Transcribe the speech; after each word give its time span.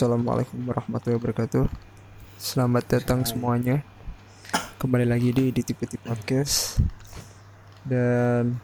Assalamualaikum 0.00 0.64
warahmatullahi 0.64 1.20
wabarakatuh. 1.20 1.68
Selamat 2.40 2.88
datang 2.88 3.20
semuanya. 3.20 3.84
Kembali 4.80 5.04
lagi 5.04 5.28
di 5.28 5.52
di 5.52 5.60
Tipe 5.60 5.84
Podcast. 6.00 6.80
Dan 7.84 8.56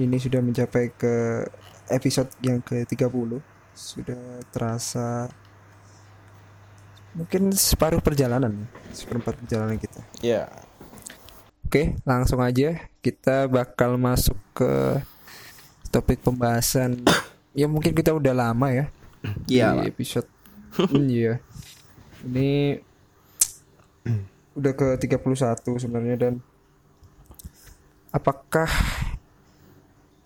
ini 0.00 0.16
sudah 0.16 0.40
mencapai 0.40 0.88
ke 0.96 1.44
episode 1.92 2.32
yang 2.40 2.64
ke-30. 2.64 3.36
Sudah 3.76 4.40
terasa 4.48 5.28
mungkin 7.12 7.52
separuh 7.52 8.00
perjalanan, 8.00 8.64
seperempat 8.88 9.44
perjalanan 9.44 9.76
kita. 9.76 10.00
Ya. 10.24 10.48
Oke, 11.68 12.00
langsung 12.08 12.40
aja 12.40 12.80
kita 13.04 13.44
bakal 13.44 14.00
masuk 14.00 14.40
ke 14.56 15.04
topik 15.92 16.24
pembahasan 16.24 17.04
ya 17.52 17.68
mungkin 17.68 17.92
kita 17.92 18.16
udah 18.16 18.32
lama 18.32 18.72
ya 18.72 18.88
Iya, 19.50 19.82
di 19.82 19.90
episode 19.90 20.37
iya 21.10 21.40
ini 22.26 22.80
udah 24.58 24.72
ke 24.74 24.86
31 25.00 25.22
sebenarnya 25.78 26.16
dan 26.18 26.34
apakah 28.10 28.66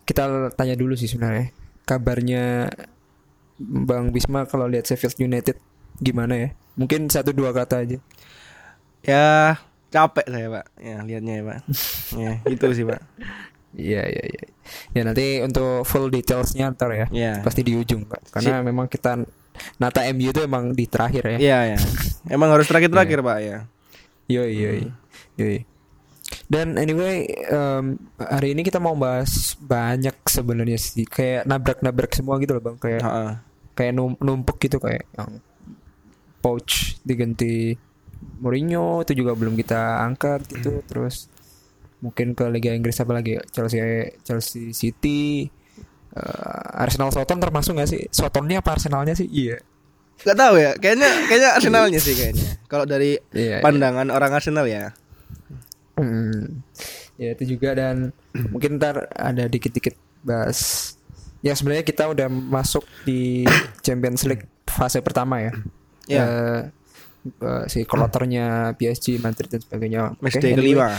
kita 0.03 0.51
tanya 0.55 0.75
dulu 0.75 0.95
sih 0.97 1.07
sebenarnya 1.07 1.51
kabarnya 1.87 2.71
Bang 3.59 4.09
Bisma 4.11 4.47
kalau 4.49 4.67
lihat 4.67 4.87
Sheffield 4.89 5.19
United 5.19 5.59
gimana 6.01 6.35
ya 6.35 6.49
mungkin 6.73 7.05
satu 7.07 7.31
dua 7.31 7.53
kata 7.53 7.85
aja 7.85 7.99
Ya, 9.03 9.59
capek 9.91 10.25
saya, 10.31 10.47
Pak. 10.47 10.65
Ya, 10.79 10.95
lihatnya 11.03 11.33
ya, 11.35 11.43
Pak. 11.43 11.59
ya, 12.15 12.31
itu 12.55 12.65
sih, 12.71 12.85
Pak. 12.87 13.01
Iya 13.73 14.05
iya 14.05 14.23
iya. 14.29 14.45
Ya 14.93 15.01
nanti 15.01 15.41
untuk 15.41 15.81
full 15.83 16.07
detailsnya 16.13 16.71
ntar 16.77 16.93
ya. 16.93 17.07
Ya. 17.09 17.33
Pasti 17.41 17.65
di 17.65 17.73
ujung 17.73 18.05
Pak. 18.05 18.29
Karena 18.29 18.61
memang 18.61 18.85
kita 18.85 19.17
nata 19.77 20.05
MU 20.11 20.29
itu 20.29 20.41
emang 20.41 20.73
di 20.73 20.85
terakhir 20.85 21.23
ya. 21.25 21.37
Iya, 21.37 21.59
ya. 21.75 21.77
Emang 22.29 22.49
harus 22.51 22.65
terakhir-terakhir, 22.65 23.19
Pak, 23.21 23.37
ya. 23.39 23.57
Yoi 24.31 24.53
yoi. 24.55 24.81
Yoi. 25.37 25.57
Dan 26.49 26.75
anyway 26.77 27.25
em, 27.45 27.97
hari 28.17 28.57
ini 28.57 28.65
kita 28.65 28.81
mau 28.81 28.97
bahas 28.97 29.53
banyak 29.59 30.17
sebenarnya 30.25 30.79
sih 30.81 31.05
kayak 31.05 31.45
nabrak-nabrak 31.45 32.09
semua 32.13 32.41
gitu 32.41 32.57
loh 32.57 32.63
Bang 32.63 32.77
kayak 32.81 33.01
Heeh. 33.05 33.31
kayak 33.77 33.93
num- 33.93 34.19
numpuk 34.19 34.57
gitu 34.57 34.81
kayak 34.81 35.05
yang 35.13 35.39
Pouch 36.41 36.97
diganti 37.05 37.77
Mourinho 38.43 39.03
itu 39.05 39.13
juga 39.15 39.37
belum 39.37 39.55
kita 39.55 40.03
angkat 40.03 40.47
gitu 40.51 40.83
terus 40.83 41.31
mungkin 42.03 42.35
ke 42.35 42.43
Liga 42.51 42.75
Inggris 42.75 42.99
apa 42.99 43.15
lagi 43.15 43.39
ya? 43.39 43.41
Chelsea 43.47 43.79
Chelsea 44.27 44.75
City 44.75 45.47
eh, 46.15 46.83
Arsenal 46.83 47.09
Soton 47.09 47.37
termasuk 47.41 47.77
gak 47.77 47.89
sih 47.89 48.05
Sotonnya 48.13 48.61
apa 48.61 48.77
Arsenalnya 48.77 49.13
sih 49.17 49.27
iya 49.29 49.57
Gak 50.21 50.37
tahu 50.39 50.55
ya, 50.61 50.71
kayaknya 50.77 51.09
kayaknya 51.27 51.49
Arsenalnya 51.57 51.99
sih 51.99 52.13
kayaknya. 52.15 52.61
Kalau 52.69 52.85
dari 52.85 53.17
Iya, 53.33 53.59
iya. 53.59 53.65
pandangan 53.65 54.07
orang 54.13 54.31
Arsenal 54.31 54.69
ya. 54.69 54.93
Hmm. 55.97 56.63
Ya 57.17 57.33
itu 57.33 57.57
juga 57.57 57.73
dan 57.73 58.13
mungkin 58.53 58.77
ntar 58.79 59.09
ada 59.13 59.49
dikit-dikit 59.49 59.97
bahas. 60.23 60.93
Ya 61.43 61.51
sebenarnya 61.57 61.83
kita 61.83 62.07
udah 62.07 62.31
masuk 62.31 62.87
di 63.03 63.43
Champions 63.83 64.23
League 64.23 64.47
fase 64.63 65.03
pertama 65.03 65.43
ya. 65.43 65.51
Ya. 66.07 66.23
Eh, 66.23 66.61
eh, 67.43 67.63
si 67.67 67.83
kloternya 67.83 68.77
PSG, 68.79 69.19
Madrid 69.19 69.51
dan 69.51 69.61
sebagainya. 69.61 70.01
Day 70.23 70.55
anyway, 70.55 70.55
kelima. 70.55 70.89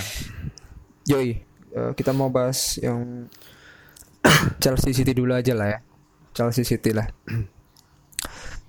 Yoi, 1.08 1.28
eh, 1.72 1.90
kita 1.96 2.12
mau 2.12 2.28
bahas 2.28 2.76
yang 2.76 3.24
Chelsea 4.62 4.92
City 4.92 5.12
dulu 5.12 5.32
aja 5.32 5.52
lah 5.52 5.68
ya. 5.68 5.78
Chelsea 6.32 6.64
City 6.64 6.90
lah. 6.90 7.06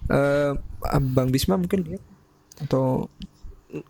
Eh, 0.06 0.52
Bang 1.18 1.34
Bisma 1.34 1.58
mungkin 1.58 1.82
lihat 1.82 2.04
atau 2.62 3.10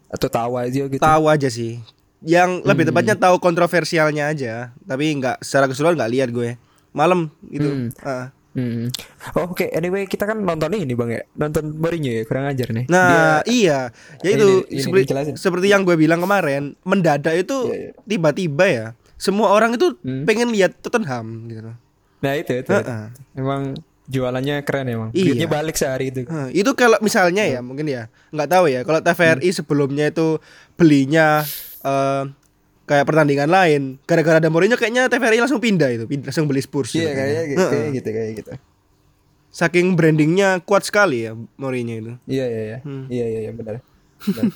atau 0.07 0.27
tahu 0.31 0.55
aja 0.55 0.87
gitu. 0.87 1.03
Tahu 1.03 1.23
aja 1.27 1.51
sih. 1.51 1.83
Yang 2.23 2.63
lebih 2.63 2.87
Hmm. 2.87 2.95
tepatnya 2.95 3.15
tahu 3.19 3.35
kontroversialnya 3.37 4.31
aja, 4.31 4.71
tapi 4.81 5.11
nggak 5.11 5.43
secara 5.43 5.67
keseluruhan 5.67 5.99
nggak 5.99 6.13
lihat 6.15 6.29
gue. 6.31 6.55
Malam 6.95 7.27
gitu. 7.51 7.67
Hmm. 7.67 7.89
Ah. 7.99 8.31
Hmm. 8.55 8.87
Oh, 9.35 9.51
Oke, 9.51 9.67
anyway 9.75 10.07
kita 10.07 10.23
kan 10.23 10.39
nonton 10.39 10.71
ini 10.71 10.95
bang 10.95 11.11
ya, 11.11 11.21
nonton 11.35 11.75
Mourinho 11.75 12.07
ya, 12.07 12.23
kurang 12.23 12.47
ajar 12.47 12.71
nih. 12.71 12.87
Nah, 12.87 13.43
iya. 13.43 13.91
Ya 14.23 14.29
itu 14.31 14.63
ini 14.71 14.79
seperti, 14.79 15.35
seperti 15.35 15.67
yang 15.67 15.83
gue 15.83 15.99
bilang 15.99 16.23
kemarin, 16.23 16.79
mendadak 16.87 17.35
itu 17.35 17.67
Iya, 17.67 17.75
iya. 17.75 17.91
tiba-tiba 18.07 18.65
ya. 18.71 18.85
Semua 19.15 19.49
orang 19.49 19.73
itu 19.73 19.95
Hmm. 19.97 20.23
pengen 20.23 20.49
lihat 20.49 20.75
Tottenham 20.79 21.47
gitu. 21.47 21.61
loh. 21.65 21.77
Nah 22.19 22.33
itu 22.33 22.51
itu, 22.53 22.69
Heeh. 22.69 23.03
emang 23.33 23.75
jualannya 24.05 24.61
keren 24.61 24.85
emang. 24.87 25.09
Iya. 25.11 25.33
Duitnya 25.33 25.47
balik 25.47 25.75
sehari 25.75 26.09
itu. 26.09 26.23
Heh, 26.23 26.49
itu 26.53 26.71
kalau 26.73 26.99
misalnya 26.99 27.43
ya 27.43 27.59
mungkin 27.59 27.85
ya 27.85 28.05
nggak 28.29 28.49
tahu 28.49 28.65
ya 28.67 28.81
kalau 28.81 28.99
TVRI 28.99 29.45
Hmm. 29.45 29.57
sebelumnya 29.57 30.05
itu 30.07 30.37
belinya 30.73 31.41
eh, 31.81 32.23
kayak 32.83 33.01
pertandingan 33.03 33.47
lain 33.47 33.81
gara-gara 34.03 34.37
ada 34.37 34.45
Mourinho 34.47 34.73
kayaknya 34.73 35.05
TVRI 35.05 35.37
langsung 35.39 35.57
pindah 35.57 35.89
itu 35.91 36.05
pindah, 36.05 36.29
langsung 36.29 36.45
beli 36.45 36.59
Spurs 36.59 36.91
Iya 36.91 37.01
gitu 37.03 37.09
kayaknya, 37.11 37.41
kayaknya. 37.41 37.57
Heeh. 37.57 37.71
kayak 37.71 37.89
gitu 37.93 38.09
kayak 38.11 38.31
gitu. 38.35 38.51
saking 39.49 39.87
brandingnya 39.93 40.59
kuat 40.59 40.83
sekali 40.83 41.23
ya 41.23 41.31
Mourinho 41.55 41.93
itu 41.95 42.13
Iya 42.27 42.45
iya 42.45 42.61
iya, 42.63 42.77
Hmm. 42.81 43.05
iya 43.07 43.25
iya 43.25 43.39
iya 43.41 43.51
benar. 43.51 43.79
Benar. 44.19 44.51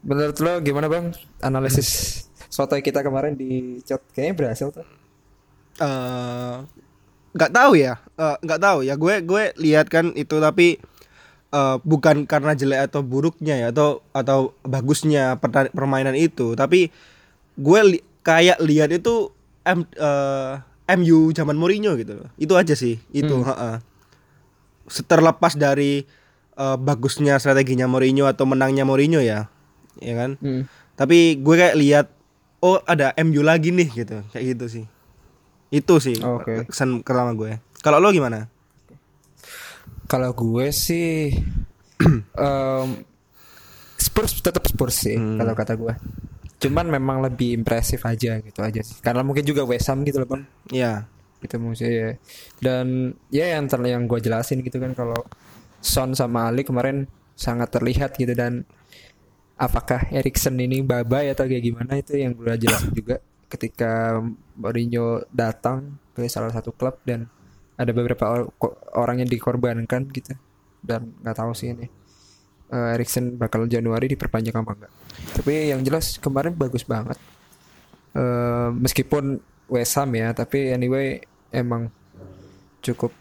Menurut 0.00 0.36
lo 0.38 0.52
gimana 0.60 0.86
bang 0.86 1.10
analisis 1.40 1.88
sotoy 2.56 2.80
kita 2.80 3.04
kemarin 3.04 3.36
di 3.36 3.50
chat 3.82 4.00
kayaknya 4.10 4.34
berhasil 4.34 4.72
tuh. 4.72 4.86
eh 5.76 6.56
nggak 7.36 7.52
tahu 7.52 7.76
ya 7.76 8.00
eh, 8.16 8.36
nggak 8.40 8.60
tahu 8.62 8.78
ya 8.80 8.96
gue 8.96 9.14
gue 9.20 9.42
lihat 9.60 9.86
kan 9.86 10.16
itu 10.16 10.40
tapi 10.40 10.80
eh, 11.52 11.76
bukan 11.84 12.24
karena 12.24 12.56
jelek 12.56 12.88
atau 12.88 13.04
buruknya 13.04 13.60
ya 13.60 13.66
atau 13.68 14.00
atau 14.10 14.56
bagusnya 14.64 15.36
permainan 15.70 16.16
itu 16.16 16.56
tapi 16.56 16.88
gue 17.56 17.80
li- 17.86 18.04
kayak 18.24 18.56
lihat 18.58 18.88
itu 18.90 19.28
M, 19.68 19.84
eh, 19.84 20.52
MU 20.88 21.28
zaman 21.30 21.54
Mourinho 21.54 21.92
gitu 21.94 22.16
loh. 22.16 22.28
itu 22.36 22.54
aja 22.54 22.72
sih 22.72 22.96
itu 23.12 23.36
Hmm. 23.36 23.44
heeh. 23.44 23.76
terlepas 25.04 25.52
dari 25.52 26.08
eh, 26.56 26.76
bagusnya 26.80 27.36
strateginya 27.36 27.84
Mourinho 27.84 28.24
atau 28.24 28.48
menangnya 28.48 28.88
Mourinho 28.88 29.20
ya 29.20 29.52
ya 30.00 30.14
kan 30.16 30.40
Hmm. 30.40 30.64
tapi 30.96 31.36
gue 31.36 31.54
kayak 31.54 31.76
lihat 31.76 32.06
oh 32.66 32.82
ada 32.82 33.14
MU 33.22 33.40
lagi 33.40 33.70
nih 33.70 33.88
gitu 33.94 34.26
kayak 34.28 34.44
gitu 34.52 34.66
sih 34.66 34.84
itu 35.68 35.94
sih 35.96 36.18
Oke. 36.18 36.66
kesan 36.66 37.00
pertama 37.00 37.30
gue 37.32 37.62
kalau 37.78 38.02
lo 38.02 38.10
gimana 38.10 38.50
Kalau 40.06 40.30
gue 40.32 40.70
sih 40.70 41.34
em, 42.38 42.88
Spurs 43.96 44.38
tetap 44.38 44.62
Spurs 44.62 45.02
sih 45.02 45.18
Hmm. 45.18 45.34
kalau 45.34 45.50
kata 45.52 45.74
gue. 45.74 45.94
Cuman 46.56 46.86
memang 46.88 47.18
lebih 47.20 47.52
impresif 47.52 48.06
aja 48.06 48.38
gitu 48.38 48.60
aja 48.62 48.80
sih. 48.80 49.02
Karena 49.02 49.26
mungkin 49.26 49.42
juga 49.42 49.66
West 49.66 49.90
Ham 49.90 50.06
gitu 50.06 50.22
loh 50.22 50.28
bang. 50.28 50.42
ya 50.70 51.10
gitu 51.36 51.58
maksudnya 51.58 51.92
ya. 51.92 52.10
dan 52.62 52.86
ya 53.28 53.58
yang 53.58 53.66
ter 53.66 53.76
yang 53.84 54.06
gue 54.06 54.18
jelasin 54.18 54.62
gitu 54.62 54.78
kan 54.78 54.94
kalau 54.94 55.18
Son 55.82 56.14
sama 56.14 56.48
Ali 56.48 56.62
kemarin 56.62 57.04
sangat 57.34 57.68
terlihat 57.68 58.14
gitu 58.14 58.32
dan 58.32 58.62
apakah 59.56 60.08
Erikson 60.12 60.60
ini 60.60 60.84
babai 60.84 61.32
atau 61.32 61.48
kayak 61.48 61.64
gimana 61.64 61.96
itu 61.96 62.20
yang 62.20 62.36
gue 62.36 62.54
jelasin 62.60 62.92
juga 62.92 63.16
ketika 63.48 64.20
Mourinho 64.58 65.24
datang 65.32 65.96
ke 66.12 66.28
salah 66.28 66.52
satu 66.52 66.76
klub 66.76 67.00
dan 67.08 67.28
ada 67.76 67.92
beberapa 67.92 68.48
or- 68.60 68.78
orang 68.96 69.24
yang 69.24 69.30
dikorbankan 69.30 70.08
gitu. 70.12 70.36
Dan 70.80 71.16
nggak 71.24 71.36
tahu 71.36 71.52
sih 71.56 71.72
ini 71.72 71.88
eh, 72.70 72.94
Erikson 72.94 73.34
bakal 73.40 73.66
Januari 73.66 74.06
diperpanjang 74.12 74.54
apa 74.54 74.72
enggak 74.76 74.92
tapi 75.32 75.72
yang 75.72 75.80
jelas 75.82 76.20
kemarin 76.20 76.52
bagus 76.52 76.84
banget. 76.84 77.16
Eh, 78.16 78.70
meskipun 78.72 79.40
West 79.68 79.98
Ham 79.98 80.14
ya 80.14 80.32
tapi 80.32 80.72
anyway 80.72 81.20
emang 81.52 81.90
cukup 82.80 83.12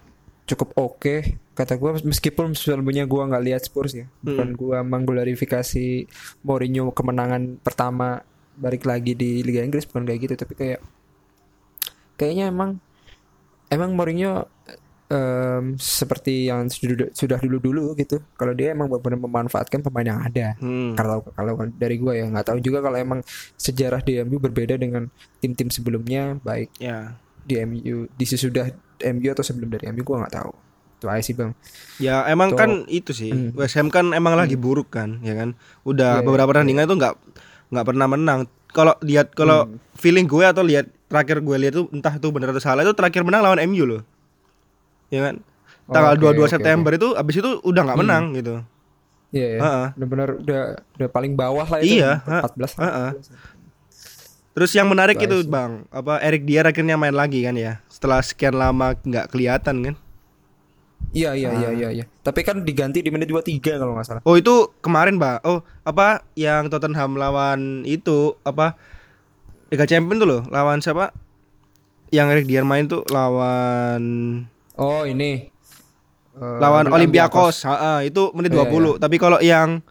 cukup 0.45 0.77
oke 0.77 1.15
kata 1.57 1.73
gue 1.79 1.91
meskipun 2.05 2.53
sebelumnya 2.53 3.09
gue 3.09 3.21
nggak 3.21 3.43
lihat 3.45 3.61
Spurs 3.65 3.97
ya. 3.97 4.05
Bukan 4.21 4.53
gue 4.53 4.77
mengglorifikasi 4.85 6.05
Mourinho 6.45 6.93
kemenangan 6.93 7.57
pertama 7.63 8.21
balik 8.55 8.85
lagi 8.87 9.17
di 9.17 9.41
Liga 9.43 9.65
Inggris 9.65 9.83
bukan 9.89 10.05
kayak 10.07 10.19
gitu 10.21 10.35
tapi 10.39 10.53
kayak 10.55 10.79
kayaknya 12.15 12.47
emang 12.53 12.79
emang 13.67 13.91
Mourinho 13.97 14.47
em, 15.09 15.75
seperti 15.75 16.47
yang 16.47 16.69
sudah 16.69 17.39
dulu 17.41 17.57
dulu 17.59 17.83
gitu 17.97 18.21
kalau 18.39 18.53
dia 18.55 18.71
emang 18.71 18.87
benar-benar 18.87 19.19
memanfaatkan 19.25 19.81
pemain 19.81 20.07
yang 20.07 20.21
ada. 20.21 20.55
Hmm. 20.61 20.93
kalau 20.95 21.25
kalau 21.33 21.53
dari 21.73 21.97
gue 21.97 22.13
ya 22.21 22.25
nggak 22.29 22.47
tahu 22.53 22.59
juga 22.61 22.79
kalau 22.85 22.95
emang 22.95 23.19
sejarah 23.57 23.99
di 23.99 24.21
MU 24.23 24.37
berbeda 24.39 24.77
dengan 24.77 25.09
tim-tim 25.41 25.67
sebelumnya 25.73 26.37
baik 26.45 26.69
ya. 26.79 27.17
di 27.43 27.59
MU 27.65 28.07
di 28.13 28.25
sesudah 28.25 28.84
MU 28.97 29.27
atau 29.29 29.41
sebelum 29.41 29.69
dari 29.69 29.87
MU 29.87 30.01
gue 30.01 30.15
nggak 30.17 30.33
tahu 30.33 30.51
itu 30.95 31.05
aja 31.05 31.21
sih 31.21 31.33
bang 31.33 31.51
ya 31.97 32.23
emang 32.25 32.49
Tuh. 32.49 32.57
kan 32.57 32.69
itu 32.87 33.11
sih 33.11 33.29
Hmm. 33.29 33.51
West 33.53 33.75
Ham 33.75 33.87
kan 33.87 34.11
emang 34.11 34.33
lagi 34.33 34.55
buruk 34.55 34.89
kan 34.89 35.19
ya 35.19 35.33
kan 35.33 35.53
udah 35.83 36.19
Iya, 36.19 36.23
beberapa 36.23 36.49
pertandingan 36.49 36.85
itu 36.85 36.95
nggak 36.95 37.13
nggak 37.67 37.85
pernah 37.85 38.07
menang 38.07 38.39
kalau 38.67 38.95
lihat 39.01 39.31
kalau 39.31 39.65
Hmm. 39.65 39.77
feeling 39.93 40.23
gue 40.23 40.41
atau 40.41 40.61
lihat 40.61 40.87
terakhir 41.05 41.39
gue 41.39 41.55
lihat 41.57 41.73
tuh 41.73 41.85
entah 41.89 42.11
itu 42.11 42.27
benar 42.29 42.49
atau 42.49 42.59
salah 42.59 42.81
itu 42.81 42.91
terakhir 42.91 43.21
menang 43.21 43.41
lawan 43.41 43.59
MU 43.61 43.83
loh 43.85 44.01
ya 45.07 45.21
kan 45.21 45.35
tanggal 45.85 46.13
Oke, 46.13 46.21
22 46.33 46.39
oke, 46.39 46.49
September 46.49 46.91
itu 46.91 47.07
abis 47.13 47.35
itu 47.35 47.49
udah 47.61 47.81
nggak 47.83 47.99
menang 47.99 48.33
gitu. 48.33 48.55
Iya, 49.29 49.47
ya. 49.47 49.59
Heeh. 49.59 49.87
benar-benar 49.93 50.29
udah 50.39 50.61
udah 50.95 51.09
paling 51.11 51.33
bawah 51.35 51.67
lah 51.67 51.77
itu. 51.77 51.99
Iya, 51.99 52.23
ha- 52.23 52.41
14. 52.41 53.27
Terus 54.55 54.71
yang 54.71 54.87
menarik 54.87 55.19
Itu 55.19 55.43
bang, 55.51 55.83
apa 55.91 56.23
Eric 56.23 56.47
Dier 56.47 56.63
akhirnya 56.63 56.95
main 56.95 57.11
lagi 57.11 57.43
kan 57.43 57.59
ya? 57.59 57.83
Setelah 57.91 58.23
sekian 58.23 58.55
lama 58.55 58.95
nggak 58.95 59.27
kelihatan 59.35 59.83
kan? 59.83 59.95
Iya, 61.11 61.35
iya, 61.35 61.51
iya, 61.51 61.69
iya, 61.75 61.89
iya. 61.91 62.05
Tapi 62.23 62.39
kan 62.39 62.63
diganti 62.63 63.03
di 63.03 63.11
menit 63.11 63.27
23 63.27 63.75
kalau 63.75 63.99
nggak 63.99 64.07
salah. 64.07 64.21
Oh 64.23 64.39
itu 64.39 64.71
kemarin 64.79 65.19
mbak. 65.19 65.43
Oh 65.43 65.59
apa 65.83 66.23
yang 66.39 66.71
Tottenham 66.71 67.19
lawan 67.19 67.83
itu 67.83 68.39
apa 68.47 68.79
Liga 69.67 69.83
Champions 69.83 70.23
tuh 70.23 70.27
loh, 70.27 70.41
lawan 70.47 70.79
siapa? 70.79 71.11
Yang 72.15 72.27
Eric 72.39 72.45
Dier 72.47 72.63
main 72.63 72.87
tuh 72.87 73.03
lawan 73.11 74.03
Oh, 74.79 75.03
ini. 75.03 75.51
Eh, 76.35 76.57
lawan 76.63 76.87
Olympiakos. 76.91 77.63
Heeh, 77.67 78.11
itu 78.11 78.31
menit 78.31 78.55
Iya, 78.55 78.67
20. 78.71 79.03
Tapi 79.03 79.15
kalau 79.19 79.39
yang 79.43 79.83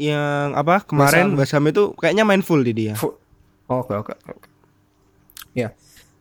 yang 0.00 0.56
apa 0.56 0.88
kemarin 0.88 1.36
Basam 1.36 1.68
itu 1.68 1.92
kayaknya 2.00 2.24
main 2.24 2.40
full 2.40 2.64
di 2.64 2.72
dia. 2.72 2.96
Fu- 2.96 3.19
Oke, 3.70 3.94
oke, 3.94 4.12
oke. 4.26 4.46
Ya. 5.52 5.72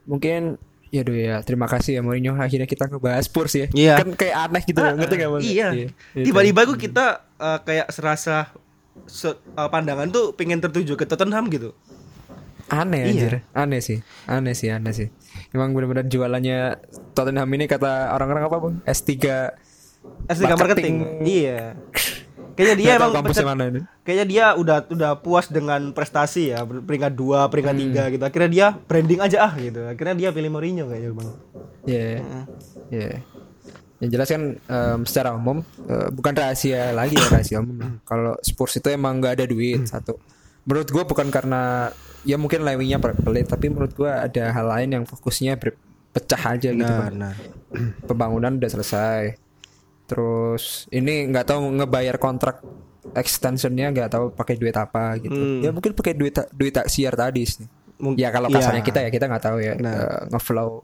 Mungkin 0.06 0.62
ya 0.90 1.01
doh 1.01 1.13
ya. 1.13 1.42
Terima 1.42 1.66
kasih 1.66 1.98
ya 1.98 2.01
Mourinho 2.01 2.34
akhirnya 2.34 2.66
kita 2.66 2.86
ngebahas 2.86 3.25
Spurs 3.25 3.54
ya. 3.54 3.66
Iya. 3.69 3.98
Kan 3.98 4.13
kayak 4.13 4.36
aneh 4.40 4.63
gitu 4.63 4.80
loh, 4.80 4.94
ngerti 4.96 5.16
gak 5.16 5.30
Bang? 5.31 5.42
Iya. 5.42 5.68
Iya, 5.72 5.88
Tiba-tiba 6.16 6.62
gue 6.63 6.78
kita 6.80 7.06
eh, 7.36 7.60
kayak 7.60 7.88
serasa 7.90 8.54
se- 9.06 9.34
eh, 9.38 9.69
pandangan 9.69 10.10
tuh 10.10 10.34
pengen 10.34 10.57
tertuju 10.60 10.94
ke 10.94 11.06
Tottenham 11.06 11.50
gitu. 11.50 11.74
Aneh 12.69 13.01
Iya. 13.01 13.10
anjir. 13.10 13.34
Aneh 13.51 13.81
sih. 13.81 13.98
Aneh 14.25 14.54
sih, 14.54 14.69
aneh 14.69 14.94
sih. 14.94 15.10
Emang 15.50 15.74
benar-benar 15.74 16.06
jualannya 16.06 16.78
Tottenham 17.13 17.50
ini 17.50 17.66
kata 17.66 18.13
orang-orang 18.13 18.44
apa, 18.46 18.57
Bang? 18.60 18.75
S3 18.84 19.10
S3 20.28 20.54
marketing. 20.54 20.57
Marketing. 20.57 20.96
Iya. 21.25 21.62
Kayaknya 22.60 22.76
dia 22.76 22.92
emang 23.00 23.12
kampusnya 23.16 23.48
mana 23.48 23.64
ini. 23.72 23.80
Kayaknya 24.04 24.26
dia 24.28 24.46
udah 24.60 24.78
udah 24.92 25.12
puas 25.24 25.48
dengan 25.48 25.96
prestasi 25.96 26.52
ya, 26.52 26.68
peringkat 26.68 27.16
2, 27.16 27.48
peringkat 27.48 27.76
Hmm. 27.80 27.96
3 27.96 28.14
gitu. 28.20 28.24
Akhirnya 28.28 28.50
dia 28.52 28.68
branding 28.76 29.20
aja 29.24 29.38
ah 29.48 29.54
gitu. 29.56 29.80
Akhirnya 29.88 30.16
dia 30.20 30.30
pilih 30.36 30.52
Mourinho 30.52 30.92
kayaknya, 30.92 31.16
Bang. 31.16 31.30
Iya. 31.88 32.20
Iya. 32.92 33.12
Yang 34.04 34.10
jelas 34.12 34.28
kan 34.28 34.44
em, 34.60 35.00
secara 35.08 35.30
umum 35.40 35.64
eh, 35.88 36.08
bukan 36.12 36.36
rahasia 36.36 36.92
lagi 36.92 37.16
ya 37.16 37.28
rahasia 37.32 37.58
umum 37.64 37.80
lah. 37.80 37.92
Kalau 38.10 38.36
Spurs 38.44 38.76
itu 38.76 38.92
emang 38.92 39.24
nggak 39.24 39.40
ada 39.40 39.46
duit 39.48 39.88
satu. 39.88 40.20
Menurut 40.68 40.92
gua 40.92 41.08
bukan 41.08 41.32
karena 41.32 41.96
ya 42.28 42.36
mungkin 42.36 42.68
Lewinya 42.68 43.00
pelit 43.00 43.48
tapi 43.48 43.72
menurut 43.72 43.96
gua 43.96 44.28
ada 44.28 44.52
hal 44.52 44.68
lain 44.68 44.90
yang 45.00 45.04
fokusnya 45.08 45.56
pecah 46.12 46.44
aja 46.44 46.70
gitu. 46.76 46.84
Nah, 46.84 47.08
nah. 47.08 47.36
Pembangunan 48.04 48.60
udah 48.60 48.68
selesai. 48.68 49.49
Terus 50.10 50.90
ini 50.90 51.30
nggak 51.30 51.46
tahu 51.48 51.62
ngebayar 51.72 52.18
kontrak 52.18 52.66
extensionnya 53.12 53.90
nggak 53.90 54.10
tahu 54.10 54.26
pakai 54.32 54.56
duit 54.56 54.74
apa 54.74 55.16
gitu. 55.18 55.32
Hmm. 55.32 55.62
Ya 55.62 55.70
mungkin 55.70 55.94
pakai 55.94 56.14
duit 56.14 56.34
duit 56.52 56.74
taksiar 56.74 57.14
tadi 57.14 57.46
sih. 57.46 57.66
Mung- 58.00 58.16
Ya 58.16 58.30
kalau 58.30 58.48
iya. 58.48 58.58
kasarnya 58.58 58.82
kita 58.82 59.00
ya 59.02 59.10
kita 59.10 59.26
nggak 59.26 59.44
tahu 59.44 59.58
ya 59.60 59.74
Nah. 59.76 59.92
eh, 59.92 60.20
ngeflow 60.30 60.82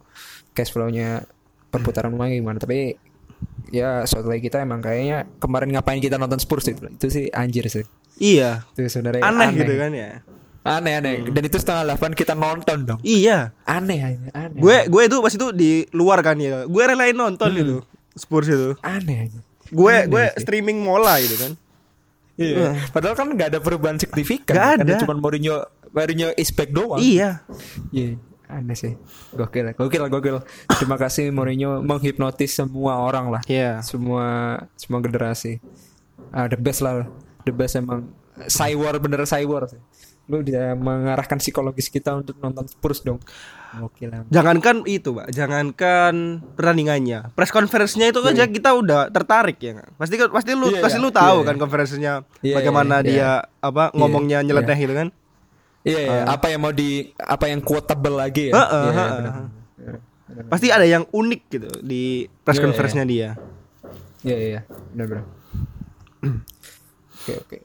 cash 0.52 0.70
flow-nya 0.70 1.24
perputaran 1.68 2.12
uangnya 2.12 2.38
gimana 2.38 2.58
tapi 2.58 2.96
ya 3.70 4.04
soalnya 4.04 4.38
kita 4.38 4.62
emang 4.62 4.80
kayaknya 4.80 5.28
kemarin 5.38 5.70
ngapain 5.70 5.98
kita 5.98 6.16
nonton 6.16 6.38
Spurs 6.38 6.64
itu 6.66 6.86
itu 6.86 7.08
sih 7.10 7.26
anjir 7.30 7.68
sih 7.68 7.84
Iya. 8.16 8.64
itu 8.72 8.88
sebenarnya 8.90 9.20
Aneh, 9.22 9.52
gitu 9.54 9.74
kan 9.76 9.92
ya. 9.92 10.24
aneh 10.64 10.94
aneh 10.94 11.14
dan 11.30 11.44
itu 11.44 11.56
setengah 11.56 11.84
delapan 11.86 12.12
kita 12.12 12.34
nonton 12.34 12.78
dong 12.86 13.00
Iya. 13.02 13.52
aneh 13.64 14.00
aneh 14.02 14.32
aneh 14.32 14.56
Gue 14.58 14.88
gue 14.88 15.02
itu 15.06 15.16
pas 15.18 15.30
itu 15.30 15.48
di 15.52 15.72
luar 15.92 16.20
kan 16.20 16.36
ya. 16.36 16.64
Gue 16.66 16.84
relain 16.84 17.14
nonton 17.14 17.48
Hmm. 17.50 17.62
itu 17.62 17.78
Spurs 18.16 18.48
itu. 18.48 18.74
aneh 18.82 19.28
aja 19.30 19.40
Gue 19.74 20.06
gue 20.06 20.26
streaming 20.38 20.78
mola 20.82 21.18
gitu 21.22 21.36
kan. 21.42 21.52
Iya. 22.36 22.76
Padahal 22.92 23.16
kan 23.16 23.28
nggak 23.32 23.50
ada 23.56 23.60
perubahan 23.64 23.98
signifikan. 23.98 24.54
Nggak 24.54 24.68
Kan 24.68 24.78
ada. 24.84 24.96
Cuma 25.02 25.16
Mourinho, 25.18 25.66
Mourinho 25.96 26.30
is 26.36 26.52
back 26.52 26.70
doang. 26.70 27.00
Iya. 27.00 27.42
Iya. 27.90 28.20
Aneh 28.46 28.78
sih. 28.78 28.94
Gokil, 29.34 29.74
gokil, 29.74 30.06
gokil. 30.12 30.38
Terima 30.78 31.00
kasih 31.00 31.34
Mourinho 31.34 31.82
menghipnotis 31.82 32.54
semua 32.54 33.02
orang 33.02 33.34
lah. 33.34 33.42
Iya. 33.50 33.82
Semua 33.82 34.60
semua 34.78 35.00
generasi. 35.02 35.64
Ah, 36.30 36.46
the 36.52 36.60
best 36.60 36.84
lah. 36.84 37.08
The 37.48 37.54
best 37.56 37.80
emang. 37.80 38.12
Cywar 38.52 39.00
bener 39.00 39.24
cywar 39.24 39.72
sih. 39.72 39.80
Lu 40.28 40.44
dia 40.44 40.76
mengarahkan 40.76 41.40
psikologis 41.40 41.88
kita 41.88 42.20
untuk 42.20 42.36
nonton 42.44 42.68
Spurs 42.68 43.00
dong. 43.00 43.24
Gokil 43.82 44.08
lah. 44.08 44.20
Jangankan 44.30 44.86
itu, 44.86 45.10
Pak. 45.12 45.28
Jangankan 45.30 46.14
pertandingannya. 46.54 47.34
Press 47.34 47.52
conference-nya 47.52 48.10
itu 48.10 48.20
aja 48.22 48.46
kita 48.46 48.72
udah 48.72 49.10
tertarik 49.10 49.60
ya 49.60 49.76
nggak? 49.76 49.90
Pasti 49.96 50.16
kan 50.16 50.28
pasti 50.30 50.52
lu 50.54 50.68
Iya, 50.70 50.82
pasti 50.82 50.98
iya. 50.98 51.06
lu 51.06 51.10
tahu 51.12 51.38
Iya, 51.42 51.48
kan 51.48 51.56
iya. 51.56 51.62
conference-nya 51.62 52.14
Iya, 52.40 52.56
bagaimana 52.56 52.96
iya, 53.00 53.06
dia 53.06 53.18
iya. 53.18 53.32
apa 53.62 53.84
ngomongnya 53.92 54.40
Iya, 54.42 54.48
nyeleneh 54.48 54.74
iya. 54.74 54.84
gitu 54.84 54.94
kan. 54.94 55.08
Iya, 55.86 56.00
iya. 56.02 56.22
apa 56.26 56.46
yang 56.50 56.62
mau 56.62 56.74
di 56.74 56.90
apa 57.16 57.46
yang 57.46 57.60
quotable 57.60 58.16
lagi 58.16 58.50
ya? 58.50 58.54
Ah. 58.54 58.60
Heeh, 58.60 58.66
Iya, 58.66 58.86
iya, 58.86 58.96
heeh. 58.96 59.16
benar. 59.16 59.34
Benar, 59.76 59.96
benar. 60.26 60.50
Pasti 60.50 60.68
ada 60.70 60.86
yang 60.86 61.04
unik 61.08 61.42
gitu 61.50 61.70
di 61.82 62.04
press 62.42 62.58
Iya, 62.58 62.66
conference-nya 62.66 63.06
dia. 63.06 63.30
Iya 64.22 64.38
iya 64.38 64.60
benar 64.92 65.06
benar. 65.08 65.26
Oke 67.26 67.34
oke. 67.40 67.58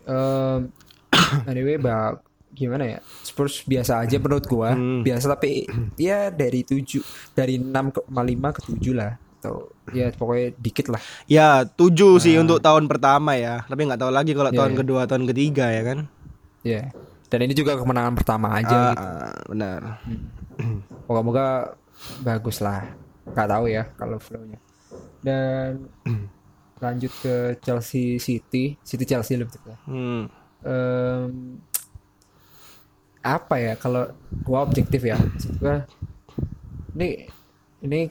Anyway, 1.45 1.77
bak 1.77 2.25
gimana 2.61 2.85
ya? 2.85 2.99
Spurs 3.25 3.65
biasa 3.65 4.05
aja 4.05 4.21
menurut 4.21 4.45
gua. 4.45 4.77
Hmm. 4.77 5.01
Biasa 5.01 5.33
tapi 5.33 5.65
ya 5.97 6.29
dari 6.29 6.61
7 6.61 7.01
dari 7.33 7.57
6,5 7.57 8.05
ke 8.53 8.61
7 8.69 8.93
lah 8.93 9.17
atau 9.41 9.73
ya 9.97 10.13
pokoknya 10.13 10.53
dikit 10.61 10.93
lah. 10.93 11.01
Ya, 11.25 11.65
tujuh 11.65 12.21
sih 12.21 12.37
untuk 12.37 12.61
tahun 12.61 12.85
pertama 12.85 13.41
ya. 13.41 13.65
Tapi 13.65 13.89
nggak 13.89 14.01
tahu 14.05 14.13
lagi 14.13 14.37
kalau 14.37 14.53
Iya, 14.53 14.59
tahun 14.61 14.73
iya. 14.77 14.79
kedua, 14.85 15.01
tahun 15.09 15.25
ketiga 15.33 15.67
ya 15.73 15.83
kan. 15.83 15.99
Ya. 16.61 16.83
Dan 17.33 17.49
ini 17.49 17.57
juga 17.57 17.79
kemenangan 17.81 18.13
pertama 18.19 18.53
aja 18.53 18.69
Ah, 18.69 18.93
gitu. 18.93 19.17
benar. 19.57 19.81
Moga-moga 21.09 21.73
bagus 22.21 22.61
lah. 22.61 22.85
Gak 23.31 23.49
tahu 23.49 23.71
ya 23.71 23.87
kalau 23.95 24.19
flow-nya. 24.19 24.59
Dan 25.23 25.87
lanjut 26.77 27.13
ke 27.23 27.35
Chelsea 27.63 28.19
City, 28.19 28.75
City 28.83 29.05
Chelsea 29.07 29.39
lebih 29.39 29.55
tepat. 29.57 29.79
Hmm. 29.87 30.27
Em, 30.61 31.31
apa 33.21 33.55
ya 33.57 33.75
kalau 33.77 34.09
gua 34.43 34.65
objektif 34.65 35.05
ya 35.05 35.17
maksud 35.17 35.61
gua 35.61 35.85
ini 36.97 37.29
ini 37.81 38.05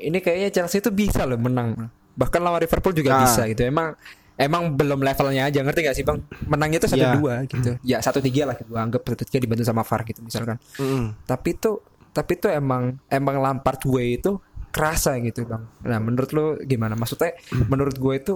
ini 0.00 0.18
kayaknya 0.18 0.48
Chelsea 0.50 0.80
itu 0.80 0.88
bisa 0.88 1.24
loh 1.24 1.36
menang. 1.36 1.76
Bahkan 2.16 2.40
lawan 2.40 2.62
Liverpool 2.62 2.94
juga 2.94 3.10
Ah. 3.12 3.20
bisa 3.24 3.44
gitu. 3.44 3.64
Emang 3.64 3.92
emang 4.34 4.72
belum 4.72 5.04
levelnya 5.04 5.46
aja 5.46 5.60
ngerti 5.60 5.80
gak 5.84 5.96
sih 5.96 6.04
bang? 6.04 6.24
Menangnya 6.48 6.78
itu 6.80 6.88
satu 6.88 7.04
Ya. 7.04 7.12
dua 7.12 7.34
gitu. 7.44 7.70
Ya 7.84 7.98
satu 8.00 8.24
tiga 8.24 8.48
lah 8.48 8.56
gua 8.64 8.80
anggap 8.82 9.04
satu 9.04 9.28
tiga 9.28 9.38
dibantu 9.40 9.64
sama 9.64 9.84
VAR 9.84 10.00
gitu 10.04 10.20
misalkan. 10.24 10.56
Mm. 10.80 11.20
tapi 11.24 11.52
tuh 11.54 11.84
tapi 12.14 12.38
tuh 12.38 12.48
emang 12.48 12.96
emang 13.10 13.42
Lampard 13.42 13.82
way 13.84 14.16
itu 14.16 14.38
kerasa 14.70 15.18
gitu 15.20 15.44
bang. 15.44 15.62
Nah 15.84 15.98
menurut 16.00 16.30
lo 16.32 16.44
gimana? 16.58 16.94
Maksudnya 16.94 17.34
menurut 17.68 17.94
gue 17.94 18.14
itu 18.14 18.34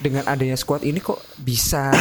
dengan 0.00 0.24
adanya 0.24 0.56
squad 0.56 0.82
ini 0.82 0.98
kok 0.98 1.20
bisa 1.38 1.92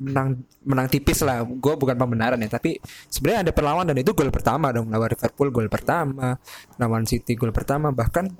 menang 0.00 0.42
menang 0.64 0.88
tipis 0.88 1.20
lah. 1.20 1.44
Gue 1.44 1.76
bukan 1.76 1.94
pembenaran 1.94 2.40
ya 2.40 2.48
tapi 2.48 2.80
sebenarnya 3.12 3.50
ada 3.50 3.52
perlawanan 3.52 3.92
dan 3.92 4.00
itu 4.00 4.16
gol 4.16 4.32
pertama 4.32 4.72
dong. 4.72 4.88
Lawan 4.88 5.12
Liverpool 5.12 5.48
gol 5.52 5.68
pertama 5.68 6.40
lawan 6.80 7.04
City 7.04 7.36
gol 7.36 7.52
pertama 7.52 7.92
bahkan 7.92 8.32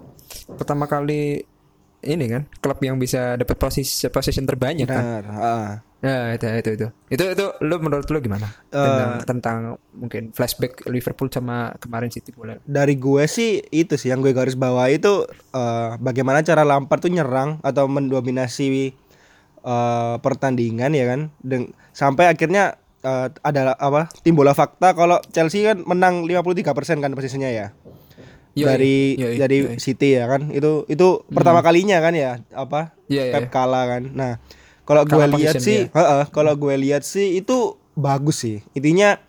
pertama 0.56 0.88
kali 0.88 1.44
ini 2.00 2.24
kan 2.32 2.48
klub 2.64 2.80
yang 2.80 2.96
bisa 2.96 3.36
dapat 3.36 3.60
posisi 3.60 4.08
position 4.08 4.48
terbanyak 4.48 4.88
kan. 4.88 5.04
Benar. 5.04 5.24
ah. 5.36 5.70
Ya 6.00 6.32
itu 6.32 6.48
itu 6.48 6.70
itu. 6.80 6.88
Itu 7.12 7.24
itu 7.28 7.46
lu 7.60 7.76
menurut 7.76 8.08
lu 8.08 8.24
gimana? 8.24 8.48
Tentang 8.72 9.10
tentang 9.28 9.58
mungkin 9.92 10.32
flashback 10.32 10.88
Liverpool 10.88 11.28
sama 11.28 11.76
kemarin 11.76 12.08
City 12.08 12.32
boleh 12.32 12.56
Dari 12.64 12.96
gue 12.96 13.28
sih 13.28 13.60
itu 13.68 14.00
sih 14.00 14.08
yang 14.08 14.24
gue 14.24 14.32
garis 14.32 14.56
bawah 14.56 14.88
itu 14.88 15.28
eh, 15.52 15.90
bagaimana 16.00 16.40
cara 16.40 16.64
Lampard 16.64 17.04
tuh 17.04 17.12
nyerang 17.12 17.60
atau 17.60 17.84
mendominasi 17.84 18.96
eh, 19.60 20.14
pertandingan 20.18 20.92
ya 20.92 21.04
kan. 21.06 21.20
Deng 21.40 21.72
sampai 21.90 22.28
akhirnya 22.28 22.76
eh, 23.00 23.28
ada 23.40 23.74
apa? 23.76 24.08
Timbullah 24.20 24.54
fakta 24.54 24.92
kalau 24.92 25.20
Chelsea 25.30 25.64
kan 25.64 25.82
menang 25.84 26.24
53% 26.24 26.64
kan 27.00 27.12
posisinya 27.12 27.48
ya. 27.48 27.72
Yoi, 28.50 28.66
dari 28.66 28.96
yoi, 29.14 29.34
dari 29.38 29.56
yoi. 29.62 29.76
City 29.78 30.18
ya 30.18 30.26
kan. 30.26 30.50
Itu 30.50 30.84
itu 30.90 31.22
pertama 31.30 31.62
kalinya 31.62 32.02
kan 32.02 32.12
ya 32.12 32.42
apa? 32.50 32.92
Iya, 33.06 33.30
iya, 33.30 33.32
Pep 33.38 33.46
iya. 33.46 33.50
kalah 33.50 33.84
kan. 33.86 34.02
Nah, 34.10 34.32
kalau 34.82 35.06
gue 35.06 35.24
lihat 35.38 35.62
sih, 35.62 35.86
dia. 35.86 35.94
heeh, 35.94 36.22
kalau 36.34 36.52
gue 36.58 36.74
lihat 36.74 37.06
sih 37.06 37.38
itu 37.38 37.78
bagus 37.94 38.42
sih. 38.42 38.58
Intinya 38.74 39.22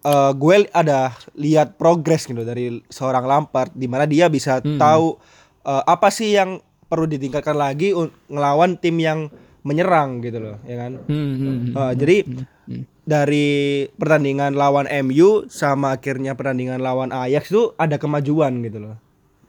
eh, 0.00 0.32
gue 0.32 0.64
ada 0.72 1.12
lihat 1.36 1.76
progres 1.76 2.24
gitu 2.24 2.40
dari 2.40 2.80
seorang 2.88 3.24
Lampard 3.24 3.72
di 3.76 3.84
mana 3.84 4.08
dia 4.08 4.32
bisa 4.32 4.64
Hmm. 4.64 4.80
tahu 4.80 5.20
eh, 5.64 5.82
apa 5.84 6.08
sih 6.08 6.32
yang 6.32 6.60
perlu 6.88 7.04
ditingkatkan 7.04 7.56
lagi 7.56 7.92
ngelawan 8.28 8.76
tim 8.76 8.96
yang 8.96 9.28
menyerang 9.64 10.20
gitu 10.20 10.38
loh, 10.38 10.56
ya 10.62 10.76
kan? 10.78 10.92
Hmm, 11.08 11.32
hmm, 11.34 11.40
hmm. 11.40 11.72
Eh, 11.72 11.92
jadi 11.96 12.16
dari 13.04 13.48
pertandingan 13.90 14.52
lawan 14.52 14.88
MU 15.04 15.48
sama 15.48 15.96
akhirnya 15.96 16.32
pertandingan 16.32 16.80
lawan 16.80 17.12
Ajax 17.12 17.48
itu 17.48 17.72
ada 17.76 17.96
kemajuan 17.96 18.60
gitu 18.60 18.80
loh. 18.80 18.96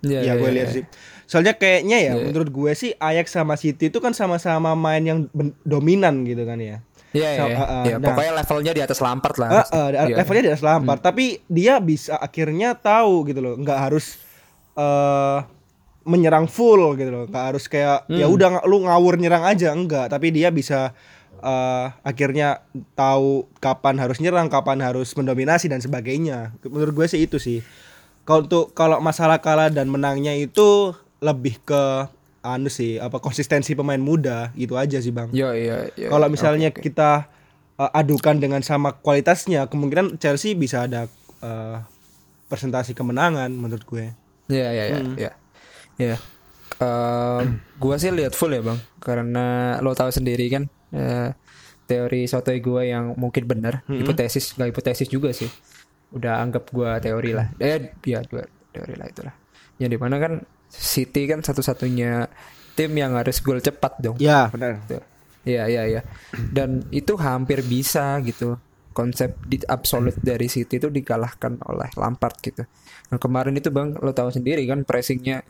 Iya, 0.02 0.20
ya 0.22 0.24
iya, 0.24 0.34
gue 0.36 0.50
iya, 0.50 0.56
lihat 0.56 0.70
iya. 0.70 0.76
sih. 0.76 0.84
Soalnya 1.26 1.54
kayaknya 1.56 1.98
ya 1.98 2.14
Iya. 2.14 2.24
menurut 2.30 2.50
gue 2.50 2.72
sih 2.74 2.92
Ajax 2.94 3.34
sama 3.34 3.56
City 3.56 3.90
itu 3.90 3.98
kan 3.98 4.12
sama-sama 4.12 4.76
main 4.76 5.02
yang 5.02 5.20
dominan 5.64 6.24
gitu 6.24 6.44
kan 6.44 6.60
ya. 6.60 6.84
Iya, 7.16 7.30
So, 7.32 7.44
iya, 7.48 7.56
uh, 7.56 7.64
uh, 7.64 7.84
iya. 7.88 7.96
nah. 7.96 8.08
Pokoknya 8.12 8.34
levelnya 8.36 8.72
di 8.76 8.82
atas 8.84 9.00
Lampard 9.00 9.36
lah. 9.40 9.50
Harusnya. 9.50 9.80
eh, 9.80 9.90
Iya. 10.12 10.16
levelnya 10.20 10.44
di 10.44 10.52
atas 10.52 10.64
Lampard, 10.64 11.00
tapi 11.00 11.26
dia 11.48 11.80
bisa 11.80 12.20
akhirnya 12.20 12.76
tahu 12.76 13.24
gitu 13.26 13.40
loh, 13.40 13.56
nggak 13.56 13.80
harus 13.80 14.20
eh 14.76 15.40
menyerang 16.06 16.46
full 16.46 16.94
gitu 16.94 17.10
loh, 17.10 17.26
nggak 17.26 17.46
harus 17.50 17.66
kayak 17.66 18.06
ya 18.08 18.26
Hmm. 18.26 18.36
udah 18.36 18.48
nga- 18.52 18.66
lu 18.66 18.86
ngawur 18.86 19.18
nyerang 19.18 19.44
aja 19.44 19.74
enggak, 19.74 20.08
tapi 20.08 20.30
dia 20.30 20.50
bisa 20.50 20.94
eh 21.38 21.88
akhirnya 22.02 22.64
tahu 22.94 23.46
kapan 23.60 23.98
harus 23.98 24.18
nyerang, 24.18 24.48
kapan 24.48 24.80
harus 24.80 25.14
mendominasi 25.14 25.68
dan 25.68 25.78
sebagainya. 25.78 26.54
Menurut 26.64 26.96
gue 26.96 27.08
sih 27.08 27.22
itu 27.22 27.38
sih. 27.38 27.60
Kalau 28.24 28.42
untuk 28.42 28.74
kalau 28.74 28.98
masalah 28.98 29.38
kalah 29.38 29.70
dan 29.70 29.86
menangnya 29.86 30.34
itu 30.34 30.94
lebih 31.20 31.62
ke 31.62 32.10
anu 32.42 32.70
sih 32.70 32.98
apa 32.98 33.18
konsistensi 33.18 33.74
pemain 33.74 33.98
muda 33.98 34.50
gitu 34.54 34.74
aja 34.74 34.98
sih 34.98 35.10
bang. 35.10 35.30
Yo, 35.32 35.50
iya, 35.52 35.90
iya. 35.94 36.10
Kalau 36.10 36.26
misalnya 36.28 36.70
Oke, 36.70 36.82
oke. 36.82 36.84
kita 36.84 37.30
uh, 37.76 37.92
adukan 37.92 38.38
dengan 38.38 38.62
sama 38.62 38.94
kualitasnya, 38.94 39.66
kemungkinan 39.66 40.18
Chelsea 40.18 40.54
bisa 40.54 40.86
ada 40.86 41.06
uh, 41.42 41.82
presentasi 42.46 42.94
kemenangan 42.94 43.50
menurut 43.50 43.82
gue. 43.84 44.14
Iya, 44.48 44.70
iya, 44.72 44.84
iya, 44.88 44.98
Hmm. 44.98 45.14
Iya. 45.98 46.16
Iya. 46.16 46.18
Ehm, 46.76 47.62
gua 47.80 47.96
sih 47.96 48.12
lihat 48.12 48.36
full 48.36 48.52
ya, 48.52 48.60
Bang. 48.60 48.80
Karena 49.00 49.78
lo 49.80 49.96
tahu 49.96 50.12
sendiri 50.12 50.50
kan 50.52 50.68
eh, 50.92 51.32
teori 51.86 52.26
sotoy 52.26 52.60
gua 52.60 52.84
yang 52.84 53.16
mungkin 53.16 53.46
benar, 53.46 53.86
Hmm. 53.86 54.02
hipotesis, 54.02 54.56
gak 54.56 54.74
hipotesis 54.74 55.08
juga 55.08 55.32
sih. 55.32 55.48
Udah 56.12 56.42
anggap 56.44 56.68
gua 56.72 57.00
teori 57.00 57.32
lah. 57.32 57.52
Eh, 57.60 57.96
ya 58.04 58.20
dua 58.26 58.44
teori 58.72 58.96
lah 58.96 59.08
itulah. 59.08 59.34
Yang 59.80 59.90
di 59.96 60.00
mana 60.00 60.16
kan 60.20 60.34
City 60.68 61.30
kan 61.30 61.40
satu-satunya 61.40 62.28
tim 62.76 62.92
yang 62.92 63.16
harus 63.16 63.40
gol 63.40 63.64
cepat 63.64 63.96
dong. 64.04 64.20
Ya, 64.20 64.52
benar. 64.52 64.84
Gitu. 64.84 65.00
Iya 65.46 65.64
iya 65.70 65.84
iya. 65.88 66.02
Dan 66.52 66.84
itu 66.92 67.16
hampir 67.16 67.64
bisa 67.64 68.20
gitu. 68.20 68.60
Konsep 68.92 69.36
di 69.44 69.60
absolute 69.68 70.20
dari 70.20 70.48
City 70.48 70.80
itu 70.80 70.88
dikalahkan 70.88 71.60
oleh 71.68 71.92
Lampard 71.96 72.40
gitu. 72.40 72.64
Nah, 73.12 73.20
kemarin 73.20 73.54
itu 73.54 73.70
Bang 73.70 73.94
lo 74.00 74.12
tahu 74.12 74.32
sendiri 74.32 74.64
kan 74.66 74.82
pressingnya 74.84 75.44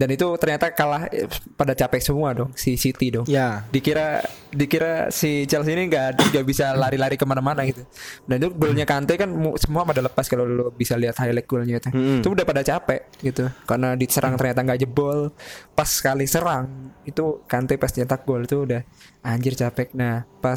dan 0.00 0.08
itu 0.16 0.24
ternyata 0.40 0.72
kalah 0.72 1.12
eh, 1.12 1.28
pada 1.60 1.76
capek 1.76 2.00
semua 2.00 2.32
dong 2.32 2.56
si 2.56 2.80
City 2.80 3.12
dong. 3.12 3.28
Ya. 3.28 3.68
Dikira 3.68 4.24
dikira 4.48 5.12
si 5.12 5.44
Chelsea 5.44 5.76
ini 5.76 5.92
nggak 5.92 6.32
nggak 6.32 6.46
bisa 6.48 6.72
lari-lari 6.72 7.20
ke 7.20 7.28
mana-mana 7.28 7.68
gitu. 7.68 7.84
Dan 8.24 8.40
itu 8.40 8.48
golnya 8.56 8.88
Kante 8.88 9.20
kan 9.20 9.28
mu- 9.28 9.60
semua 9.60 9.84
pada 9.84 10.00
lepas 10.00 10.24
kalau 10.24 10.48
lo 10.48 10.72
bisa 10.72 10.96
lihat 10.96 11.20
highlight 11.20 11.44
golnya 11.44 11.76
itu. 11.76 11.92
Mm-mm. 11.92 12.24
Itu 12.24 12.32
udah 12.32 12.48
pada 12.48 12.64
capek 12.64 13.12
gitu. 13.20 13.52
Karena 13.68 13.92
diserang 13.92 14.40
ternyata 14.40 14.64
nggak 14.64 14.80
jebol. 14.80 15.36
Pas 15.76 15.92
sekali 15.92 16.24
serang 16.24 16.96
itu 17.04 17.44
Kante 17.44 17.76
pas 17.76 17.92
nyetak 17.92 18.24
gol 18.24 18.48
itu 18.48 18.56
udah 18.64 18.80
anjir 19.20 19.52
capek. 19.52 19.92
Nah 19.92 20.24
pas 20.40 20.56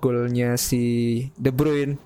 golnya 0.00 0.56
si 0.56 0.80
De 1.36 1.52
Bruyne 1.52 2.00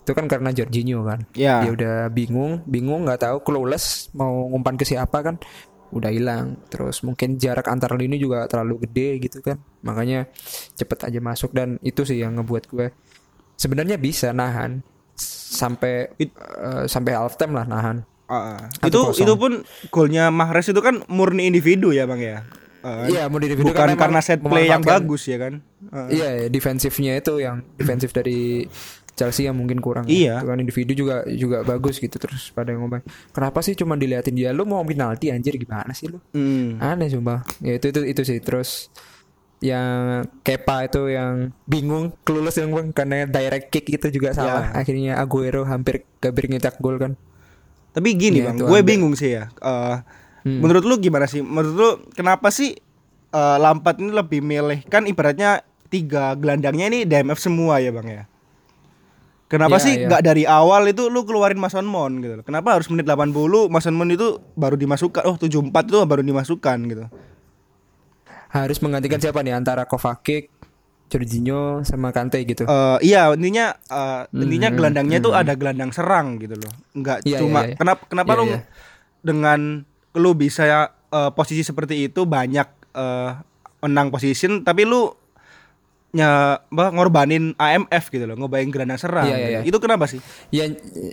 itu 0.00 0.16
kan 0.16 0.26
karena 0.28 0.50
Jorginho 0.52 1.00
kan. 1.06 1.24
Ya. 1.32 1.64
Dia 1.64 1.70
udah 1.76 1.96
bingung, 2.12 2.60
bingung 2.68 3.08
nggak 3.08 3.20
tahu 3.24 3.36
clueless 3.40 4.08
mau 4.12 4.48
ngumpan 4.48 4.76
ke 4.76 4.84
siapa 4.84 5.24
kan 5.24 5.40
udah 5.90 6.10
hilang 6.10 6.58
terus 6.66 7.02
mungkin 7.02 7.34
jarak 7.34 7.66
antar 7.66 7.94
lini 7.94 8.16
juga 8.16 8.46
terlalu 8.46 8.86
gede 8.86 9.18
gitu 9.20 9.38
kan 9.40 9.58
makanya 9.80 10.30
cepet 10.74 11.06
aja 11.06 11.20
masuk 11.20 11.50
dan 11.50 11.76
itu 11.80 12.02
sih 12.02 12.16
yang 12.16 12.38
ngebuat 12.38 12.64
gue 12.66 12.94
sebenarnya 13.54 13.96
bisa 13.96 14.30
nahan 14.30 14.80
sampai 15.50 16.14
It- 16.16 16.32
eh, 16.36 16.84
sampai 16.86 17.12
half 17.12 17.34
time 17.34 17.52
lah 17.52 17.66
nahan 17.66 18.06
Ah, 18.30 18.70
Satu 18.78 18.86
itu 18.86 18.98
kosong. 19.10 19.24
itu 19.26 19.32
pun 19.34 19.52
golnya 19.90 20.30
Mahrez 20.30 20.70
itu 20.70 20.78
kan 20.78 21.02
murni 21.10 21.50
individu 21.50 21.90
ya, 21.90 22.06
Bang 22.06 22.22
ya. 22.22 22.46
Ah, 22.78 23.10
Iya, 23.10 23.26
mau 23.26 23.42
individu 23.42 23.74
bukan 23.74 23.90
kan 23.90 23.98
karena 23.98 24.22
set 24.22 24.38
play 24.38 24.70
yang 24.70 24.86
bagus 24.86 25.26
ya 25.26 25.34
kan. 25.34 25.58
Ah. 25.90 26.06
Iya, 26.06 26.46
defensifnya 26.46 27.18
itu 27.18 27.42
yang 27.42 27.66
defensif 27.74 28.14
dari 28.14 28.70
Chelsea 29.20 29.44
yang 29.44 29.56
mungkin 29.60 29.84
kurang. 29.84 30.08
Iya. 30.08 30.40
Itu 30.40 30.48
kan 30.48 30.56
individu 30.56 30.92
juga 30.96 31.28
juga 31.28 31.60
bagus 31.60 32.00
gitu 32.00 32.16
terus 32.16 32.48
pada 32.48 32.72
ngomong. 32.72 33.04
Kenapa 33.36 33.60
sih 33.60 33.76
cuma 33.76 34.00
diliatin 34.00 34.32
dia 34.32 34.56
lu 34.56 34.64
mau 34.64 34.80
penalti 34.80 35.28
anjir 35.28 35.60
gimana 35.60 35.92
sih 35.92 36.08
lu? 36.08 36.16
Hmm. 36.32 36.80
Aneh 36.80 37.12
sumpah. 37.12 37.44
Ya 37.60 37.76
itu 37.76 37.92
itu 37.92 38.00
itu 38.08 38.22
sih 38.24 38.40
terus 38.40 38.88
yang 39.60 40.24
Kepa 40.40 40.88
itu 40.88 41.12
yang 41.12 41.52
bingung 41.68 42.16
clueless 42.24 42.56
yang 42.56 42.72
bang 42.72 42.96
karena 42.96 43.28
direct 43.28 43.68
kick 43.68 43.84
itu 43.92 44.08
juga 44.08 44.32
salah. 44.32 44.72
Ya. 44.72 44.80
Akhirnya 44.80 45.12
Aguero 45.20 45.68
hampir 45.68 46.08
hampir 46.24 46.48
nyetak 46.48 46.80
gol 46.80 46.96
kan. 46.96 47.12
Tapi 47.92 48.16
gini 48.16 48.40
Iya, 48.40 48.56
bang, 48.56 48.64
gue 48.64 48.80
bingung 48.80 49.12
sih 49.12 49.36
ya. 49.36 49.52
Eh, 49.60 49.96
Hmm. 50.40 50.64
Menurut 50.64 50.84
lu 50.88 50.96
gimana 50.96 51.28
sih? 51.28 51.44
Menurut 51.44 51.74
lu 51.76 51.90
kenapa 52.16 52.48
sih 52.48 52.72
eh, 53.30 53.56
Lampard 53.60 54.00
ini 54.00 54.08
lebih 54.08 54.40
milih 54.40 54.88
kan 54.88 55.04
ibaratnya 55.04 55.60
tiga 55.92 56.32
gelandangnya 56.32 56.86
ini 56.88 56.98
DMF 57.04 57.36
semua 57.36 57.76
ya 57.76 57.92
bang 57.92 58.08
ya? 58.08 58.22
Kenapa 59.50 59.76
Iya, 59.76 59.84
sih 59.84 59.94
iya. 59.98 60.06
nggak 60.06 60.22
dari 60.22 60.44
awal 60.46 60.86
itu 60.86 61.10
lu 61.10 61.26
keluarin 61.26 61.58
Mason 61.58 61.82
Mount 61.82 62.22
gitu? 62.22 62.38
loh? 62.38 62.44
Kenapa 62.46 62.78
harus 62.78 62.86
menit 62.86 63.02
80 63.02 63.34
Mason 63.66 63.90
Mount 63.92 64.14
itu 64.14 64.38
baru 64.54 64.78
dimasukkan? 64.78 65.26
Oh 65.26 65.34
74 65.34 65.90
itu 65.90 65.98
baru 66.06 66.22
dimasukkan 66.22 66.78
gitu. 66.86 67.04
Harus 68.50 68.78
menggantikan 68.78 69.18
siapa 69.18 69.42
nih 69.42 69.54
antara 69.54 69.86
Kovacic, 69.86 70.50
Jorginho 71.06 71.82
sama 71.82 72.14
Kante 72.14 72.38
gitu. 72.42 72.62
Eh, 72.62 72.98
iya 73.02 73.26
intinya 73.30 73.74
eh, 73.74 74.22
intinya 74.30 74.70
Hmm, 74.70 74.76
gelandangnya 74.78 75.18
itu 75.18 75.30
hmm. 75.30 75.40
ada 75.42 75.52
gelandang 75.54 75.90
serang 75.90 76.38
gitu 76.38 76.54
loh. 76.54 76.70
Enggak 76.94 77.18
Iya, 77.26 77.42
cuma 77.42 77.66
iya, 77.66 77.74
iya. 77.74 77.76
kenapa 77.78 78.02
kenapa 78.06 78.30
Iya, 78.34 78.38
lu 78.38 78.44
iya. 78.46 78.60
dengan 79.20 79.60
lu 80.14 80.30
bisa 80.34 80.64
eh, 81.10 81.30
posisi 81.34 81.66
seperti 81.66 82.06
itu 82.06 82.22
banyak 82.22 82.68
eh, 82.94 83.30
menang 83.82 84.14
position 84.14 84.62
tapi 84.62 84.86
lu 84.86 85.10
nya 86.10 86.58
apa, 86.58 86.90
ngorbanin 86.90 87.54
AMF 87.54 88.10
gitu 88.10 88.26
loh, 88.26 88.34
ngobain 88.34 88.66
gelandang 88.66 88.98
serang. 88.98 89.30
Iya, 89.30 89.36
iya, 89.36 89.46
gitu. 89.46 89.52
iya. 89.54 89.60
Itu 89.70 89.78
kenapa 89.78 90.04
sih? 90.10 90.20
Ya, 90.50 90.64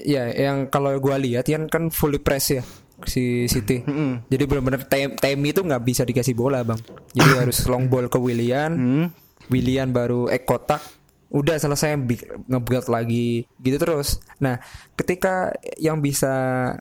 ya 0.04 0.24
yang 0.34 0.68
kalau 0.74 0.94
gua 0.98 1.22
lihat 1.22 1.46
kan 1.46 1.70
kan 1.70 1.84
fully 1.94 2.18
press 2.18 2.50
ya 2.50 2.64
si 3.06 3.46
City. 3.46 3.84
Mm-mm. 3.90 4.26
Jadi 4.26 4.44
benar-benar 4.50 4.82
tem 4.90 5.14
Temi 5.14 5.54
itu 5.54 5.62
nggak 5.62 5.84
bisa 5.86 6.02
dikasih 6.02 6.34
bola 6.34 6.66
bang. 6.66 6.82
Jadi 7.14 7.32
harus 7.46 7.62
long 7.70 7.86
ball 7.86 8.10
ke 8.10 8.18
Willian, 8.18 8.72
Hmm. 8.74 9.06
Willian 9.54 9.94
baru 9.94 10.28
ek 10.28 10.44
kotak, 10.44 10.82
udah 11.30 11.60
selesai 11.60 11.94
ngebuat 12.48 12.90
lagi 12.90 13.46
gitu 13.62 13.78
terus. 13.78 14.18
Nah 14.42 14.58
ketika 14.98 15.54
yang 15.78 16.00
bisa 16.02 16.32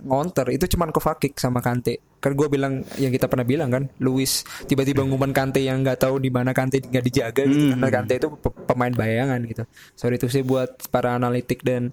ngonter 0.03 0.55
itu 0.55 0.65
cuman 0.73 0.95
Kovacic 0.95 1.37
sama 1.37 1.61
Kante. 1.61 2.01
Kan 2.17 2.33
gue 2.35 2.49
bilang 2.49 2.83
yang 2.97 3.13
kita 3.13 3.29
pernah 3.29 3.47
bilang 3.47 3.69
kan, 3.71 3.85
Luis 4.01 4.43
tiba-tiba 4.67 5.05
ngumpan 5.05 5.31
Kante 5.37 5.61
yang 5.63 5.85
nggak 5.85 6.01
tahu 6.01 6.19
di 6.19 6.33
mana 6.33 6.51
Kante 6.57 6.81
nggak 6.81 7.05
dijaga 7.05 7.43
gitu. 7.47 7.65
Karena 7.77 7.89
Kante 7.93 8.15
itu 8.19 8.29
pe- 8.35 8.57
pemain 8.67 8.93
bayangan 8.93 9.41
gitu. 9.47 9.63
Sorry 9.95 10.17
tuh 10.17 10.33
sih 10.33 10.43
buat 10.43 10.89
para 10.89 11.15
analitik 11.15 11.63
dan 11.63 11.93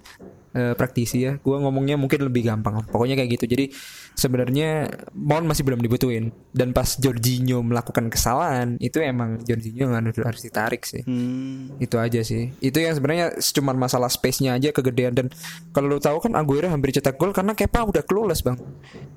eh, 0.54 0.74
praktisi 0.78 1.26
ya. 1.26 1.36
Gua 1.42 1.60
ngomongnya 1.60 1.98
mungkin 1.98 2.24
lebih 2.26 2.48
gampang. 2.48 2.86
Pokoknya 2.88 3.18
kayak 3.18 3.42
gitu. 3.42 3.46
Jadi 3.50 3.66
sebenarnya 4.14 4.88
Mount 5.18 5.50
masih 5.50 5.66
belum 5.66 5.82
dibutuhin 5.82 6.30
dan 6.54 6.72
pas 6.72 6.96
Jorginho 7.02 7.66
melakukan 7.66 8.14
kesalahan 8.14 8.78
itu 8.78 9.02
emang 9.02 9.42
Jorginho 9.42 9.90
yang 9.90 9.98
harus 9.98 10.22
harus 10.22 10.42
ditarik 10.46 10.86
sih. 10.86 11.02
Hmm. 11.04 11.74
Itu 11.82 11.98
aja 11.98 12.22
sih. 12.22 12.54
Itu 12.62 12.78
yang 12.78 12.94
sebenarnya 12.94 13.34
cuma 13.58 13.74
masalah 13.74 14.08
space-nya 14.08 14.56
aja 14.56 14.70
kegedean 14.70 15.18
dan 15.18 15.28
kalau 15.74 15.90
lu 15.90 16.00
tahu 16.00 16.22
kan 16.22 16.38
Aguero 16.38 16.70
hampir 16.70 16.94
cetak 16.94 17.18
gol 17.18 17.34
karena 17.34 17.58
Kepa 17.58 17.84
udah 17.84 18.06
clueless, 18.06 18.46
Bang. 18.46 18.62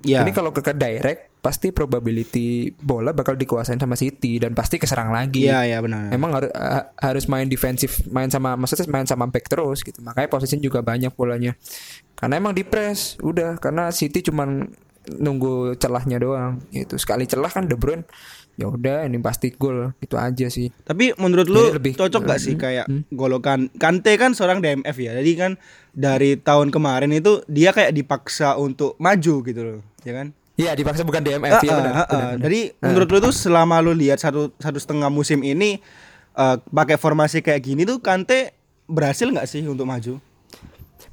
Ya. 0.03 0.25
Ini 0.25 0.33
kalau 0.33 0.51
ke 0.51 0.65
ke 0.65 0.73
direct 0.73 1.36
pasti 1.47 1.71
probability 1.71 2.75
bola 2.75 3.15
bakal 3.15 3.39
dikuasain 3.39 3.79
sama 3.79 3.95
City 3.95 4.43
dan 4.43 4.51
pasti 4.51 4.83
keserang 4.83 5.15
lagi. 5.15 5.47
Iya, 5.47 5.63
iya 5.63 5.79
benar. 5.79 6.11
Emang 6.11 6.35
harus 6.35 6.51
harus 6.99 7.25
main 7.31 7.47
defensif, 7.47 8.03
main 8.11 8.27
sama 8.27 8.59
maksudnya 8.59 8.91
main 8.91 9.07
sama 9.07 9.31
back 9.31 9.47
terus 9.47 9.87
gitu. 9.87 10.03
Makanya 10.03 10.27
posisi 10.27 10.59
juga 10.59 10.83
banyak 10.83 11.15
bolanya. 11.15 11.55
Karena 12.19 12.43
emang 12.43 12.51
di 12.51 12.67
press, 12.67 13.15
udah 13.23 13.63
karena 13.63 13.95
City 13.95 14.27
cuman 14.27 14.67
nunggu 15.07 15.79
celahnya 15.79 16.19
doang 16.19 16.59
gitu. 16.75 16.99
Sekali 16.99 17.31
celah 17.31 17.55
kan 17.55 17.71
De 17.71 17.79
Bruyne 17.79 18.03
ya 18.57 18.73
udah 18.73 19.05
ini 19.05 19.21
pasti 19.21 19.53
gol 19.53 19.93
itu 20.01 20.17
aja 20.19 20.49
sih. 20.49 20.73
Tapi 20.83 21.13
menurut 21.21 21.47
lu 21.47 21.63
Jadi 21.71 21.77
lebih- 21.77 21.95
cocok 21.95 22.23
gak 22.25 22.41
sih 22.41 22.57
Hmm, 22.57 22.63
kayak 22.65 22.87
hmm. 22.89 23.03
golokan 23.13 23.69
Kante 23.77 24.17
kan 24.17 24.33
seorang 24.33 24.65
DMF 24.65 24.97
ya. 24.97 25.13
Jadi 25.15 25.33
kan 25.37 25.53
dari 25.93 26.41
tahun 26.41 26.73
kemarin 26.73 27.13
itu 27.13 27.45
dia 27.47 27.71
kayak 27.71 27.93
dipaksa 27.93 28.57
untuk 28.57 28.97
maju 28.99 29.35
gitu 29.45 29.61
loh, 29.63 29.81
ya 30.03 30.17
kan? 30.17 30.33
Iya 30.57 30.73
dipaksa 30.73 31.05
bukan 31.05 31.21
DMF 31.21 31.53
Ah, 31.53 31.61
ya 31.61 31.75
benar. 31.77 31.93
benar, 31.93 32.07
benar. 32.09 32.39
Jadi 32.49 32.61
menurut 32.81 33.09
lu 33.13 33.19
tuh 33.21 33.35
selama 33.37 33.77
lu 33.85 33.93
lihat 33.93 34.17
satu 34.17 34.57
satu 34.57 34.79
setengah 34.81 35.13
musim 35.13 35.45
ini 35.45 35.81
eh, 36.33 36.57
pakai 36.59 36.97
formasi 36.97 37.45
kayak 37.45 37.61
gini 37.61 37.85
tuh 37.85 38.01
Kante 38.01 38.57
berhasil 38.89 39.29
nggak 39.29 39.45
sih 39.45 39.61
untuk 39.69 39.85
maju? 39.85 40.17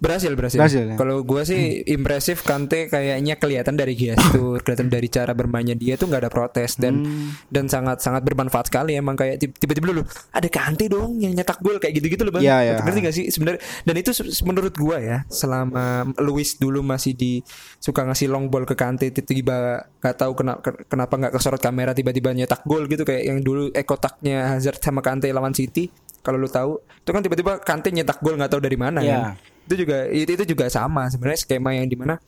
Berhasil, 0.04 0.32
berhasil. 0.34 0.60
Berhasil, 0.60 0.84
ya? 0.84 0.96
Kalau 0.96 1.24
gua 1.24 1.42
sih 1.42 1.62
impresif 1.88 2.44
Kante 2.44 2.86
kayaknya 2.86 3.34
kelihatan 3.34 3.74
dari 3.74 3.96
gestur, 3.96 4.60
kelihatan 4.64 4.88
dari 4.88 5.08
cara 5.08 5.32
bermainnya 5.32 5.74
dia 5.74 5.96
tuh 5.96 6.06
nggak 6.06 6.22
ada 6.22 6.30
protes 6.30 6.76
dan 6.76 7.00
Hmm. 7.00 7.32
dan 7.48 7.66
sangat 7.66 8.00
sangat 8.00 8.20
bermanfaat 8.22 8.68
sekali 8.68 8.94
emang 8.94 9.16
kayak 9.16 9.40
tib- 9.40 9.56
tiba-tiba 9.56 9.90
dulu 9.90 10.04
ada 10.30 10.44
Kante 10.46 10.86
dong 10.86 11.16
yang 11.18 11.32
nyetak 11.32 11.58
gol 11.58 11.80
kayak 11.80 11.96
gitu-gitu 11.96 12.22
loh 12.22 12.32
bang. 12.32 12.44
Iya, 12.44 12.58
iya. 12.62 12.74
Ngerti 12.78 13.00
gak 13.02 13.16
sih 13.16 13.26
sebenarnya? 13.28 13.62
Dan 13.82 13.96
itu 13.96 14.12
menurut 14.44 14.74
gua 14.74 14.98
ya 14.98 15.18
selama 15.26 15.86
Luis 16.20 16.56
dulu 16.56 16.84
masih 16.84 17.14
di 17.14 17.40
suka 17.78 18.04
ngasih 18.04 18.28
long 18.28 18.48
ball 18.48 18.64
ke 18.64 18.74
Kante 18.74 19.08
tiba-tiba 19.08 19.56
nggak 19.98 20.16
tahu 20.16 20.32
kenapa 20.34 20.60
kenapa 20.84 21.14
nggak 21.18 21.34
kesorot 21.34 21.58
kamera 21.58 21.92
tiba-tiba 21.92 22.34
nyetak 22.34 22.60
gol 22.64 22.84
gitu 22.86 23.02
kayak 23.02 23.24
yang 23.24 23.40
dulu 23.40 23.70
eh 23.70 23.84
kotaknya 23.84 24.52
Hazard 24.52 24.78
sama 24.78 25.00
Kante 25.00 25.30
lawan 25.30 25.52
City 25.52 25.88
kalau 26.20 26.36
lu 26.36 26.48
tahu 26.48 26.76
itu 26.82 27.10
kan 27.10 27.22
tiba-tiba 27.22 27.52
Kante 27.58 27.88
nyetak 27.90 28.20
gol 28.20 28.36
nggak 28.36 28.50
tahu 28.50 28.60
dari 28.60 28.76
mana 28.76 29.00
Iya. 29.00 29.16
kan 29.32 29.53
itu 29.64 29.76
juga 29.80 29.98
itu, 30.08 30.30
itu 30.30 30.44
juga 30.46 30.66
sama 30.68 31.08
sebenarnya 31.08 31.40
skema 31.40 31.72
yang 31.72 31.88
di 31.88 31.96
mana 31.96 32.20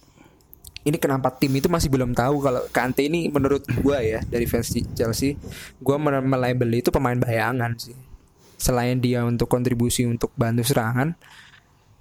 ini 0.86 0.96
kenapa 0.96 1.34
tim 1.34 1.50
itu 1.52 1.66
masih 1.66 1.90
belum 1.90 2.14
tahu 2.14 2.36
kalau 2.40 2.62
Kante 2.70 3.02
ini 3.02 3.26
menurut 3.28 3.66
gua 3.82 4.00
ya 4.00 4.22
dari 4.22 4.46
versi 4.46 4.86
Chelsea 4.94 5.34
gua 5.78 5.98
mel- 5.98 6.22
melabel 6.22 6.70
itu 6.78 6.94
pemain 6.94 7.18
bayangan 7.18 7.74
sih 7.76 7.98
selain 8.56 8.98
dia 8.98 9.26
untuk 9.26 9.50
kontribusi 9.50 10.06
untuk 10.06 10.32
bantu 10.38 10.64
serangan 10.64 11.18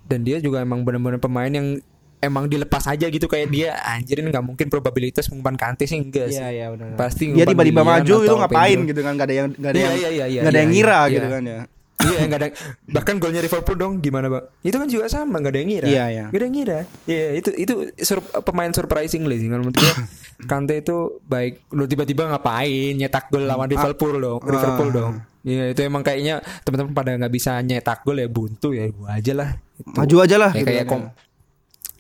dan 0.05 0.21
dia 0.21 0.37
juga 0.39 0.61
emang 0.61 0.85
benar-benar 0.85 1.17
pemain 1.19 1.49
yang 1.49 1.81
emang 2.21 2.49
dilepas 2.49 2.89
aja 2.89 3.05
gitu 3.09 3.25
kayak 3.25 3.49
dia 3.49 3.77
anjir 3.85 4.21
ini 4.21 4.29
nggak 4.29 4.45
mungkin 4.45 4.67
probabilitas 4.69 5.29
mengumpan 5.29 5.57
Kante 5.57 5.85
sih 5.85 5.97
enggak 5.97 6.29
sih 6.33 6.41
Iya 6.41 6.49
iya 6.53 6.67
benar. 6.73 6.97
pasti 6.97 7.33
Dia 7.33 7.45
tiba-tiba 7.45 7.83
maju 7.83 8.15
itu 8.21 8.35
ngapain 8.37 8.79
gitu 8.85 9.01
kan 9.01 9.13
gak 9.17 9.29
ada 9.29 9.35
yang 9.35 9.49
gak 9.53 9.71
ada 9.73 9.77
Iya, 9.77 9.85
yang 9.85 9.97
iya, 9.97 10.09
iya, 10.09 10.27
iya, 10.29 10.41
nggak 10.41 10.53
ada 10.53 10.61
yang 10.61 10.71
iya, 10.71 10.77
ngira 10.77 11.01
iya. 11.01 11.13
gitu 11.13 11.29
kan 11.29 11.43
ya. 11.45 11.61
Iya 12.05 12.21
nggak 12.29 12.41
ada 12.41 12.49
bahkan 12.93 13.17
golnya 13.17 13.41
Liverpool 13.41 13.77
dong 13.81 13.93
gimana 14.05 14.29
bang 14.29 14.45
itu 14.61 14.77
kan 14.77 14.89
juga 14.89 15.05
sama 15.09 15.41
nggak 15.41 15.53
ada 15.53 15.61
yang 15.61 15.71
ngira. 15.73 15.87
Iya, 15.89 16.05
iya. 16.13 16.25
nggak 16.29 16.41
ada 16.41 16.47
yang 16.47 16.57
ngira. 16.57 16.79
Iya 17.09 17.27
itu 17.41 17.51
itu 17.57 17.75
sur- 18.05 18.29
pemain 18.45 18.71
surprising 18.71 19.25
sih 19.25 19.49
kalau 19.49 19.65
menurut 19.67 19.79
gue 19.81 19.93
Kante 20.51 20.75
itu 20.83 21.23
baik. 21.25 21.71
Lu 21.73 21.87
tiba-tiba 21.87 22.27
ngapain 22.29 22.93
nyetak 22.99 23.31
gol 23.31 23.47
lawan 23.47 23.71
Liverpool 23.71 24.19
dong? 24.19 24.41
Liverpool 24.45 24.91
dong. 24.91 25.15
Iya 25.45 25.77
itu 25.77 25.81
emang 25.85 26.01
kayaknya 26.01 26.41
teman-teman 26.65 26.93
pada 26.97 27.11
nggak 27.21 27.33
bisa 27.33 27.61
nyetak 27.61 28.01
gol 28.03 28.17
ya 28.17 28.29
buntu 28.29 28.73
ya 28.73 28.89
gua 28.91 29.21
aja 29.21 29.33
lah. 29.37 29.49
Itu. 29.77 29.93
Maju 29.93 30.17
aja 30.25 30.37
lah. 30.41 30.51
Ya 30.57 30.63
gitu 30.65 30.69
kayak 30.73 30.87
kom 30.89 31.03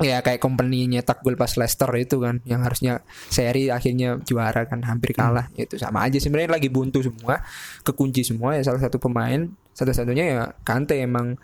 ya 0.03 0.19
kayak 0.27 0.43
company 0.43 0.91
nyetak 0.91 1.23
gol 1.23 1.39
pas 1.39 1.55
Leicester 1.55 1.87
itu 1.95 2.19
kan 2.19 2.43
yang 2.43 2.67
harusnya 2.67 3.07
seri 3.31 3.71
akhirnya 3.71 4.19
juara 4.27 4.67
kan 4.67 4.83
hampir 4.83 5.15
kalah. 5.15 5.47
Itu 5.55 5.79
sama 5.79 6.03
aja 6.03 6.19
sebenarnya 6.19 6.51
lagi 6.57 6.67
buntu 6.73 7.05
semua 7.05 7.45
kekunci 7.87 8.27
semua 8.27 8.59
ya 8.59 8.67
salah 8.67 8.83
satu 8.83 8.99
pemain 8.99 9.47
satu-satunya 9.75 10.25
ya 10.25 10.43
Kante 10.63 10.97
emang 10.97 11.35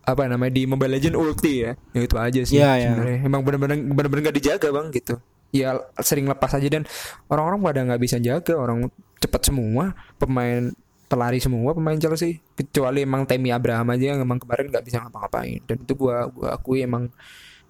apa 0.00 0.26
namanya 0.26 0.50
di 0.50 0.66
Mobile 0.66 0.98
Legend 0.98 1.14
ulti 1.14 1.62
ya 1.62 1.72
ya 1.94 2.00
itu 2.02 2.16
aja 2.18 2.40
sih 2.42 2.58
Iya, 2.58 2.70
iya. 2.74 2.88
sebenarnya 2.90 3.18
emang 3.22 3.40
benar-benar 3.46 3.76
benar-benar 3.78 4.22
nggak 4.28 4.36
dijaga 4.36 4.68
bang 4.68 4.86
gitu 4.90 5.14
ya 5.50 5.68
sering 5.98 6.26
lepas 6.26 6.50
aja 6.52 6.66
dan 6.66 6.82
orang-orang 7.26 7.58
pada 7.62 7.80
nggak 7.86 8.00
bisa 8.02 8.16
jaga 8.18 8.54
orang 8.54 8.90
cepat 9.18 9.42
semua 9.46 9.94
pemain 10.16 10.70
pelari 11.06 11.38
semua 11.38 11.74
pemain 11.74 11.98
Chelsea 11.98 12.38
kecuali 12.54 13.02
emang 13.02 13.26
Temi 13.26 13.50
Abraham 13.50 13.90
aja 13.90 14.14
yang 14.14 14.22
emang 14.22 14.38
kemarin 14.38 14.70
nggak 14.70 14.82
bisa 14.82 15.02
ngapa-ngapain 15.02 15.58
dan 15.66 15.76
itu 15.82 15.92
gua 15.94 16.30
gua 16.30 16.54
akui 16.54 16.82
emang 16.82 17.10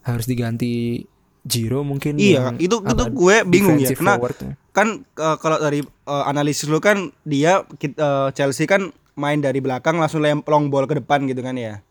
harus 0.00 0.24
diganti 0.24 1.04
Giro 1.40 1.80
mungkin 1.80 2.20
Iya, 2.20 2.52
yang 2.52 2.56
itu 2.60 2.84
itu 2.84 3.04
gue 3.16 3.36
bingung 3.48 3.80
ya. 3.80 3.96
Karena 3.96 4.20
forward. 4.20 4.36
kan 4.76 4.88
eh, 5.00 5.36
kalau 5.40 5.56
dari 5.56 5.80
eh, 5.80 6.24
analisis 6.28 6.68
lu 6.68 6.84
kan 6.84 7.08
dia 7.24 7.64
eh, 7.80 8.28
Chelsea 8.36 8.68
kan 8.68 8.92
main 9.20 9.36
dari 9.36 9.60
belakang 9.60 10.00
langsung 10.00 10.24
lem 10.24 10.40
long 10.48 10.72
ball 10.72 10.88
ke 10.88 10.96
depan 10.96 11.28
gitu 11.28 11.44
kan 11.44 11.52
ya. 11.54 11.84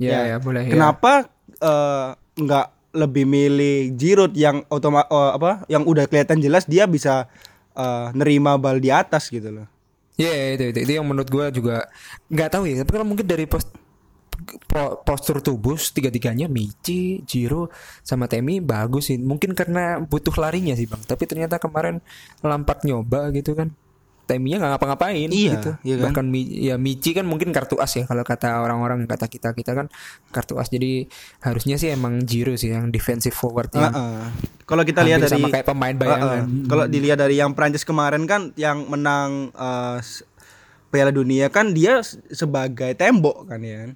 ya 0.00 0.08
ya. 0.08 0.20
ya 0.32 0.36
boleh 0.40 0.64
ya. 0.64 0.72
Kenapa 0.72 1.28
eh, 1.60 2.08
nggak 2.16 2.66
lebih 2.96 3.24
milih 3.28 3.94
Giroud 4.00 4.32
yang 4.32 4.64
otoma 4.72 5.04
eh, 5.04 5.32
apa 5.36 5.68
yang 5.68 5.84
udah 5.84 6.08
kelihatan 6.08 6.40
jelas 6.40 6.64
dia 6.64 6.88
bisa 6.88 7.28
eh, 7.76 8.08
nerima 8.16 8.56
bal 8.56 8.80
di 8.80 8.88
atas 8.88 9.28
gitu 9.28 9.52
loh. 9.52 9.68
Iya 10.16 10.32
yeah, 10.32 10.46
itu, 10.56 10.64
itu 10.72 10.78
itu 10.88 10.92
yang 10.96 11.04
menurut 11.04 11.28
gua 11.28 11.52
juga 11.52 11.88
nggak 12.32 12.48
tahu 12.48 12.64
ya 12.68 12.80
tapi 12.80 12.90
kalau 12.96 13.06
mungkin 13.08 13.24
dari 13.28 13.44
post 13.48 13.72
po- 14.68 15.00
postur 15.04 15.40
tubuh 15.44 15.76
tiga-tiganya 15.76 16.48
Michi, 16.48 17.20
Jiro 17.24 17.68
sama 18.04 18.26
Temi 18.26 18.60
bagus 18.60 19.12
sih 19.12 19.18
mungkin 19.20 19.52
karena 19.52 20.00
butuh 20.00 20.32
larinya 20.40 20.72
sih 20.76 20.88
bang 20.88 21.02
tapi 21.04 21.24
ternyata 21.28 21.60
kemarin 21.60 22.00
Lampard 22.40 22.84
nyoba 22.84 23.30
gitu 23.34 23.52
kan 23.52 23.72
Teminya 24.30 24.62
nggak 24.62 24.70
ngapa-ngapain 24.78 25.26
Iya, 25.26 25.58
gitu 25.58 25.70
iya 25.82 25.94
kan? 25.98 26.04
bahkan 26.06 26.26
ya 26.38 26.78
Michi 26.78 27.10
kan 27.10 27.26
mungkin 27.26 27.50
kartu 27.50 27.74
as 27.76 27.90
ya 27.90 28.06
kalau 28.06 28.22
kata 28.22 28.62
orang-orang 28.62 29.02
kata 29.04 29.26
kita 29.26 29.50
kita 29.50 29.74
kan 29.74 29.90
kartu 30.30 30.54
as 30.54 30.70
jadi 30.70 31.10
harusnya 31.42 31.74
sih 31.74 31.90
emang 31.90 32.22
Jiro 32.22 32.54
sih 32.54 32.70
yang 32.70 32.88
defensive 32.88 33.34
forward 33.34 33.74
yang 33.74 33.90
Heeh. 33.90 34.30
Kalau 34.62 34.86
kita 34.86 35.02
lihat 35.02 35.18
dari 35.18 35.34
sama 35.34 35.50
kayak 35.50 35.66
pemain 35.66 35.90
bayangan 35.92 36.46
Heeh. 36.46 36.62
Kalau 36.64 36.84
dilihat 36.86 37.18
dari 37.18 37.34
yang 37.34 37.50
Prancis 37.52 37.82
kemarin 37.82 38.22
kan 38.22 38.54
yang 38.54 38.86
menang 38.86 39.50
s- 39.98 40.22
Piala 40.88 41.10
Dunia 41.10 41.50
kan 41.50 41.70
dia 41.70 42.02
sebagai 42.30 42.94
tembok 42.94 43.46
kan 43.46 43.62
ya. 43.62 43.90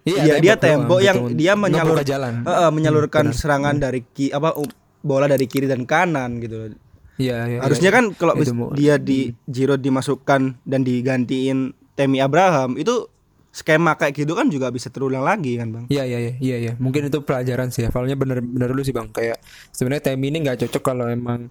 Iya, 0.00 0.38
dia 0.38 0.54
tembok 0.54 0.98
doang, 0.98 1.06
yang 1.06 1.16
gitu. 1.26 1.34
dia 1.36 1.52
menyalur 1.54 1.98
jalan. 2.00 2.42
Heeh, 2.42 2.70
menyalurkan 2.70 3.30
serangan 3.30 3.76
dari 3.76 4.02
ki 4.02 4.30
apa 4.30 4.54
bola 5.00 5.26
dari 5.26 5.44
kiri 5.44 5.66
dan 5.66 5.82
kanan 5.82 6.38
gitu. 6.38 6.74
Iya, 7.20 7.38
iya, 7.46 7.58
Harusnya 7.60 7.90
iya. 7.92 7.96
kan 8.00 8.04
kalau 8.16 8.34
dia 8.72 8.96
di 8.96 9.36
Giroud 9.44 9.78
dimasukkan 9.78 10.64
dan 10.64 10.80
digantiin 10.80 11.58
Temi 11.92 12.18
Abraham 12.18 12.74
itu 12.74 13.06
skema 13.50 13.94
kayak 13.94 14.14
gitu 14.16 14.32
kan 14.32 14.46
juga 14.46 14.70
bisa 14.70 14.88
terulang 14.88 15.20
lagi 15.20 15.58
kan, 15.58 15.68
Bang. 15.68 15.84
Iya 15.86 16.06
iya 16.06 16.18
iya 16.18 16.32
iya 16.40 16.56
iya. 16.56 16.72
Mungkin 16.78 17.06
itu 17.06 17.20
pelajaran 17.20 17.68
sih. 17.68 17.84
Awalnya 17.84 18.14
bener 18.14 18.40
bener 18.40 18.70
dulu 18.70 18.80
sih 18.80 18.94
bang. 18.94 19.10
Kayak 19.10 19.42
sebenarnya 19.68 20.14
Temi 20.14 20.30
ini 20.30 20.38
nggak 20.40 20.64
cocok 20.64 20.82
kalau 20.82 21.06
emang 21.06 21.50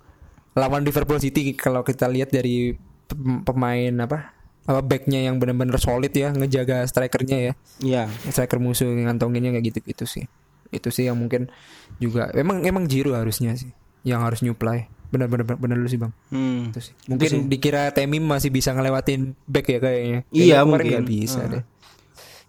lawan 0.55 0.81
Liverpool 0.81 1.19
City 1.19 1.53
kalau 1.53 1.83
kita 1.83 2.09
lihat 2.09 2.31
dari 2.31 2.73
pem- 3.05 3.43
pemain 3.43 3.93
apa 3.99 4.33
apa 4.63 4.85
backnya 4.85 5.25
yang 5.25 5.41
benar-benar 5.41 5.81
solid 5.81 6.13
ya 6.13 6.29
ngejaga 6.29 6.85
strikernya 6.85 7.37
ya 7.41 7.53
Iya. 7.81 8.03
striker 8.29 8.61
musuh 8.61 8.85
yang 8.85 9.09
ngantonginnya 9.09 9.49
kayak 9.55 9.65
gitu 9.73 9.79
gitu 9.81 10.05
sih 10.05 10.25
itu 10.69 10.89
sih 10.93 11.09
yang 11.09 11.17
mungkin 11.17 11.49
juga 11.97 12.29
emang 12.37 12.61
emang 12.61 12.85
Jiru 12.85 13.17
harusnya 13.17 13.57
sih 13.57 13.73
yang 14.05 14.21
harus 14.21 14.45
nyuplai 14.45 14.85
benar-benar 15.09 15.57
benar 15.57 15.75
dulu 15.75 15.89
sih 15.89 15.97
bang. 15.97 16.13
Hmm. 16.29 16.69
itu 16.69 16.79
sih. 16.79 16.93
Mungkin 17.05 17.49
dikira 17.49 17.89
Temi 17.89 18.17
masih 18.17 18.49
bisa 18.49 18.69
ngelewatin 18.71 19.33
back 19.43 19.65
ya 19.67 19.79
kayaknya 19.79 20.19
Iya, 20.29 20.29
Kayaknya 20.29 20.55
kemarin 20.55 20.69
mungkin. 20.69 20.91
nggak 20.93 21.07
bisa 21.09 21.39
Heeh. 21.39 21.51
deh. 21.51 21.63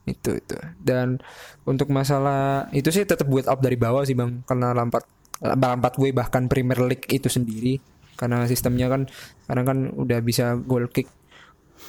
Itu 0.07 0.31
itu. 0.35 0.57
Dan 0.77 1.09
untuk 1.63 1.89
masalah 1.89 2.69
itu 2.71 2.89
sih 2.89 3.05
tetap 3.05 3.25
buat 3.25 3.45
up 3.45 3.61
dari 3.61 3.75
bawah 3.75 4.05
sih 4.05 4.13
bang. 4.13 4.45
Karena 4.45 4.73
Lampard 4.73 5.05
Lampard 5.41 5.95
gue 5.97 6.11
bahkan 6.11 6.47
Premier 6.47 6.81
League 6.81 7.09
itu 7.09 7.27
sendiri. 7.27 7.81
Karena 8.15 8.45
sistemnya 8.45 8.87
kan 8.87 9.09
karena 9.45 9.63
kan 9.65 9.79
udah 9.91 10.21
bisa 10.21 10.53
goal 10.55 10.85
kick 10.87 11.09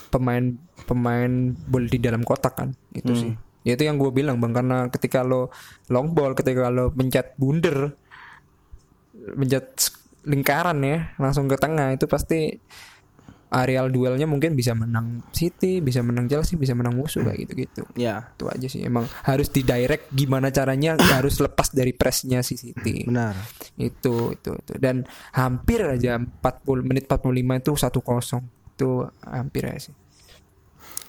pemain 0.08 0.56
pemain 0.84 1.28
bola 1.68 1.86
di 1.86 2.00
dalam 2.00 2.24
kotak 2.24 2.56
kan. 2.56 2.70
Itu 2.92 3.12
sih. 3.14 3.32
Ya 3.62 3.76
itu 3.76 3.84
yang 3.84 4.00
gue 4.00 4.08
bilang 4.10 4.40
bang. 4.40 4.56
Karena 4.56 4.88
ketika 4.88 5.22
lo 5.22 5.52
long 5.88 6.12
ball 6.12 6.32
ketika 6.32 6.68
lo 6.68 6.92
mencet 6.92 7.36
bunder 7.36 7.92
mencet 9.36 9.68
lingkaran 10.28 10.78
ya 10.86 11.14
langsung 11.18 11.50
ke 11.50 11.58
tengah 11.58 11.94
itu 11.98 12.06
pasti 12.06 12.62
areal 13.52 13.92
duelnya 13.92 14.24
mungkin 14.24 14.56
bisa 14.56 14.72
menang 14.72 15.20
City 15.36 15.84
bisa 15.84 16.00
menang 16.00 16.32
Chelsea 16.32 16.56
bisa 16.56 16.72
menang 16.72 16.96
musuh 16.96 17.20
kayak 17.20 17.38
gitu 17.46 17.54
gitu 17.68 17.84
Ya, 18.00 18.32
itu 18.32 18.48
aja 18.48 18.68
sih 18.72 18.82
emang 18.88 19.04
harus 19.28 19.52
di 19.52 19.68
direct 19.68 20.08
gimana 20.16 20.48
caranya 20.56 20.96
harus 21.20 21.36
lepas 21.44 21.68
dari 21.76 21.92
pressnya 21.92 22.40
si 22.48 22.56
City. 22.56 23.04
Benar. 23.04 23.36
itu 23.76 24.32
itu 24.32 24.52
itu. 24.56 24.74
Dan 24.80 25.04
hampir 25.36 25.84
aja 25.84 26.16
40 26.16 26.88
menit 26.88 27.12
45 27.12 27.28
itu 27.36 27.72
1-0 27.76 28.80
itu 28.80 28.90
hampir 29.28 29.64
aja 29.68 29.92
sih. 29.92 29.96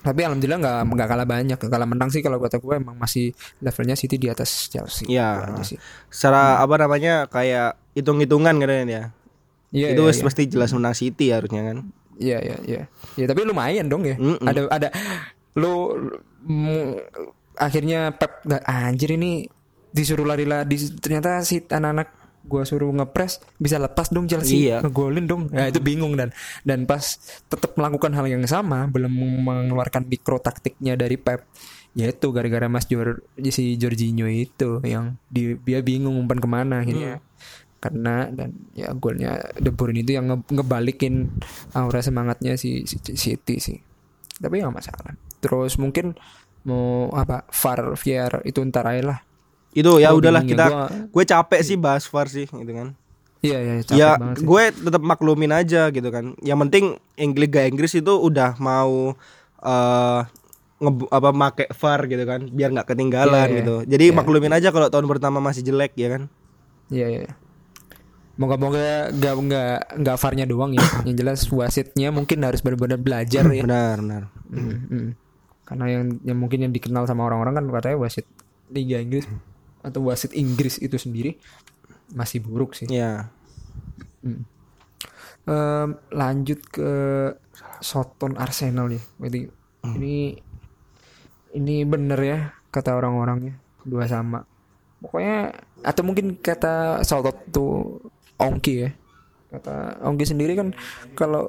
Tapi 0.03 0.27
alhamdulillah 0.27 0.59
nggak 0.59 0.79
nggak 0.99 1.09
kalah 1.15 1.29
banyak. 1.31 1.59
Kalah 1.63 1.87
menang 1.87 2.11
sih 2.11 2.27
kalau 2.27 2.43
kata 2.43 2.59
gue 2.59 2.75
emang 2.75 2.99
masih 2.99 3.31
levelnya 3.63 3.95
City 3.95 4.19
di 4.19 4.27
atas 4.27 4.67
Chelsea. 4.67 5.07
Iya. 5.07 5.55
Aja 5.55 5.63
sih. 5.63 5.79
Secara 6.11 6.59
apa 6.59 6.75
namanya 6.75 7.31
kayak 7.31 7.79
hitung-hitungan 7.97 8.55
kan 8.57 8.89
ya. 8.89 9.05
Iya, 9.73 9.97
itu 9.97 10.03
wes 10.05 10.21
iya. 10.21 10.25
pasti 10.29 10.43
jelas 10.49 10.71
menang 10.77 10.93
City 10.93 11.33
harusnya 11.33 11.63
kan. 11.65 11.77
Iya 12.21 12.39
iya 12.45 12.57
iya. 12.69 12.83
Ya 13.17 13.25
tapi 13.25 13.49
lumayan 13.49 13.89
dong 13.89 14.05
ya. 14.05 14.21
Mm-mm. 14.21 14.45
Ada 14.45 14.69
ada 14.69 14.89
lu 15.57 15.97
mm, 16.45 16.93
akhirnya 17.57 18.13
Pep 18.13 18.45
anjir 18.69 19.17
ini 19.17 19.49
disuruh 19.93 20.25
lari-lari 20.25 20.77
ternyata 21.01 21.45
si 21.45 21.65
anak-anak 21.65 22.09
gua 22.43 22.67
suruh 22.67 22.91
ngepres 22.91 23.39
bisa 23.57 23.79
lepas 23.79 24.11
dong 24.11 24.27
Chelsea 24.27 24.69
Iya. 24.69 24.85
ngegolin 24.85 25.25
dong. 25.25 25.43
Ya 25.55 25.73
itu 25.73 25.81
bingung 25.81 26.21
dan 26.21 26.37
dan 26.69 26.85
pas 26.85 27.17
tetap 27.49 27.73
melakukan 27.79 28.13
hal 28.13 28.29
yang 28.29 28.45
sama 28.45 28.85
belum 28.93 29.13
mengeluarkan 29.47 30.05
mikro 30.05 30.37
taktiknya 30.37 31.01
dari 31.01 31.17
Pep 31.17 31.49
yaitu 31.93 32.33
gara-gara 32.33 32.73
Mas 32.73 32.89
Jor 32.89 33.21
si 33.53 33.77
Jorginho 33.77 34.25
itu 34.25 34.81
yang 34.81 35.21
di, 35.29 35.61
dia 35.61 35.85
bingung 35.85 36.17
umpan 36.17 36.41
ke 36.41 36.49
mana 36.49 36.81
akhirnya 36.81 37.21
karena 37.83 38.31
dan 38.31 38.55
ya 38.73 38.95
golnya 38.95 39.43
De 39.55 39.69
Bruyne 39.69 40.01
itu 40.01 40.15
yang 40.15 40.31
nge- 40.31 40.55
ngebalikin 40.55 41.35
aura 41.73 41.99
semangatnya 41.99 42.55
si, 42.55 42.87
si 42.87 42.97
si 42.97 43.19
City 43.19 43.59
sih 43.59 43.79
tapi 44.39 44.57
nggak 44.57 44.71
masalah 44.73 45.19
terus 45.37 45.75
mungkin 45.75 46.15
mau 46.63 47.11
apa 47.11 47.43
VAR 47.51 47.93
VR 47.93 48.39
itu 48.45 48.63
ntar 48.65 48.87
aja 48.87 49.03
lah 49.05 49.19
Itu 49.73 49.97
ya 49.97 50.09
Gua 50.09 50.21
udahlah 50.21 50.45
kita 50.45 50.65
gua- 50.65 50.91
gue 51.11 51.25
capek 51.27 51.61
sih 51.61 51.75
bahas 51.75 52.05
VAR 52.05 52.29
sih 52.29 52.45
gitu 52.45 52.71
kan. 52.71 52.95
iya 53.41 53.59
iya 53.59 53.75
capek 53.81 53.99
ya 53.99 54.11
banget 54.15 54.37
sih. 54.37 54.45
gue 54.45 54.63
tetap 54.85 55.03
maklumin 55.03 55.51
aja 55.51 55.89
gitu 55.89 56.07
kan. 56.07 56.37
Yang 56.39 56.59
penting 56.61 56.85
Inggris 57.17 57.43
Liga 57.43 57.63
Inggris 57.65 57.93
itu 57.93 58.13
udah 58.13 58.55
mau 58.57 59.17
eh 59.59 60.21
nge 60.79 60.91
apa 61.09 61.31
make 61.33 61.67
VAR 61.73 62.01
gitu 62.05 62.23
kan 62.23 62.47
biar 62.49 62.71
nggak 62.71 62.87
ketinggalan 62.87 63.33
Iya, 63.33 63.49
iya. 63.49 63.59
gitu. 63.59 63.77
Jadi 63.89 64.05
Iya. 64.07 64.15
maklumin 64.15 64.53
aja 64.53 64.69
kalau 64.69 64.87
tahun 64.87 65.09
pertama 65.09 65.39
masih 65.39 65.65
jelek 65.65 65.97
ya 65.97 66.09
kan. 66.11 66.23
Iya 66.87 67.07
iya. 67.09 67.33
Moga-moga 68.33 69.13
nggak 69.13 69.35
nggak 69.45 69.77
nggak 70.01 70.17
farnya 70.17 70.49
doang 70.49 70.73
ya. 70.73 70.85
Yang 71.05 71.17
jelas 71.21 71.41
wasitnya 71.53 72.09
mungkin 72.09 72.41
harus 72.41 72.65
benar-benar 72.65 72.97
belajar 72.97 73.45
ya. 73.53 73.63
Benar, 73.65 73.97
benar. 74.01 74.23
Hmm, 74.49 74.79
hmm. 74.89 75.09
Karena 75.69 75.85
yang 75.89 76.03
yang 76.25 76.39
mungkin 76.41 76.65
yang 76.65 76.73
dikenal 76.73 77.05
sama 77.05 77.29
orang-orang 77.29 77.61
kan 77.61 77.65
katanya 77.69 77.97
wasit 78.01 78.27
Liga 78.73 78.97
Inggris 79.01 79.29
atau 79.85 80.01
wasit 80.09 80.33
Inggris 80.33 80.81
itu 80.81 80.97
sendiri 80.97 81.37
masih 82.17 82.41
buruk 82.41 82.73
sih. 82.73 82.89
Ya. 82.89 83.29
Hmm. 84.25 84.49
Em, 85.43 85.89
lanjut 86.15 86.61
ke 86.71 86.91
Soton 87.83 88.39
Arsenal 88.39 88.89
nih. 88.89 89.03
Berarti 89.19 89.41
ini 89.99 90.39
ini 91.53 91.85
bener 91.85 92.21
ya 92.23 92.39
kata 92.73 92.97
orang-orangnya 92.97 93.59
dua 93.85 94.09
sama. 94.09 94.41
Pokoknya 95.03 95.51
atau 95.83 96.03
mungkin 96.07 96.39
kata 96.39 97.03
Sotot 97.03 97.37
tuh 97.51 97.99
Ongki 98.43 98.75
ya. 98.83 98.91
Kata 99.53 100.03
Ongki 100.03 100.25
sendiri 100.27 100.59
kan 100.59 100.75
kalau 101.15 101.47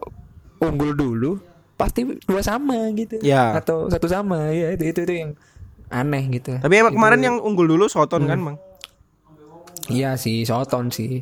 unggul 0.61 0.93
dulu 0.93 1.31
pasti 1.75 2.05
dua 2.05 2.41
sama 2.45 2.89
gitu. 2.93 3.19
Ya. 3.25 3.57
Atau 3.57 3.89
satu 3.89 4.05
sama 4.05 4.53
ya 4.53 4.71
itu 4.71 4.93
itu 4.93 4.99
itu 5.03 5.13
yang 5.13 5.31
aneh 5.93 6.23
gitu. 6.31 6.57
Tapi 6.57 6.73
emang 6.79 6.93
kemarin 6.93 7.21
yang 7.21 7.35
unggul 7.41 7.69
dulu 7.69 7.85
Soton 7.85 8.25
kan, 8.25 8.39
Bang? 8.41 8.57
Iya 9.91 10.15
sih 10.15 10.47
Soton 10.47 10.89
sih. 10.89 11.21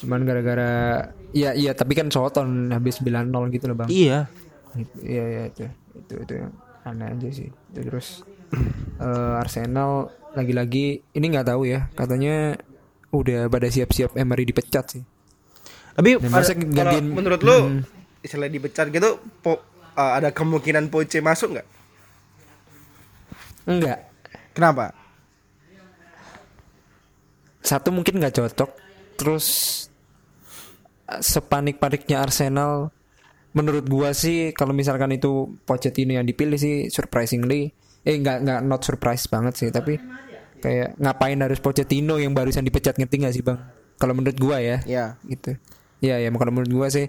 Cuman 0.00 0.24
gara-gara 0.24 1.06
ya 1.30 1.54
iya 1.54 1.76
tapi 1.76 1.94
kan 1.94 2.10
Soton 2.10 2.72
habis 2.74 3.00
9-0 3.00 3.30
gitu 3.54 3.64
loh, 3.70 3.76
Bang. 3.84 3.88
Iya. 3.88 4.28
Gitu. 4.74 4.94
Iya 5.04 5.24
iya 5.28 5.42
itu. 5.48 5.64
Itu 5.96 6.14
itu 6.22 6.32
yang 6.44 6.52
aneh 6.84 7.06
aja 7.12 7.28
sih. 7.30 7.48
Itu 7.72 7.80
terus 7.86 8.26
eh, 9.00 9.40
Arsenal 9.40 10.10
lagi-lagi 10.30 11.02
ini 11.10 11.26
nggak 11.26 11.50
tahu 11.50 11.66
ya, 11.66 11.90
katanya 11.98 12.54
udah 13.10 13.46
pada 13.46 13.66
siap-siap 13.66 14.14
Emery 14.14 14.44
dipecat 14.44 14.84
sih. 14.88 15.02
Tapi 15.90 16.16
masa 16.24 16.54
kalau 16.54 16.70
gantiin- 16.70 17.10
menurut 17.10 17.40
lu 17.40 17.56
Hmm. 17.58 17.80
istilah 18.20 18.46
dipecat 18.46 18.88
gitu 18.88 19.18
po, 19.40 19.58
uh, 19.92 20.12
ada 20.14 20.30
kemungkinan 20.30 20.88
Poche 20.88 21.18
masuk 21.18 21.54
nggak? 21.54 21.66
Enggak. 23.66 23.98
Kenapa? 24.50 24.94
Satu 27.60 27.92
mungkin 27.92 28.18
nggak 28.18 28.34
cocok. 28.34 28.70
Terus 29.14 29.46
eh, 31.06 31.20
sepanik-paniknya 31.20 32.22
Arsenal 32.22 32.88
menurut 33.50 33.84
gua 33.84 34.14
sih 34.14 34.54
kalau 34.54 34.70
misalkan 34.70 35.10
itu 35.10 35.58
Pochettino 35.66 36.14
yang 36.14 36.22
dipilih 36.22 36.54
sih 36.54 36.86
surprisingly 36.86 37.74
eh 38.00 38.14
nggak 38.14 38.46
nggak 38.46 38.60
not 38.62 38.80
surprise 38.80 39.26
banget 39.26 39.58
sih 39.58 39.68
tapi 39.68 39.98
kayak 40.60 41.00
ngapain 41.00 41.40
harus 41.40 41.58
Pochettino 41.58 42.20
yang 42.20 42.36
barusan 42.36 42.62
dipecat 42.62 42.94
ngerti 43.00 43.16
nggak 43.24 43.34
sih 43.34 43.42
bang? 43.42 43.58
Kalau 43.96 44.12
menurut 44.12 44.36
gua 44.36 44.60
ya. 44.60 44.78
Ya. 44.84 45.16
gitu. 45.26 45.56
Ya 46.00 46.16
ya 46.16 46.28
kalau 46.32 46.52
menurut 46.52 46.72
gua 46.72 46.88
sih 46.88 47.08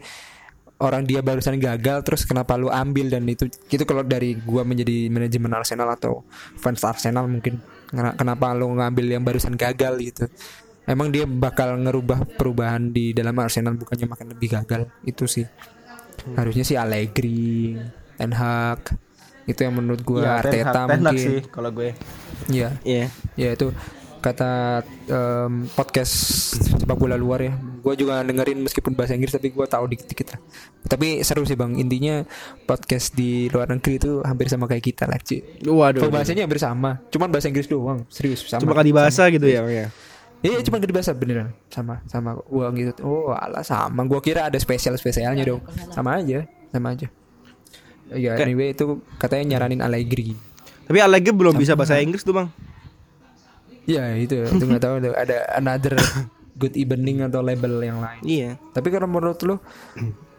orang 0.81 1.05
dia 1.05 1.21
barusan 1.21 1.61
gagal 1.61 2.01
terus 2.03 2.25
kenapa 2.25 2.57
lu 2.57 2.71
ambil? 2.73 3.07
Dan 3.11 3.27
itu 3.29 3.47
gitu 3.69 3.83
kalau 3.85 4.01
dari 4.01 4.35
gua 4.41 4.65
menjadi 4.65 5.07
manajemen 5.11 5.51
Arsenal 5.53 5.91
atau 5.93 6.25
fans 6.57 6.81
Arsenal 6.83 7.27
mungkin 7.29 7.61
Kena- 7.91 8.15
kenapa 8.15 8.55
lu 8.55 8.71
ngambil 8.71 9.05
yang 9.19 9.23
barusan 9.23 9.59
gagal 9.59 9.99
gitu? 9.99 10.25
Emang 10.87 11.11
dia 11.11 11.27
bakal 11.27 11.75
ngerubah 11.75 12.23
perubahan 12.39 12.89
di 12.89 13.11
dalam 13.11 13.35
Arsenal 13.37 13.75
bukannya 13.75 14.07
makin 14.07 14.27
lebih 14.31 14.47
gagal? 14.57 14.87
Itu 15.03 15.27
sih. 15.27 15.45
Harusnya 16.39 16.63
sih 16.63 16.77
Allegri 16.79 17.75
Ten 18.15 18.31
Hag 18.31 19.10
itu 19.49 19.59
yang 19.61 19.73
menurut 19.75 20.01
gua 20.01 20.19
Iya, 20.21 20.29
Ten 20.29 20.41
Arteta 20.41 20.81
Ten 20.85 20.99
mungkin 21.01 21.17
sih 21.17 21.37
kalau 21.49 21.69
gue. 21.73 21.89
Iya 22.49 22.69
Iya. 22.83 23.05
Ya 23.37 23.49
itu 23.53 23.69
kata 24.21 24.85
em, 25.09 25.65
podcast 25.73 26.13
sepak 26.77 26.93
bola 26.93 27.17
luar 27.17 27.41
ya. 27.41 27.53
Gue 27.81 27.97
juga 27.97 28.21
dengerin 28.21 28.61
meskipun 28.61 28.93
bahasa 28.93 29.17
Inggris 29.17 29.33
tapi 29.33 29.49
gue 29.49 29.65
tahu 29.65 29.89
dikit-dikit 29.89 30.37
lah. 30.37 30.39
Tapi 30.85 31.25
seru 31.25 31.41
sih 31.41 31.57
bang. 31.57 31.73
Intinya 31.73 32.21
podcast 32.69 33.17
di 33.17 33.49
luar 33.49 33.73
negeri 33.73 33.97
itu 33.97 34.21
hampir 34.21 34.45
sama 34.45 34.69
kayak 34.69 34.85
kita 34.93 35.09
lah. 35.09 35.17
Ci. 35.17 35.65
Waduh. 35.65 36.05
Pembahasannya 36.05 36.45
hampir 36.45 36.61
sama. 36.61 37.01
Cuman 37.09 37.33
bahasa 37.33 37.49
Inggris 37.49 37.65
doang. 37.65 38.05
Serius 38.13 38.45
sama. 38.45 38.61
Cuma 38.61 38.77
kan 38.77 38.85
dibahasa 38.85 39.25
gitu 39.33 39.49
ya, 39.49 39.65
Bang, 39.65 39.73
ya. 39.73 39.87
Iya 40.41 40.57
cuma 40.65 40.81
gak 40.81 40.89
dibahasa 40.89 41.13
beneran. 41.17 41.53
Sama 41.69 42.01
sama 42.09 42.37
gua 42.45 42.69
gitu. 42.77 43.01
Oh 43.01 43.33
alah 43.33 43.65
sama. 43.65 44.05
Gua 44.05 44.21
kira 44.21 44.49
ada 44.49 44.57
spesial 44.61 44.97
spesialnya 45.01 45.45
dong. 45.45 45.61
Sama 45.93 46.21
aja. 46.21 46.45
Sama 46.73 46.93
aja. 46.93 47.09
Ya 48.11 48.35
anyway 48.35 48.71
itu 48.71 48.85
katanya 49.15 49.55
nyaranin 49.55 49.79
Allegri. 49.79 50.35
Tapi 50.83 50.99
Allegri 50.99 51.31
belum 51.31 51.55
bisa 51.55 51.73
bahasa 51.73 51.95
Inggris 51.97 52.21
tuh, 52.21 52.33
Bang. 52.33 52.51
Iya 53.83 54.13
itu 54.15 54.35
itu 54.37 54.61
nggak 54.61 54.81
tahu 54.81 54.95
ada 55.09 55.37
another 55.53 55.95
good 56.61 56.75
evening 56.75 57.23
atau 57.23 57.41
label 57.41 57.79
yang 57.79 57.97
lain. 57.97 58.21
Iya. 58.21 58.49
Tapi 58.69 58.87
kalau 58.87 59.07
menurut 59.07 59.39
lu 59.41 59.57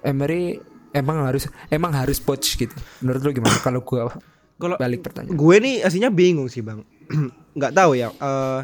Emery 0.01 0.63
emang 0.93 1.25
harus 1.25 1.49
emang 1.69 1.91
harus 1.91 2.19
coach 2.19 2.55
gitu. 2.55 2.75
Menurut 3.01 3.21
lu 3.21 3.31
gimana? 3.33 3.57
Kalau 3.59 3.81
gua 3.81 4.13
Kalau 4.55 4.79
balik 4.79 5.03
pertanyaan. 5.03 5.35
gue 5.35 5.57
nih 5.59 5.83
aslinya 5.83 6.07
bingung 6.09 6.47
sih, 6.47 6.63
Bang. 6.63 6.87
Nggak 7.59 7.73
tahu 7.73 7.99
ya. 7.99 8.13
eh, 8.13 8.61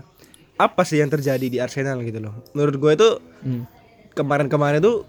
apa 0.55 0.83
sih 0.83 0.99
yang 0.99 1.09
terjadi 1.09 1.43
di 1.43 1.59
Arsenal 1.59 1.99
gitu 2.03 2.19
loh. 2.21 2.35
Menurut 2.53 2.77
gue 2.77 2.93
itu 2.95 3.09
Hmm. 3.39 3.63
kemarin-kemarin 4.13 4.79
tuh 4.79 5.07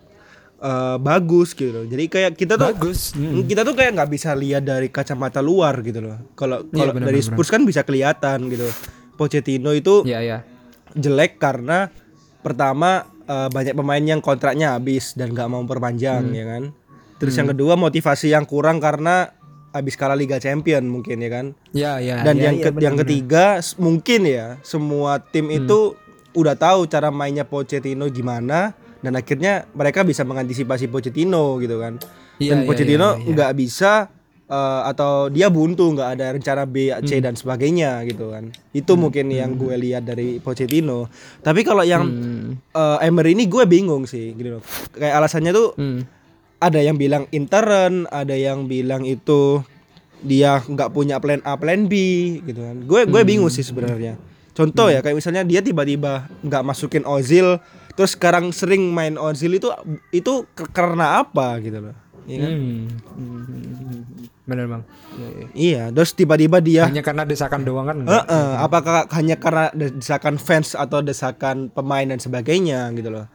eh, 0.59 0.97
bagus 0.97 1.51
gitu 1.51 1.71
loh. 1.73 1.85
Jadi 1.85 2.05
kayak 2.05 2.31
kita 2.33 2.53
tuh 2.53 2.69
Bagus. 2.69 3.11
Hmm. 3.11 3.43
kita 3.43 3.61
tuh 3.61 3.73
kayak 3.73 3.91
nggak 3.93 4.09
bisa 4.09 4.31
lihat 4.33 4.61
dari 4.61 4.87
kacamata 4.87 5.39
luar 5.39 5.79
gitu 5.79 5.99
loh. 6.01 6.19
Kalau 6.33 6.63
Iya, 6.65 6.75
kalau 6.77 6.93
benar, 6.93 7.07
dari 7.07 7.19
Spurs 7.19 7.47
kan 7.47 7.63
bisa 7.63 7.81
kelihatan 7.81 8.47
gitu. 8.47 8.67
Pochettino 9.15 9.71
itu 9.71 10.03
Ya 10.03 10.19
ya. 10.19 10.43
jelek 10.91 11.37
karena 11.37 11.87
pertama 12.39 13.03
eh, 13.23 13.45
banyak 13.47 13.73
pemain 13.73 14.01
yang 14.01 14.19
kontraknya 14.19 14.73
habis 14.73 15.13
dan 15.13 15.31
nggak 15.31 15.47
mau 15.47 15.61
perpanjang 15.63 16.23
Hmm. 16.23 16.33
ya 16.33 16.45
kan. 16.47 16.63
Terus 17.15 17.35
yang 17.35 17.47
kedua 17.47 17.75
motivasi 17.75 18.29
yang 18.29 18.43
kurang 18.43 18.79
karena 18.79 19.35
habis 19.69 19.93
kalah 19.93 20.15
Liga 20.15 20.37
Champion 20.37 20.81
mungkin 20.83 21.19
ya 21.19 21.29
kan. 21.29 21.45
Ya 21.69 21.91
ya. 21.99 22.19
Dan 22.19 22.35
ya, 22.35 22.49
yang 22.49 22.55
ya, 22.57 22.63
ke- 22.63 22.71
benar, 22.71 22.83
yang 22.83 22.95
ketiga 22.97 23.45
mungkin 23.77 24.21
ya 24.23 24.57
semua 24.61 25.21
tim 25.21 25.45
Hmm. 25.45 25.57
itu 25.57 25.93
udah 26.31 26.55
tahu 26.55 26.83
cara 26.85 27.09
mainnya 27.09 27.43
Pochettino 27.43 28.07
gimana 28.07 28.73
dan 28.99 29.15
akhirnya 29.15 29.67
mereka 29.71 30.03
bisa 30.03 30.21
mengantisipasi 30.23 30.87
Pochettino 30.87 31.57
gitu 31.57 31.79
kan. 31.79 31.95
Iya, 32.37 32.55
dan 32.55 32.57
iya, 32.63 32.67
Pochettino 32.67 33.07
iya, 33.15 33.19
iya. 33.19 33.31
nggak 33.31 33.51
bisa 33.55 33.91
eh, 34.49 34.81
atau 34.89 35.29
dia 35.29 35.45
buntu 35.47 35.93
nggak 35.93 36.09
ada 36.17 36.25
rencana 36.33 36.63
B, 36.65 36.89
C 37.05 37.21
Hmm. 37.21 37.23
dan 37.23 37.33
sebagainya 37.37 38.01
gitu 38.09 38.33
kan. 38.33 38.49
Itu 38.73 38.97
mungkin 38.97 39.29
yang 39.29 39.53
gue 39.53 39.77
lihat 39.77 40.09
dari 40.09 40.41
Pochettino. 40.41 41.05
Tapi 41.39 41.61
kalau 41.61 41.85
yang 41.85 42.03
Hmm. 42.09 42.57
eh, 42.73 42.97
Emery 43.05 43.37
ini 43.37 43.45
gue 43.45 43.63
bingung 43.69 44.09
sih 44.09 44.33
gitu 44.33 44.57
loh. 44.57 44.63
Kayak 44.91 45.21
alasannya 45.21 45.51
tuh 45.53 45.77
Hmm. 45.77 46.01
ada 46.57 46.81
yang 46.81 46.97
bilang 46.97 47.29
intern, 47.29 48.09
ada 48.09 48.33
yang 48.33 48.65
bilang 48.65 49.05
itu 49.05 49.61
dia 50.19 50.59
nggak 50.59 50.91
punya 50.91 51.15
plan 51.21 51.39
A, 51.45 51.55
plan 51.55 51.87
B 51.87 51.93
gitu 52.41 52.59
kan. 52.59 52.83
Gue 52.83 53.05
gue 53.05 53.21
bingung 53.21 53.47
sih 53.47 53.61
sebenarnya. 53.63 54.17
Contoh 54.51 54.91
ya 54.91 54.99
kayak 54.99 55.15
misalnya 55.15 55.45
dia 55.45 55.63
tiba-tiba 55.63 56.27
nggak 56.43 56.63
masukin 56.65 57.05
Ozil, 57.07 57.61
terus 57.99 58.15
sekarang 58.15 58.55
sering 58.55 58.95
main 58.95 59.19
Ozil 59.19 59.59
itu 59.59 59.67
itu 60.15 60.47
karena 60.71 61.19
apa 61.19 61.59
gitu 61.59 61.83
loh. 61.83 61.95
Iya 62.23 62.37
kan? 62.39 62.51
Hmm. 62.55 62.83
Hmm. 63.19 64.01
Benar 64.47 64.65
bang. 64.71 64.83
Ya, 65.19 65.27
ya. 65.27 65.45
Iya, 65.51 65.83
terus 65.91 66.15
tiba-tiba 66.15 66.63
dia 66.63 66.87
Hanya 66.87 67.03
karena 67.03 67.27
desakan 67.27 67.67
doang 67.67 67.91
kan? 67.91 67.99
Enggak? 67.99 68.23
eh, 68.23 68.53
apakah 68.55 69.03
hanya 69.19 69.35
karena 69.35 69.67
desakan 69.75 70.39
fans 70.39 70.79
atau 70.79 71.03
desakan 71.03 71.67
pemain 71.67 72.07
dan 72.07 72.23
sebagainya 72.23 72.87
gitu 72.95 73.11
loh. 73.11 73.27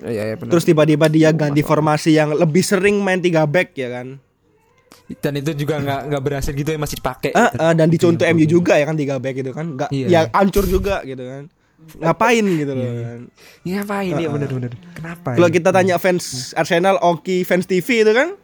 Iya 0.00 0.32
ya, 0.32 0.34
benar. 0.40 0.56
Terus 0.56 0.64
tiba-tiba 0.64 1.06
dia 1.12 1.28
ganti 1.36 1.60
formasi 1.60 2.16
yang 2.16 2.32
lebih 2.32 2.64
sering 2.64 3.04
main 3.04 3.20
tiga 3.20 3.44
back 3.44 3.76
ya 3.76 4.00
kan. 4.00 4.16
Dan 5.20 5.44
itu 5.44 5.52
juga 5.52 5.76
nggak 5.76 6.00
nggak 6.08 6.22
berhasil 6.24 6.56
gitu 6.56 6.72
ya 6.72 6.80
masih 6.80 7.04
dipakai. 7.04 7.36
Eh, 7.36 7.50
eh, 7.52 7.72
dan 7.76 7.92
dicontoh 7.92 8.24
MU 8.32 8.48
juga 8.48 8.80
ya 8.80 8.88
kan 8.88 8.96
tiga 8.96 9.20
back 9.20 9.36
gitu 9.36 9.52
kan. 9.52 9.76
Nggak 9.76 9.90
Iya. 9.92 10.06
ya 10.08 10.20
hancur 10.32 10.64
juga 10.64 11.04
gitu 11.04 11.20
kan. 11.20 11.52
Ngapain 12.00 12.44
gitu 12.44 12.72
loh 12.72 12.86
kan. 12.86 13.20
Ya 13.66 13.82
apa 13.82 13.96
ini 14.06 14.22
ya 14.24 14.30
benar-benar. 14.30 14.72
Kenapa? 14.94 15.28
Kalau 15.34 15.48
ya? 15.50 15.54
kita 15.54 15.68
tanya 15.74 15.94
fans 15.98 16.54
Arsenal, 16.54 16.96
Oki, 17.02 17.42
fans 17.42 17.66
TV 17.66 18.06
itu 18.06 18.12
kan 18.14 18.36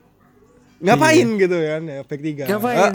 ngapain 0.77 1.25
gitu 1.40 1.57
kan 1.57 1.81
ya 1.88 2.01
back 2.05 2.20
tiga. 2.20 2.44
Ngapain? 2.51 2.90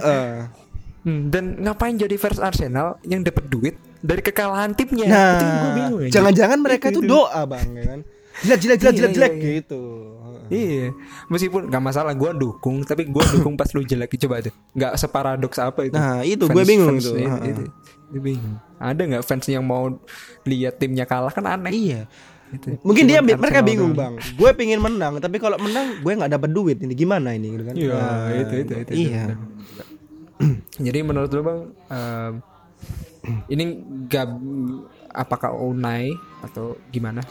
Hmm, 1.02 1.34
dan 1.34 1.58
ngapain 1.58 1.98
jadi 1.98 2.14
fans 2.14 2.38
Arsenal 2.38 3.02
yang 3.02 3.26
dapat 3.26 3.50
duit 3.50 3.74
dari 4.06 4.22
kekalahan 4.22 4.78
timnya? 4.78 5.10
Nah, 5.10 5.34
Itu 5.34 5.46
bingung 5.74 6.02
aja. 6.06 6.12
jangan-jangan 6.14 6.60
mereka 6.62 6.94
Itu, 6.94 7.02
itu 7.02 7.10
doa 7.10 7.42
bang, 7.50 7.68
ya 7.74 7.84
kan? 7.90 8.00
Iya, 8.42 8.56
jilat 8.58 8.80
iya, 8.82 8.92
jelek 8.94 9.34
iya. 9.38 9.50
gitu. 9.62 9.82
Iya, 10.52 10.92
meskipun 11.32 11.72
nggak 11.72 11.84
masalah 11.84 12.14
gue 12.14 12.32
dukung, 12.38 12.84
tapi 12.86 13.08
gue 13.08 13.24
dukung 13.34 13.56
pas 13.58 13.72
lu 13.74 13.82
jelek 13.82 14.14
coba 14.28 14.46
tuh, 14.46 14.54
nggak 14.78 14.94
separadoks 15.00 15.58
apa 15.58 15.90
itu. 15.90 15.96
Nah, 15.96 16.22
itu 16.22 16.44
gue 16.46 16.64
bingung 16.68 17.00
Fans- 17.00 17.08
itu. 17.08 17.18
itu. 17.50 17.64
Itu 18.12 18.20
bingung. 18.20 18.56
Ada 18.82 19.02
nggak 19.06 19.24
fans 19.24 19.46
yang 19.46 19.62
mau 19.62 19.94
lihat 20.44 20.76
timnya 20.76 21.06
kalah 21.06 21.30
kan 21.30 21.46
aneh. 21.46 21.70
Iya. 21.72 22.02
Gitu. 22.52 22.82
Mungkin 22.82 23.06
dia 23.06 23.22
Cuman 23.22 23.38
mereka 23.38 23.48
Arsenal 23.56 23.70
bingung 23.70 23.94
doang. 23.94 24.14
bang. 24.18 24.36
Gue 24.36 24.50
pengen 24.52 24.80
menang, 24.82 25.14
tapi 25.18 25.38
kalau 25.38 25.56
menang 25.56 26.02
gue 26.02 26.12
nggak 26.12 26.32
dapat 26.32 26.50
duit 26.50 26.78
ini 26.78 26.92
gimana 26.92 27.32
ini 27.32 27.48
gitu 27.50 27.64
kan? 27.64 27.76
Iya, 27.76 27.94
Nah, 27.94 28.28
itu 28.36 28.54
itu 28.60 28.74
itu. 28.76 28.92
Iya. 29.08 29.24
itu. 29.30 29.36
Jadi 30.90 31.00
menurut 31.00 31.30
lu 31.30 31.42
bang, 31.42 31.60
em, 31.88 32.34
ini 33.48 33.64
gak 34.06 34.28
apakah 35.08 35.54
Unai 35.54 36.10
atau 36.42 36.74
gimana? 36.90 37.22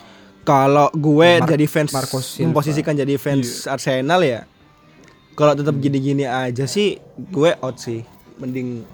Kalau 0.41 0.89
gue 0.91 1.37
Mar- 1.37 1.51
jadi 1.51 1.67
fans 1.67 1.91
Marco 1.91 2.17
Silva. 2.19 2.49
memposisikan 2.49 2.95
jadi 2.95 3.15
fans 3.17 3.67
Arsenal 3.67 4.23
ya. 4.23 4.49
Kalau 5.33 5.53
tetap 5.53 5.75
gini-gini 5.75 6.25
aja 6.25 6.65
sih, 6.65 6.97
gue 7.19 7.51
out 7.57 7.77
sih. 7.77 8.01
Mending 8.37 8.89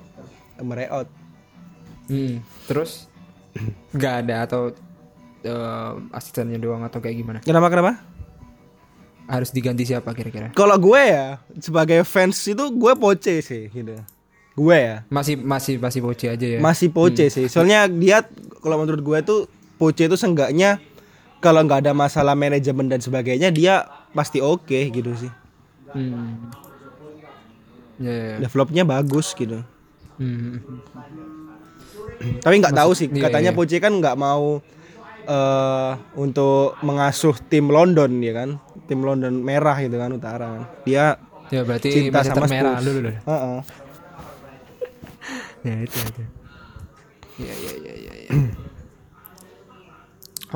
mereout. 0.58 1.06
Hmm. 2.06 2.40
Terus 2.66 3.10
nggak 3.90 4.14
ada 4.22 4.36
atau 4.44 4.62
em, 5.40 5.94
asistennya 6.10 6.56
doang 6.56 6.82
atau 6.82 6.98
kayak 6.98 7.16
gimana? 7.16 7.38
Kenapa 7.40 7.68
kenapa? 7.68 7.92
Harus 9.26 9.50
diganti 9.50 9.82
siapa 9.82 10.14
kira-kira? 10.14 10.54
Kalau 10.54 10.78
gue 10.78 11.02
ya 11.02 11.42
sebagai 11.58 12.06
fans 12.06 12.38
itu 12.46 12.62
gue 12.70 12.92
poce 12.94 13.42
sih 13.42 13.66
gitu. 13.68 13.98
Gue 14.56 14.76
ya 14.78 14.96
Masih 15.10 15.36
masih 15.36 15.76
masih 15.76 16.00
Poche 16.00 16.30
aja 16.30 16.46
ya. 16.46 16.58
masih 16.62 16.88
poce 16.88 17.26
sih. 17.28 17.50
Soalnya 17.50 17.90
dia 17.90 18.22
kalau 18.62 18.78
menurut 18.78 19.02
gue 19.02 19.18
tuh 19.20 19.40
poce 19.76 20.06
itu 20.06 20.14
seenggaknya 20.14 20.78
kalau 21.42 21.60
nggak 21.60 21.84
ada 21.84 21.92
masalah 21.92 22.32
manajemen 22.32 22.88
dan 22.88 23.02
sebagainya 23.02 23.50
dia 23.50 23.84
pasti 24.14 24.38
oke 24.40 24.78
gitu 24.88 25.10
sih. 25.12 25.32
Hmm. 25.90 26.48
Ya, 27.98 28.12
ya, 28.12 28.24
ya. 28.30 28.36
Developnya 28.40 28.84
bagus 28.84 29.34
gitu. 29.34 29.60
Hmm. 30.16 30.60
Tapi 32.44 32.54
nggak 32.62 32.76
tahu 32.76 32.90
sih 32.96 33.06
iya, 33.12 33.28
katanya 33.28 33.50
iya. 33.52 33.58
Poche 33.58 33.78
kan 33.78 33.92
nggak 33.96 34.16
mau 34.16 34.60
eh 35.26 35.92
untuk 36.14 36.78
mengasuh 36.86 37.34
tim 37.50 37.68
London 37.68 38.22
ya 38.22 38.32
kan. 38.32 38.50
Tim 38.86 39.02
London 39.02 39.42
merah 39.42 39.76
gitu 39.82 39.96
kan 39.98 40.10
utara 40.14 40.46
kan. 40.46 40.62
Dia 40.86 41.18
Ya 41.46 41.62
berarti 41.62 42.10
cinta 42.10 42.26
sama 42.26 42.50
merah 42.50 42.78
dulu 42.82 42.98
dulu. 43.02 43.12
Heeh. 43.12 43.58
Ya 45.66 45.82
itu 45.82 45.98
itu. 45.98 46.22
Ya 47.42 47.54
ya 47.58 47.72
ya 47.74 47.94
ya. 47.98 48.12
ya. 48.22 48.30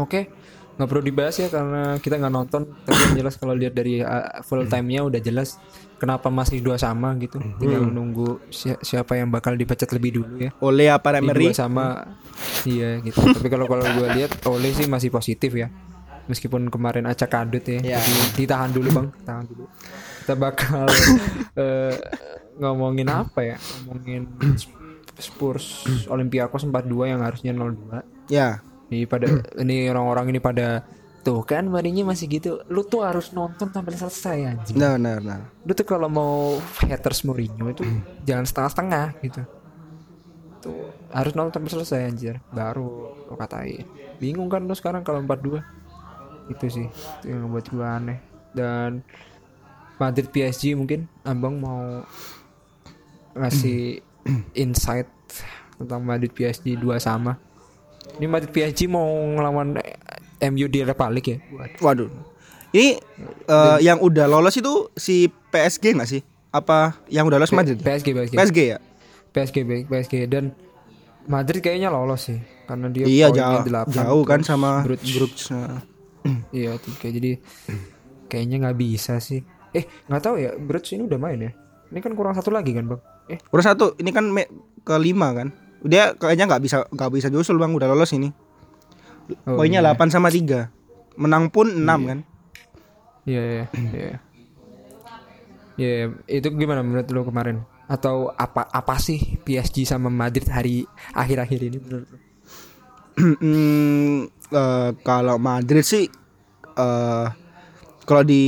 Oke, 0.06 0.30
nggak 0.78 0.86
perlu 0.86 1.02
dibahas 1.02 1.34
ya 1.34 1.50
karena 1.50 1.98
kita 1.98 2.14
nggak 2.22 2.30
nonton. 2.30 2.62
Tapi 2.86 3.00
yang 3.10 3.26
jelas 3.26 3.34
kalau 3.34 3.58
lihat 3.58 3.74
dari 3.74 4.06
uh, 4.06 4.38
full 4.46 4.70
time-nya 4.70 5.02
udah 5.02 5.18
jelas 5.18 5.58
kenapa 6.00 6.32
masih 6.32 6.64
dua 6.64 6.80
sama 6.80 7.12
gitu. 7.20 7.36
Tinggal 7.60 7.84
nunggu 7.84 8.40
si- 8.48 8.80
siapa 8.80 9.20
yang 9.20 9.28
bakal 9.28 9.52
dipecat 9.54 9.92
lebih 9.92 10.16
dulu 10.18 10.40
ya. 10.40 10.50
Oleh 10.64 10.88
apa 10.88 11.12
Emery? 11.20 11.52
dua 11.52 11.54
sama, 11.54 12.16
iya 12.64 12.96
gitu. 13.04 13.20
Tapi 13.36 13.48
kalau 13.52 13.68
kalau 13.68 13.84
gue 13.84 14.08
lihat 14.16 14.40
Ole 14.48 14.72
sih 14.72 14.88
masih 14.88 15.12
positif 15.12 15.52
ya. 15.52 15.68
Meskipun 16.24 16.72
kemarin 16.72 17.04
acak 17.04 17.28
kadut 17.28 17.62
ya. 17.68 17.84
Ya. 17.84 17.98
Tapi 18.00 18.12
ditahan 18.40 18.72
dulu 18.72 18.88
bang, 18.90 19.08
tahan 19.28 19.44
dulu. 19.44 19.64
Kita 20.24 20.34
bakal 20.40 20.88
eh, 21.62 21.94
ngomongin 22.56 23.08
apa 23.12 23.44
ya? 23.44 23.56
Ngomongin 23.84 24.24
Spurs 25.20 25.84
Olympiakos 26.08 26.64
4-2 26.64 27.12
yang 27.12 27.20
harusnya 27.20 27.52
0-2. 27.52 28.32
Ya. 28.32 28.64
Ini 28.90 29.06
pada 29.06 29.26
ini 29.60 29.86
orang-orang 29.86 30.34
ini 30.34 30.40
pada 30.42 30.82
tuh 31.20 31.44
kan 31.44 31.68
Marinya 31.68 32.09
masih 32.09 32.26
gitu. 32.26 32.64
Lu 32.72 32.85
tuh 32.85 33.04
harus 33.04 33.33
nonton 33.37 33.68
sampai 33.68 33.92
selesai 33.92 34.37
anjing. 34.56 34.76
Nah, 34.76 34.96
nah, 34.96 35.20
nah. 35.20 35.40
Lu 35.64 35.72
tuh 35.76 35.85
kalau 35.85 36.09
mau 36.09 36.56
haters 36.80 37.22
Mourinho 37.28 37.68
itu 37.68 37.85
jangan 38.24 38.44
setengah-setengah 38.48 39.06
gitu. 39.24 39.42
Tuh 40.64 40.92
harus 41.12 41.33
nonton 41.37 41.61
sampai 41.61 41.72
selesai 41.72 42.00
anjir. 42.09 42.35
Baru 42.50 43.14
lo 43.28 43.35
katain. 43.37 43.85
Bingung 44.16 44.48
kan 44.48 44.64
lu 44.64 44.74
sekarang 44.76 45.04
kalau 45.04 45.20
4-2. 45.24 45.61
Itu 46.50 46.66
sih 46.66 46.87
itu 46.88 47.26
yang 47.28 47.52
buat 47.52 47.68
gua 47.68 48.00
aneh. 48.00 48.18
Dan 48.50 49.04
Madrid 50.00 50.33
PSG 50.33 50.74
mungkin 50.74 51.06
Abang 51.22 51.61
mau 51.61 52.02
ngasih 53.37 54.00
insight 54.64 55.06
tentang 55.76 56.00
Madrid 56.04 56.33
PSG 56.33 56.76
2 56.76 56.96
sama. 57.00 57.40
Ini 58.18 58.26
Madrid 58.26 58.52
PSG 58.52 58.88
mau 58.90 59.06
ngelawan 59.06 59.76
MU 60.40 60.66
di 60.66 60.79
Europa 60.81 61.07
League 61.12 61.29
ya? 61.29 61.38
Waduh. 61.81 62.09
Ini 62.70 62.96
eh, 63.50 63.79
yang 63.83 63.98
udah 63.98 64.31
lolos 64.31 64.57
itu 64.57 64.88
si 64.94 65.29
PSG 65.29 65.98
nggak 65.98 66.11
sih? 66.11 66.22
Apa 66.50 66.98
yang 67.11 67.26
udah 67.26 67.38
lolos 67.38 67.53
Madrid? 67.55 67.79
PSG 67.79 68.14
PSG. 68.14 68.35
PSG 68.38 68.59
ya? 68.76 68.79
PSG 69.31 69.57
PSG 69.87 70.14
dan 70.26 70.55
Madrid 71.31 71.62
kayaknya 71.62 71.92
lolos 71.92 72.26
sih 72.26 72.40
karena 72.66 72.87
dia 72.90 73.05
iya 73.07 73.26
jauh, 73.31 73.62
8, 73.66 73.90
jauh 73.94 74.22
kan 74.26 74.40
sama 74.42 74.83
Bruges. 74.83 75.14
Bruges. 75.14 75.44
Nah. 75.53 75.83
iya 76.57 76.74
tiga 76.79 77.09
jadi 77.11 77.38
kayaknya 78.26 78.66
nggak 78.66 78.79
bisa 78.79 79.22
sih 79.22 79.42
eh 79.74 79.87
nggak 80.11 80.22
tahu 80.22 80.35
ya 80.42 80.55
Bruges 80.59 80.94
ini 80.94 81.07
udah 81.07 81.18
main 81.18 81.38
ya 81.38 81.53
ini 81.90 81.98
kan 82.03 82.14
kurang 82.14 82.35
satu 82.35 82.50
lagi 82.50 82.74
kan 82.74 82.87
bang 82.87 83.00
eh 83.31 83.38
Udah 83.55 83.64
satu, 83.64 83.94
ini 84.03 84.11
kan 84.11 84.26
kelima 84.83 85.31
kan. 85.31 85.55
Dia 85.87 86.18
kayaknya 86.18 86.50
nggak 86.50 86.62
bisa 86.66 86.76
nggak 86.90 87.11
bisa 87.14 87.31
nyusul 87.31 87.57
bang, 87.62 87.70
udah 87.70 87.87
lolos 87.94 88.11
ini. 88.11 88.35
Oh, 89.46 89.56
Poinnya 89.58 89.80
8 89.82 90.10
sama 90.10 90.28
3 90.28 90.70
Menang 91.18 91.50
pun 91.50 91.68
6 91.68 91.84
kan. 91.84 92.18
iya 93.24 93.42
iya 93.42 93.64
iya 93.92 94.16
Iya, 95.80 96.12
itu 96.28 96.48
gimana 96.60 96.84
menurut 96.84 97.08
lo 97.08 97.24
kemarin? 97.24 97.64
Atau 97.88 98.36
apa 98.36 98.68
apa 98.68 99.00
sih 99.00 99.40
PSG 99.40 99.88
sama 99.88 100.12
Madrid 100.12 100.44
hari 100.44 100.84
akhir-akhir 101.16 101.60
ini 101.72 101.78
menurut 101.80 102.04
lo? 102.04 102.18
Hmm, 103.16 104.28
eh, 104.28 104.90
kalau 105.00 105.40
Madrid 105.40 105.80
sih 105.80 106.04
eh 106.76 107.26
kalau 108.04 108.22
di 108.24 108.42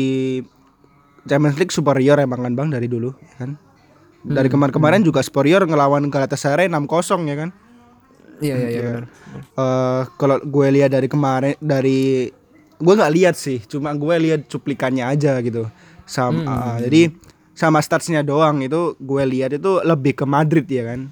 Champions 1.24 1.56
League 1.56 1.72
superior 1.72 2.20
emang 2.20 2.44
kan 2.44 2.52
bang 2.52 2.68
dari 2.68 2.84
dulu 2.84 3.16
ya 3.16 3.34
kan. 3.40 3.50
Dari 4.22 4.46
kemarin-kemarin 4.46 5.02
juga 5.02 5.18
superior 5.24 5.64
ngelawan 5.66 6.06
Galatasaray 6.06 6.68
6-0 6.68 7.26
ya 7.26 7.36
kan. 7.42 7.50
Iya 8.42 8.54
iya 8.58 8.68
iya 8.68 8.82
benar. 8.82 9.04
eh 9.54 10.02
kalau 10.18 10.36
gue 10.42 10.66
lihat 10.74 10.90
dari 10.90 11.06
kemarin 11.06 11.54
dari 11.62 12.28
gue 12.76 12.94
nggak 12.98 13.14
lihat 13.14 13.34
sih 13.38 13.62
cuma 13.64 13.94
gue 13.94 14.14
lihat 14.18 14.50
cuplikannya 14.50 15.06
aja 15.06 15.38
gitu. 15.40 15.70
Sama 16.02 16.42
ah, 16.44 16.76
jadi 16.82 17.14
sama 17.54 17.78
statsnya 17.78 18.26
doang 18.26 18.58
itu 18.60 18.98
gue 18.98 19.22
lihat 19.22 19.54
itu 19.54 19.78
lebih 19.86 20.18
ke 20.18 20.26
Madrid 20.26 20.66
ya 20.66 20.90
kan? 20.90 21.06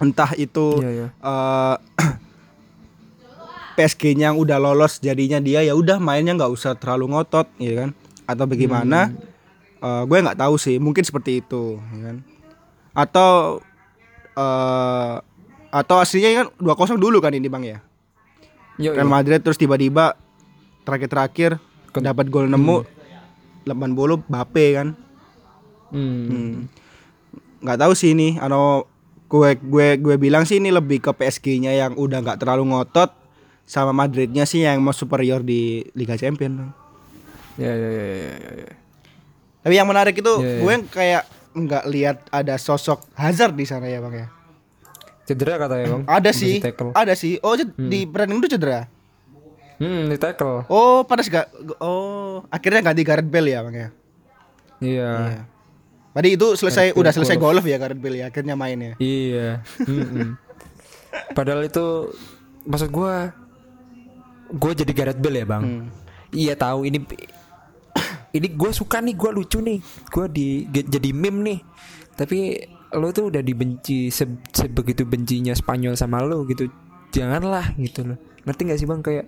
Entah 0.00 0.32
itu 0.34 0.80
Iya 0.80 0.90
iya. 0.90 1.06
eh 1.12 1.76
PSG-nya 3.76 4.32
yang 4.32 4.40
udah 4.40 4.56
lolos 4.56 5.04
jadinya 5.04 5.36
dia 5.36 5.60
ya 5.60 5.76
udah 5.76 6.00
mainnya 6.00 6.32
nggak 6.32 6.48
usah 6.48 6.72
terlalu 6.80 7.12
ngotot 7.12 7.44
ya 7.60 7.84
kan? 7.84 7.90
Atau 8.24 8.48
bagaimana? 8.48 9.12
Eh, 9.76 10.02
gue 10.08 10.18
nggak 10.24 10.40
tahu 10.40 10.56
sih 10.56 10.80
mungkin 10.80 11.04
seperti 11.04 11.44
itu 11.44 11.76
ya 11.92 12.00
kan? 12.08 12.16
Atau 12.96 13.60
eh 14.32 15.14
atau 15.68 15.96
aslinya 15.96 16.44
kan 16.44 16.46
2-0 16.58 16.96
dulu 16.96 17.18
kan 17.18 17.30
ini 17.30 17.46
bang 17.46 17.64
ya 17.66 17.78
Yo, 18.76 18.92
Real. 18.92 19.08
Madrid 19.08 19.40
terus 19.40 19.56
tiba-tiba 19.56 20.14
terakhir-terakhir 20.82 21.56
dapat 21.94 22.28
gol 22.28 22.44
nemu 22.44 22.84
80 23.64 23.72
Bape 24.26 24.66
kan 24.74 24.88
Hmm. 25.86 26.26
Hmm. 26.26 26.54
nggak 27.62 27.78
tahu 27.78 27.94
sih 27.94 28.10
ini 28.10 28.36
ano 28.36 28.90
gue 29.26 29.54
gue 29.56 29.96
gue 29.96 30.16
bilang 30.18 30.42
sih 30.42 30.58
ini 30.58 30.68
lebih 30.68 30.98
ke 30.98 31.10
PSG-nya 31.10 31.72
yang 31.72 31.92
udah 31.94 32.20
nggak 32.20 32.38
terlalu 32.38 32.66
ngotot 32.68 33.14
sama 33.62 33.90
Madridnya 33.90 34.42
sih 34.44 34.62
yang 34.62 34.78
mau 34.78 34.90
superior 34.90 35.42
di 35.42 35.86
Liga 35.94 36.14
Champions. 36.14 36.74
Ya 37.54 37.70
ya 37.70 37.88
ya 37.88 38.04
ya 38.04 38.18
ya. 38.20 38.38
ya. 38.60 38.72
tapi 39.62 39.74
yang 39.74 39.86
menarik 39.86 40.14
itu 40.14 40.32
Iya, 40.36 40.42
iya. 40.44 40.58
gue 40.58 40.74
kayak 40.86 41.22
nggak 41.54 41.84
lihat 41.88 42.16
ada 42.28 42.54
sosok 42.54 43.06
Hazard 43.14 43.54
di 43.54 43.64
sana 43.64 43.86
ya 43.86 43.98
bang 43.98 44.14
ya 44.14 44.26
Cedera 45.26 45.58
katanya 45.58 45.86
bang. 45.90 46.02
ada 46.16 46.30
sih 46.30 46.62
ada 46.92 47.12
sih 47.12 47.36
oh 47.40 47.52
ced- 47.52 47.74
di 47.76 48.04
pertandingan 48.04 48.40
itu 48.40 48.50
cedera 48.52 48.80
Hmm, 49.76 50.06
di 50.06 50.16
tackle. 50.16 50.64
oh 50.66 51.04
pada 51.04 51.20
gak 51.20 51.52
oh 51.78 52.40
akhirnya 52.48 52.80
ganti 52.82 53.02
Gareth 53.02 53.26
Bale 53.26 53.50
ya 53.50 53.60
bang 53.60 53.76
ya 53.76 53.88
Iya. 54.76 55.12
Tadi 56.12 56.28
itu 56.30 56.46
selesai 56.52 56.86
Gareth 56.86 56.96
udah 56.96 57.04
Bale 57.06 57.16
selesai 57.18 57.36
golf. 57.36 57.54
golf 57.54 57.64
ya 57.66 57.76
Gareth 57.76 57.96
Bale 57.98 58.16
ya 58.16 58.26
akhirnya 58.26 58.54
main 58.54 58.78
ya. 58.78 58.92
Iya. 58.96 59.48
Mm-mm. 59.82 60.36
Padahal 61.36 61.60
itu 61.62 62.12
maksud 62.62 62.88
gua 62.88 63.32
gue 64.48 64.72
jadi 64.74 64.92
Gareth 64.94 65.18
Bale 65.18 65.38
ya 65.38 65.46
bang. 65.46 65.62
Hmm. 65.62 65.84
Iya 66.30 66.54
tahu 66.54 66.84
ini 66.84 67.04
ini 68.36 68.48
gue 68.50 68.70
suka 68.70 69.00
nih 69.00 69.12
gue 69.12 69.30
lucu 69.32 69.58
nih 69.58 69.78
gue 70.06 70.26
di 70.28 70.46
jadi 70.68 71.10
meme 71.10 71.40
nih. 71.42 71.58
Tapi 72.12 72.38
lo 72.92 73.10
tuh 73.10 73.28
udah 73.28 73.40
dibenci 73.40 74.08
se- 74.08 74.40
sebegitu 74.48 75.02
bencinya 75.02 75.52
Spanyol 75.52 75.94
sama 75.94 76.20
lo 76.20 76.44
gitu. 76.44 76.68
Janganlah 77.08 77.72
gitu 77.76 78.04
loh. 78.04 78.18
Ngerti 78.44 78.60
gak 78.64 78.78
sih 78.78 78.86
bang 78.86 79.00
kayak 79.00 79.26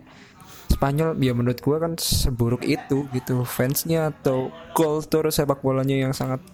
Spanyol 0.69 1.17
ya 1.17 1.33
menurut 1.33 1.59
gua 1.59 1.77
kan 1.79 1.97
seburuk 1.97 2.61
itu 2.63 3.09
gitu 3.11 3.43
fansnya 3.43 4.11
atau 4.11 4.49
kultur 4.73 5.25
sepak 5.29 5.59
bolanya 5.59 5.97
yang 5.99 6.13
sangat 6.13 6.45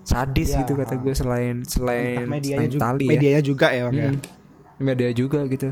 sadis 0.00 0.50
Ya. 0.50 0.62
gitu 0.62 0.74
kata 0.74 0.96
gue 0.96 1.12
selain 1.12 1.62
selain 1.62 2.26
medianya 2.26 2.66
selain 2.66 2.70
juga, 2.72 2.80
Itali 2.82 3.04
ya. 3.04 3.10
medianya 3.10 3.42
juga 3.42 3.66
ya 3.68 3.82
Bang, 3.86 3.94
ya. 3.94 4.08
Hmm, 4.10 4.20
media 4.80 5.10
juga 5.12 5.40
gitu 5.46 5.68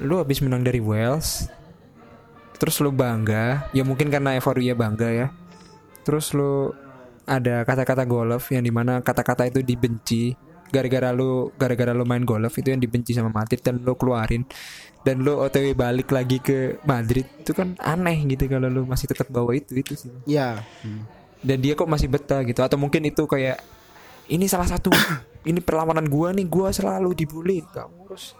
lu 0.00 0.18
habis 0.18 0.42
menang 0.42 0.60
dari 0.60 0.82
Wales 0.82 1.48
terus 2.62 2.78
lu 2.78 2.94
bangga 2.94 3.66
ya 3.74 3.82
mungkin 3.82 4.06
karena 4.06 4.38
euforia 4.38 4.78
bangga 4.78 5.10
ya. 5.10 5.26
Terus 6.06 6.30
lu 6.30 6.70
ada 7.26 7.66
kata-kata 7.66 8.06
golf 8.06 8.54
yang 8.54 8.62
di 8.62 8.70
mana 8.70 9.02
kata-kata 9.02 9.50
itu 9.50 9.66
dibenci. 9.66 10.38
Gara-gara 10.70 11.10
lu 11.10 11.50
gara-gara 11.58 11.90
lu 11.90 12.06
main 12.06 12.22
golf 12.22 12.54
itu 12.54 12.70
yang 12.70 12.78
dibenci 12.78 13.18
sama 13.18 13.34
Madrid 13.34 13.58
dan 13.66 13.82
lu 13.82 13.98
keluarin. 13.98 14.46
Dan 15.02 15.26
lu 15.26 15.42
otw 15.42 15.74
balik 15.74 16.14
lagi 16.14 16.38
ke 16.38 16.78
Madrid 16.86 17.26
itu 17.42 17.50
kan 17.50 17.74
aneh 17.82 18.30
gitu 18.30 18.46
kalau 18.46 18.70
lu 18.70 18.86
masih 18.86 19.10
tetap 19.10 19.26
bawa 19.26 19.58
itu 19.58 19.74
itu 19.74 19.98
sih. 19.98 20.14
Ya. 20.30 20.62
dan 21.42 21.58
dia 21.58 21.74
kok 21.74 21.90
masih 21.90 22.06
betah 22.06 22.46
gitu. 22.46 22.62
Atau 22.62 22.78
mungkin 22.78 23.02
itu 23.02 23.26
kayak 23.26 23.58
ini 24.30 24.46
salah 24.46 24.70
satu 24.70 24.94
ini 25.50 25.58
perlawanan 25.58 26.06
gua 26.06 26.30
nih 26.30 26.46
gua 26.46 26.70
selalu 26.70 27.10
dibully. 27.18 27.66
Gak 27.74 27.90
ngurus 27.90 28.38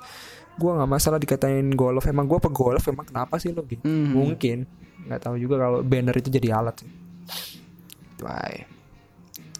gua 0.54 0.76
nggak 0.76 0.90
masalah 0.90 1.16
dikatain 1.16 1.72
golf 1.72 2.04
emang 2.04 2.24
gua 2.24 2.38
pegolf 2.38 2.84
emang 2.84 3.04
kenapa 3.04 3.36
sih 3.36 3.50
lo 3.50 3.64
gitu 3.64 3.82
Mhm. 3.82 4.12
mungkin 4.12 4.58
nggak 5.02 5.20
tahu 5.20 5.34
juga 5.36 5.58
kalau 5.58 5.80
banner 5.80 6.14
itu 6.14 6.28
jadi 6.28 6.54
alat 6.54 6.78
sih 6.78 6.90
itu 8.12 8.24
aja. 8.24 8.64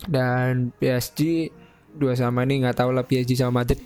dan 0.05 0.71
PSG 0.73 1.51
dua 1.93 2.13
sama 2.13 2.43
ini 2.43 2.63
nggak 2.63 2.77
tahu 2.77 2.91
lah 2.91 3.03
PSG 3.03 3.37
sama 3.37 3.63
Madrid 3.63 3.79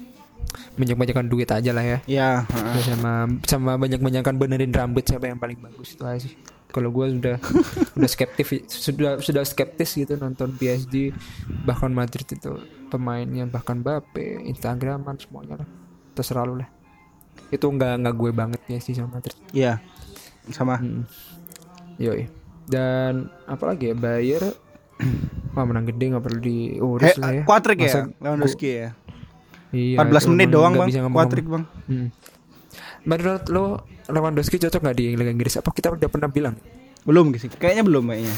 banyak-banyakan 0.72 1.26
duit 1.26 1.48
aja 1.48 1.70
lah 1.70 1.82
ya 1.82 1.98
Ya, 2.06 2.30
heeh. 2.44 2.72
Terus 2.72 2.86
sama 2.90 3.12
sama 3.42 3.72
banyak-banyakan 3.76 4.34
benerin 4.36 4.70
rambut 4.70 5.02
siapa 5.02 5.26
yang 5.26 5.36
paling 5.36 5.56
bagus 5.58 5.92
itu 5.92 6.02
aja 6.02 6.20
sih. 6.22 6.32
Kalau 6.66 6.88
gue 6.90 7.06
sudah 7.10 7.36
sudah 7.94 8.08
skeptis 8.08 8.48
sudah 8.68 9.12
sudah 9.18 9.42
skeptis 9.42 9.90
gitu 9.94 10.14
nonton 10.14 10.52
PSG 10.52 11.12
bahkan 11.64 11.88
Madrid 11.90 12.24
itu 12.26 12.52
pemainnya 12.86 13.44
bahkan 13.46 13.80
Mbappe, 13.80 14.44
Instagraman 14.44 15.16
semuanya 15.16 15.56
lah. 15.58 15.68
Terserah 16.12 16.44
lu 16.44 16.56
lah. 16.56 16.68
Itu 17.50 17.66
nggak 17.70 18.02
nggak 18.02 18.14
gue 18.14 18.30
banget 18.34 18.60
PSG 18.66 18.98
sama 18.98 19.18
Madrid. 19.20 19.36
Iya. 19.54 19.78
Sama. 20.50 20.78
Hmm. 20.78 21.06
Yoi. 21.98 22.28
Dan 22.66 23.30
apalagi 23.46 23.94
ya 23.94 23.96
Bayer 23.96 24.42
Wah 25.56 25.64
menang 25.64 25.88
gede 25.88 26.12
nggak 26.12 26.24
perlu 26.24 26.40
diurus 26.40 27.16
He, 27.16 27.20
lah 27.20 27.30
ya. 27.32 27.42
Masa 27.48 27.72
ya, 27.72 28.04
Lewandowski 28.20 28.68
ya. 28.68 28.90
Iya, 29.74 29.98
14 30.04 30.08
itu 30.08 30.28
menit 30.32 30.48
doang 30.52 30.72
bang, 30.78 30.88
bisa 30.88 31.00
Quadrick 31.08 31.46
bang. 31.48 31.64
Hmm. 31.88 32.08
Menurut 33.08 33.44
lo 33.48 33.64
Lewandowski 34.06 34.56
cocok 34.60 34.80
nggak 34.84 34.96
di 34.96 35.06
Liga 35.16 35.32
Inggris? 35.32 35.56
Apa 35.58 35.72
kita 35.72 35.92
udah 35.92 36.08
pernah 36.12 36.28
bilang? 36.28 36.54
Belum 37.08 37.32
sih, 37.40 37.48
kayaknya 37.48 37.82
belum 37.88 38.04
kayaknya. 38.08 38.34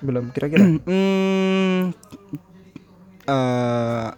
Belum 0.00 0.24
kira-kira. 0.30 0.64
Hmm, 0.84 1.90
eh, 3.26 4.08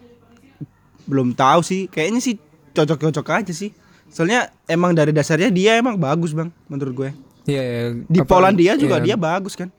belum 1.07 1.33
tahu 1.33 1.59
sih, 1.63 1.89
kayaknya 1.89 2.21
sih 2.21 2.35
cocok-cocok 2.77 3.25
aja 3.33 3.53
sih. 3.53 3.73
Soalnya 4.07 4.53
emang 4.69 4.93
dari 4.93 5.09
dasarnya 5.11 5.49
dia 5.49 5.75
emang 5.75 5.97
bagus 5.97 6.31
bang, 6.31 6.53
menurut 6.69 6.93
gue. 6.93 7.09
Iya, 7.47 7.61
iya. 7.63 7.81
Di 8.05 8.19
Apa- 8.21 8.29
Polandia 8.29 8.77
juga 8.77 9.01
iya, 9.01 9.05
dia 9.11 9.15
bagus 9.17 9.57
kan. 9.57 9.73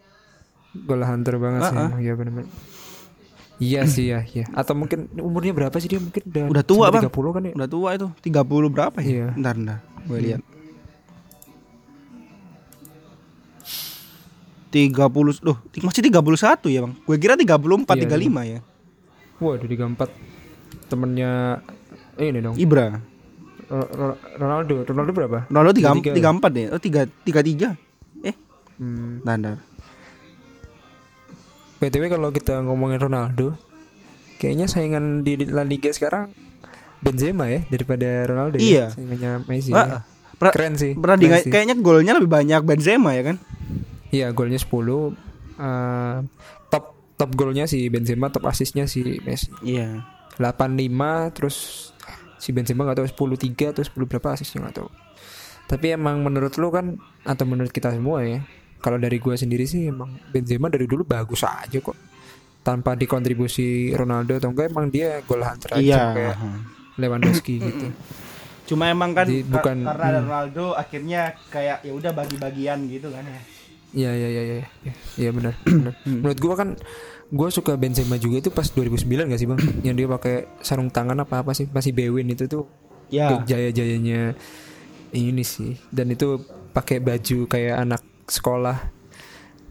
Gol 0.74 1.00
hunter 1.00 1.38
banget 1.40 1.60
sih. 1.70 1.76
Ah. 1.76 1.88
emang, 1.88 2.00
Iya 2.02 2.12
benar-benar. 2.18 2.48
Iya 3.58 3.80
sih 3.90 4.06
ya, 4.14 4.22
iya. 4.22 4.46
Atau 4.54 4.78
mungkin 4.78 5.10
umurnya 5.18 5.50
berapa 5.50 5.74
sih 5.82 5.90
dia? 5.90 5.98
Mungkin 5.98 6.22
udah 6.30 6.44
Udah 6.46 6.64
tua, 6.64 6.86
Bang. 6.94 7.02
30 7.10 7.34
kan 7.34 7.42
ya? 7.42 7.52
Udah 7.58 7.68
tua 7.68 7.88
itu, 7.98 8.06
30 8.22 8.70
berapa 8.70 8.98
ya? 9.02 9.06
Iya. 9.06 9.26
Bentar, 9.34 9.54
bentar. 9.58 9.78
Gue 10.06 10.18
lihat. 10.22 10.40
30 14.68 15.40
Loh, 15.40 15.56
masih 15.80 16.02
31 16.04 16.68
ya, 16.68 16.80
Bang. 16.84 16.94
Gue 17.02 17.16
kira 17.16 17.34
34 17.34 17.96
Iya, 17.96 18.04
35 18.04 18.42
ya. 18.44 18.60
Waduh, 19.40 19.66
34 19.66 20.10
temennya 20.86 21.62
ini 22.20 22.38
dong. 22.38 22.54
Ibra. 22.54 22.98
Ro- 23.68 23.90
Ro- 23.90 24.18
Ronaldo, 24.34 24.82
Ronaldo 24.82 25.12
berapa? 25.12 25.38
Ronaldo 25.46 25.72
3, 25.72 25.92
33. 26.12 26.16
34 26.16 26.52
ya. 26.56 26.66
Oh, 26.72 26.80
3 26.80 27.00
33. 27.22 27.68
Eh, 28.22 28.34
Hmm. 28.78 29.20
BTW 31.78 32.04
kalau 32.08 32.28
kita 32.30 32.58
ngomongin 32.58 32.98
Ronaldo, 32.98 33.54
kayaknya 34.36 34.66
saingan 34.66 35.22
di 35.22 35.38
La 35.44 35.62
Liga 35.62 35.90
sekarang 35.90 36.30
Benzema 36.98 37.46
ya 37.46 37.62
daripada 37.64 38.26
Ronaldo 38.26 38.58
Iya. 38.58 38.90
ya. 38.90 38.94
Saingannya 38.96 39.30
Messi. 39.46 39.70
Wah, 39.70 39.86
ya. 39.86 39.98
pra- 40.34 40.50
Keren 40.50 40.74
sih. 40.74 40.98
Pernah 40.98 41.14
keren 41.16 41.38
sih. 41.38 41.50
kayaknya 41.50 41.74
golnya 41.78 42.12
lebih 42.14 42.26
banyak 42.26 42.60
Benzema 42.62 43.14
ya 43.14 43.22
kan? 43.24 43.36
Iya, 44.10 44.32
golnya 44.32 44.58
10. 44.58 45.14
eh, 45.54 46.16
top 46.68 46.84
top 47.14 47.30
golnya 47.34 47.66
si 47.66 47.86
Benzema, 47.86 48.30
top 48.30 48.46
asisnya 48.46 48.86
si 48.86 49.18
Messi. 49.22 49.50
Iya. 49.60 50.02
85 50.38 51.30
terus 51.30 51.90
si 52.38 52.50
Benzema 52.50 52.82
nggak 52.82 52.98
tahu 52.98 53.34
10 53.34 53.52
3 53.52 53.72
atau 53.72 53.82
10 53.82 54.06
berapa 54.06 54.28
asisnya 54.32 54.62
nggak 54.62 54.76
tahu. 54.76 54.88
Tapi 55.66 55.86
emang 55.90 56.18
menurut 56.18 56.54
lu 56.54 56.68
kan 56.68 56.96
atau 57.22 57.44
menurut 57.44 57.68
kita 57.68 57.90
semua 57.90 58.22
ya, 58.22 58.40
kalau 58.78 58.96
dari 58.96 59.18
gua 59.18 59.34
sendiri 59.34 59.62
sih 59.62 59.86
emang 59.86 60.16
Benzema 60.26 60.66
dari 60.66 60.86
dulu 60.86 61.02
bagus 61.02 61.42
aja 61.42 61.76
kok. 61.76 61.98
Tanpa 62.58 62.94
dikontribusi 62.94 63.92
Ronaldo 63.92 64.34
atau 64.34 64.48
enggak 64.48 64.68
emang 64.68 64.88
dia 64.88 65.20
gol 65.22 65.40
hunter 65.40 65.72
aja 65.72 65.80
Iya. 65.80 66.00
kayak 66.12 66.36
Lewandowski 66.96 67.54
gitu. 67.58 67.86
Cuma 68.66 68.86
emang 68.86 69.12
kan 69.12 69.24
Jadi 69.24 69.40
kar- 69.42 69.52
bukan- 69.54 69.82
karena 69.82 70.06
hmm. 70.06 70.18
Ronaldo 70.22 70.64
akhirnya 70.72 71.20
kayak 71.48 71.80
ya 71.80 71.92
udah 71.92 72.12
bagi-bagian 72.12 72.78
gitu 72.86 73.08
kan 73.08 73.24
ya. 73.24 73.40
Iya 73.88 74.10
iya 74.12 74.28
iya 74.28 74.42
iya. 74.44 74.54
Iya, 74.84 74.92
Iya 75.16 75.30
benar. 75.32 75.54
benar. 75.64 75.94
Menurut 76.04 76.38
gua 76.38 76.54
kan 76.54 76.68
gua 77.28 77.48
suka 77.52 77.76
Benzema 77.76 78.16
juga 78.16 78.40
itu 78.40 78.50
pas 78.50 78.64
2009 78.64 79.28
gak 79.28 79.40
sih, 79.40 79.48
Bang? 79.48 79.60
Yang 79.86 79.94
dia 79.96 80.08
pakai 80.08 80.36
sarung 80.60 80.88
tangan 80.88 81.18
apa 81.20 81.44
apa 81.44 81.52
sih? 81.52 81.68
Masih 81.68 81.92
Bewin 81.92 82.28
itu 82.28 82.48
tuh 82.48 82.64
Ya. 83.08 83.40
jaya-jayanya 83.40 84.36
ini 85.12 85.40
sih. 85.40 85.80
Dan 85.88 86.12
itu 86.12 86.44
pakai 86.76 87.00
baju 87.00 87.48
kayak 87.48 87.76
anak 87.88 88.02
sekolah 88.28 88.76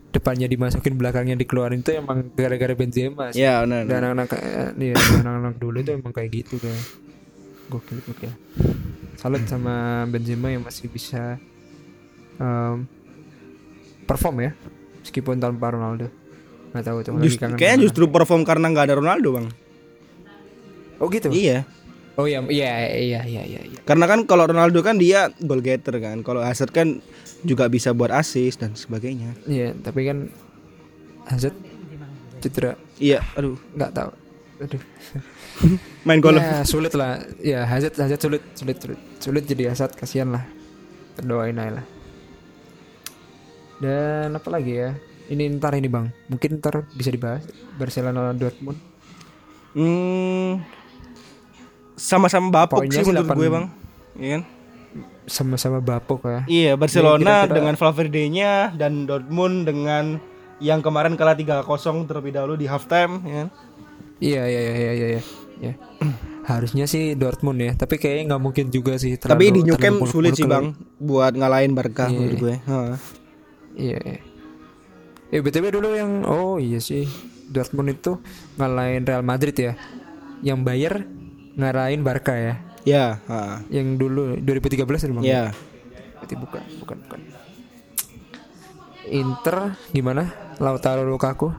depannya 0.09 0.49
dimasukin 0.49 0.97
belakangnya 0.97 1.37
dikeluarin 1.37 1.85
itu 1.85 1.93
emang 1.93 2.33
gara-gara 2.33 2.73
Benzema 2.73 3.29
sih. 3.29 3.45
Ya. 3.45 3.61
Dan 3.61 3.85
anak-anak 3.85 4.29
eh, 4.41 4.93
iya, 4.93 4.95
anak-anak 4.97 5.55
dulu 5.61 5.77
itu 5.85 5.91
emang 5.93 6.09
kayak 6.09 6.29
gitu 6.33 6.57
kayak 6.57 6.81
gokil 7.69 8.01
gokil. 8.09 8.33
Salut 9.17 9.45
sama 9.45 10.05
Benzema 10.09 10.49
yang 10.49 10.65
masih 10.65 10.89
bisa 10.89 11.37
em, 12.37 12.89
perform 14.05 14.41
ya 14.41 14.51
meskipun 15.05 15.37
tanpa 15.37 15.73
Ronaldo. 15.73 16.09
Nggak 16.73 16.85
tahu 16.85 16.97
tuh. 17.03 17.11
Just- 17.23 17.39
kayaknya 17.39 17.79
justru 17.87 18.09
perform 18.09 18.43
karena 18.43 18.71
nggak 18.71 18.85
ada 18.91 18.95
Ronaldo, 18.99 19.29
Bang. 19.37 19.47
Oh 20.97 21.07
gitu. 21.07 21.29
Iya. 21.29 21.63
Oh 22.17 22.25
iya 22.25 22.41
iya 22.49 22.71
iya 22.97 23.21
iya 23.29 23.43
iya. 23.45 23.61
iya. 23.61 23.79
Karena 23.85 24.09
kan 24.09 24.25
kalau 24.25 24.49
Ronaldo 24.49 24.81
kan 24.81 24.97
dia 24.97 25.29
goal 25.37 25.61
getter 25.61 26.01
kan. 26.01 26.25
Kalau 26.25 26.41
Hazard 26.41 26.73
kan 26.73 26.97
juga 27.45 27.69
bisa 27.69 27.93
buat 27.93 28.09
assist 28.09 28.65
dan 28.65 28.73
sebagainya. 28.73 29.37
Iya, 29.45 29.77
tapi 29.77 30.09
kan 30.09 30.33
Hazard 31.29 31.53
cedera 32.41 32.73
Iya, 32.97 33.21
aduh. 33.37 33.53
nggak 33.77 33.91
tahu. 33.93 34.09
Aduh. 34.65 34.81
Main 36.09 36.17
golf. 36.17 36.41
Ya, 36.41 36.65
sulit 36.65 36.93
lah. 36.97 37.21
Ya, 37.37 37.61
Hazard 37.69 37.93
Hazard 37.93 38.17
sulit 38.17 38.41
sulit 38.57 38.77
sulit. 38.81 38.99
Sulit 39.21 39.43
jadi 39.45 39.69
Hazard 39.69 39.93
kasihan 39.93 40.33
lah. 40.33 40.43
Doain 41.21 41.53
aja 41.53 41.81
lah. 41.81 41.85
Dan 43.77 44.33
apa 44.33 44.49
lagi 44.49 44.73
ya? 44.73 44.97
Ini 45.27 45.59
ntar 45.59 45.75
ini 45.75 45.85
bang, 45.85 46.07
mungkin 46.27 46.57
ntar 46.57 46.87
bisa 46.89 47.09
dibahas 47.09 47.43
Barcelona 47.75 48.31
Dortmund. 48.31 48.79
Hmm, 49.71 50.63
sama-sama 51.93 52.47
bapuk 52.49 52.81
Poinnya 52.81 52.97
sih 52.97 53.05
menurut 53.05 53.27
8. 53.27 53.35
gue, 53.35 53.47
Bang. 53.49 53.65
Iya 54.15 54.31
kan? 54.33 54.43
sama-sama 55.27 55.83
bapuk 55.83 56.23
ya. 56.23 56.41
Iya, 56.47 56.71
Barcelona 56.73 57.43
kira-kira- 57.43 57.51
dengan 57.53 57.75
Valverde-nya 57.75 58.51
dan 58.73 59.03
Dortmund 59.03 59.67
dengan 59.67 60.23
yang 60.57 60.79
kemarin 60.79 61.13
kalah 61.13 61.35
3-0 61.35 61.67
terlebih 62.07 62.31
dahulu 62.31 62.55
di 62.55 62.63
halftime, 62.63 63.19
ya 63.21 63.35
kan? 63.37 63.49
Iya 64.17 64.41
iya 64.47 64.61
iya 64.63 64.73
iya 64.73 64.91
iya. 64.95 65.21
iya. 65.59 65.73
Harusnya 66.49 66.87
sih 66.87 67.11
Dortmund 67.13 67.59
ya, 67.59 67.75
tapi 67.75 67.99
kayaknya 67.99 68.33
nggak 68.33 68.41
mungkin 68.41 68.65
juga 68.71 68.95
sih. 68.95 69.19
Tapi 69.19 69.27
terlalu- 69.51 69.51
di 69.51 69.61
New 69.67 69.75
Camp 69.75 69.97
sulit 70.07 70.31
sih, 70.33 70.47
Bang, 70.47 70.73
buat 70.97 71.35
ngalahin 71.35 71.75
Barca 71.75 72.07
Iya. 72.07 72.15
menurut 72.15 72.37
gue. 72.39 72.55
Heeh. 72.63 72.95
Iya. 73.75 73.99
iya. 73.99 74.19
Eh 75.27 75.43
btw 75.43 75.67
dulu 75.69 75.91
yang 75.91 76.23
oh 76.23 76.55
iya 76.55 76.79
sih 76.79 77.03
Dortmund 77.47 77.91
itu 77.91 78.19
ngalahin 78.55 79.03
Real 79.03 79.23
Madrid 79.23 79.55
ya. 79.55 79.73
Yang 80.39 80.59
Bayer 80.63 80.93
ngarahin 81.55 82.01
Barca 82.01 82.35
ya. 82.35 82.55
Ya, 82.87 83.19
heeh. 83.27 83.81
Yang 83.81 83.87
dulu 83.99 84.21
2013 84.39 84.79
itu 84.79 85.13
Bang. 85.13 85.23
Ya. 85.23 85.51
Berarti 86.15 86.35
bukan 86.35 86.61
bukan 86.79 86.97
bukan. 87.03 87.19
Inter 89.07 89.57
gimana? 89.89 90.31
Lautaro 90.57 91.03
Lukaku. 91.03 91.51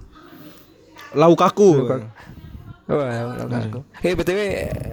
Lukaku. 1.12 1.68
Wah, 2.88 3.36
Lukaku. 3.36 3.80
Eh 4.00 4.12
btw 4.12 4.38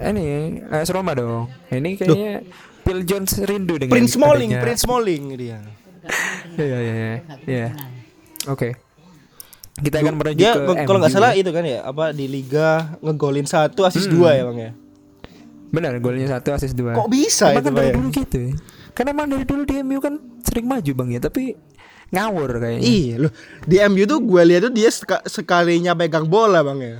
ini 0.06 0.24
AS 0.68 0.92
Roma 0.92 1.12
dong. 1.12 1.48
Ini 1.68 1.96
kayaknya 1.96 2.44
Phil 2.80 3.00
Jones 3.02 3.40
rindu 3.40 3.76
dengan 3.76 3.92
Prince 3.92 4.14
Smalling, 4.14 4.50
adanya- 4.52 4.62
Prince 4.62 4.82
Smalling 4.84 5.22
dia. 5.34 5.58
Iya 6.56 6.78
iya 6.80 6.94
iya. 7.44 7.68
Oke. 8.46 8.78
Kita 9.76 10.00
akan 10.00 10.16
menuju 10.16 10.40
Dia 10.40 10.56
ke 10.56 10.88
kalau 10.88 10.98
nggak 10.98 11.12
salah 11.12 11.36
ya. 11.36 11.44
itu 11.44 11.50
kan 11.50 11.60
ya, 11.60 11.84
apa 11.84 12.08
di 12.10 12.24
liga 12.24 12.96
ngegolin 12.98 13.44
satu, 13.44 13.84
asis 13.84 14.08
dua 14.08 14.32
ya 14.32 14.48
bang 14.48 14.58
ya. 14.58 14.72
Benar, 15.66 15.98
golnya 15.98 16.30
satu, 16.30 16.54
asis 16.54 16.72
dua. 16.72 16.94
Kok 16.94 17.10
bisa 17.10 17.50
Emang 17.50 17.52
itu 17.52 17.60
kan 17.60 17.72
dari 17.74 17.88
ya? 17.88 17.94
dulu 17.94 18.08
gitu 18.08 18.38
ya. 18.40 18.52
Karena 18.94 19.08
emang 19.12 19.26
dari 19.28 19.44
dulu 19.44 19.62
di 19.62 19.74
MU 19.82 19.98
kan 19.98 20.14
sering 20.40 20.64
maju 20.64 20.92
bang 20.94 21.08
ya, 21.12 21.20
tapi 21.20 21.52
ngawur 22.08 22.50
kayaknya. 22.56 22.80
Iya 22.80 23.14
loh, 23.20 23.32
di 23.60 23.76
MU 23.84 24.04
tuh 24.06 24.18
gue 24.22 24.42
lihat 24.46 24.62
tuh 24.62 24.72
dia 24.72 24.88
seka- 24.88 25.26
sekalinya 25.26 25.92
pegang 25.92 26.24
bola 26.24 26.64
bang 26.64 26.78
ya. 26.80 26.96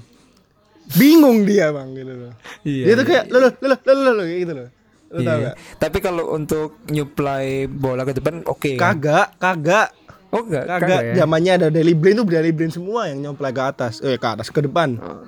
Bingung 0.93 1.43
dia 1.43 1.73
bang 1.73 1.89
gitu 1.95 2.13
loh. 2.13 2.33
Iya, 2.63 2.83
dia 2.85 2.95
tuh 2.95 3.07
kayak 3.07 3.25
lo 3.27 3.39
lo 3.41 3.49
lo 3.57 3.93
lo 3.97 4.11
lo 4.13 4.25
gitu 4.25 4.53
loh. 4.53 4.69
Lo 5.09 5.19
Iya. 5.19 5.55
Tapi 5.77 5.99
kalau 5.99 6.29
untuk 6.31 6.83
nyuplai 6.87 7.65
bola 7.67 8.03
ke 8.03 8.13
depan 8.13 8.45
oke. 8.45 8.75
kan? 8.75 8.99
Kagak, 8.99 9.29
kagak, 9.41 9.89
Oh 10.29 10.43
enggak, 10.43 10.65
kagak. 10.67 10.81
kagak 10.83 11.01
ya. 11.03 11.15
Zamannya 11.19 11.53
ada 11.55 11.69
Daily 11.69 11.95
Blind 11.95 12.19
tuh 12.19 12.27
Daily 12.27 12.51
Blind 12.51 12.71
semua 12.71 13.07
yang 13.07 13.19
nyomplay 13.21 13.51
ke 13.51 13.63
atas, 13.63 13.99
eh 14.01 14.15
ke 14.15 14.27
atas 14.27 14.49
ke 14.49 14.59
depan. 14.59 14.99
Oh. 14.99 15.23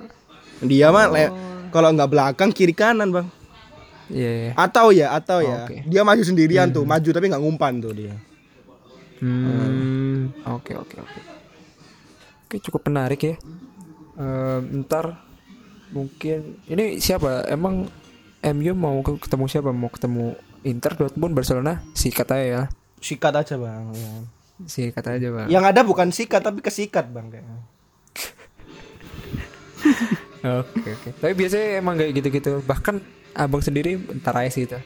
Dia 0.61 0.89
mah 0.89 1.07
le- 1.07 1.31
kalau 1.69 1.89
nggak 1.89 2.09
belakang 2.09 2.51
kiri 2.51 2.73
kanan 2.73 3.09
bang. 3.09 3.27
Iya, 4.09 4.29
iya. 4.29 4.51
Atau 4.55 4.89
ya, 4.89 5.13
atau 5.13 5.39
ya. 5.39 5.63
Oke. 5.63 5.85
Dia 5.85 6.01
maju 6.01 6.19
sendirian 6.19 6.67
tuh, 6.67 6.83
maju 6.83 7.05
tapi 7.05 7.25
nggak 7.27 7.39
ngumpan 7.39 7.77
tuh 7.77 7.93
dia. 7.93 8.15
Hmm, 9.19 10.31
oke 10.41 10.73
oke 10.73 10.95
oke. 10.97 11.19
Oke 12.43 12.55
cukup 12.59 12.87
menarik 12.87 13.21
ya. 13.21 13.35
Eh, 14.15 14.59
ntar 14.81 15.21
mungkin 15.89 16.59
ini 16.65 16.97
siapa? 16.97 17.45
Emang 17.45 17.87
MU 18.41 18.73
mau 18.73 18.99
ke- 18.99 19.19
ketemu 19.19 19.45
siapa? 19.45 19.69
Mau 19.69 19.87
ketemu 19.87 20.33
Inter, 20.61 20.91
Dortmund, 20.93 21.31
Barcelona? 21.31 21.83
Sikat 21.93 22.27
aja 22.29 22.43
ya. 22.43 22.61
Sikat 22.97 23.31
aja 23.33 23.55
bang. 23.55 23.93
ya. 23.93 24.11
Sikat 24.61 25.05
aja 25.05 25.27
bang. 25.29 25.47
Yang 25.47 25.63
ada 25.65 25.81
bukan 25.81 26.09
sikat 26.09 26.41
tapi 26.41 26.59
kesikat 26.59 27.07
bang 27.07 27.27
kayaknya. 27.29 27.57
Oke 30.39 30.89
oke. 30.89 31.09
Tapi 31.19 31.33
biasanya 31.35 31.83
emang 31.83 31.95
kayak 31.95 32.11
gitu-gitu. 32.15 32.63
Bahkan 32.63 32.95
abang 33.35 33.59
sendiri 33.59 33.99
ntar 34.17 34.35
aja 34.35 34.47
sih 34.49 34.63
itu. 34.63 34.79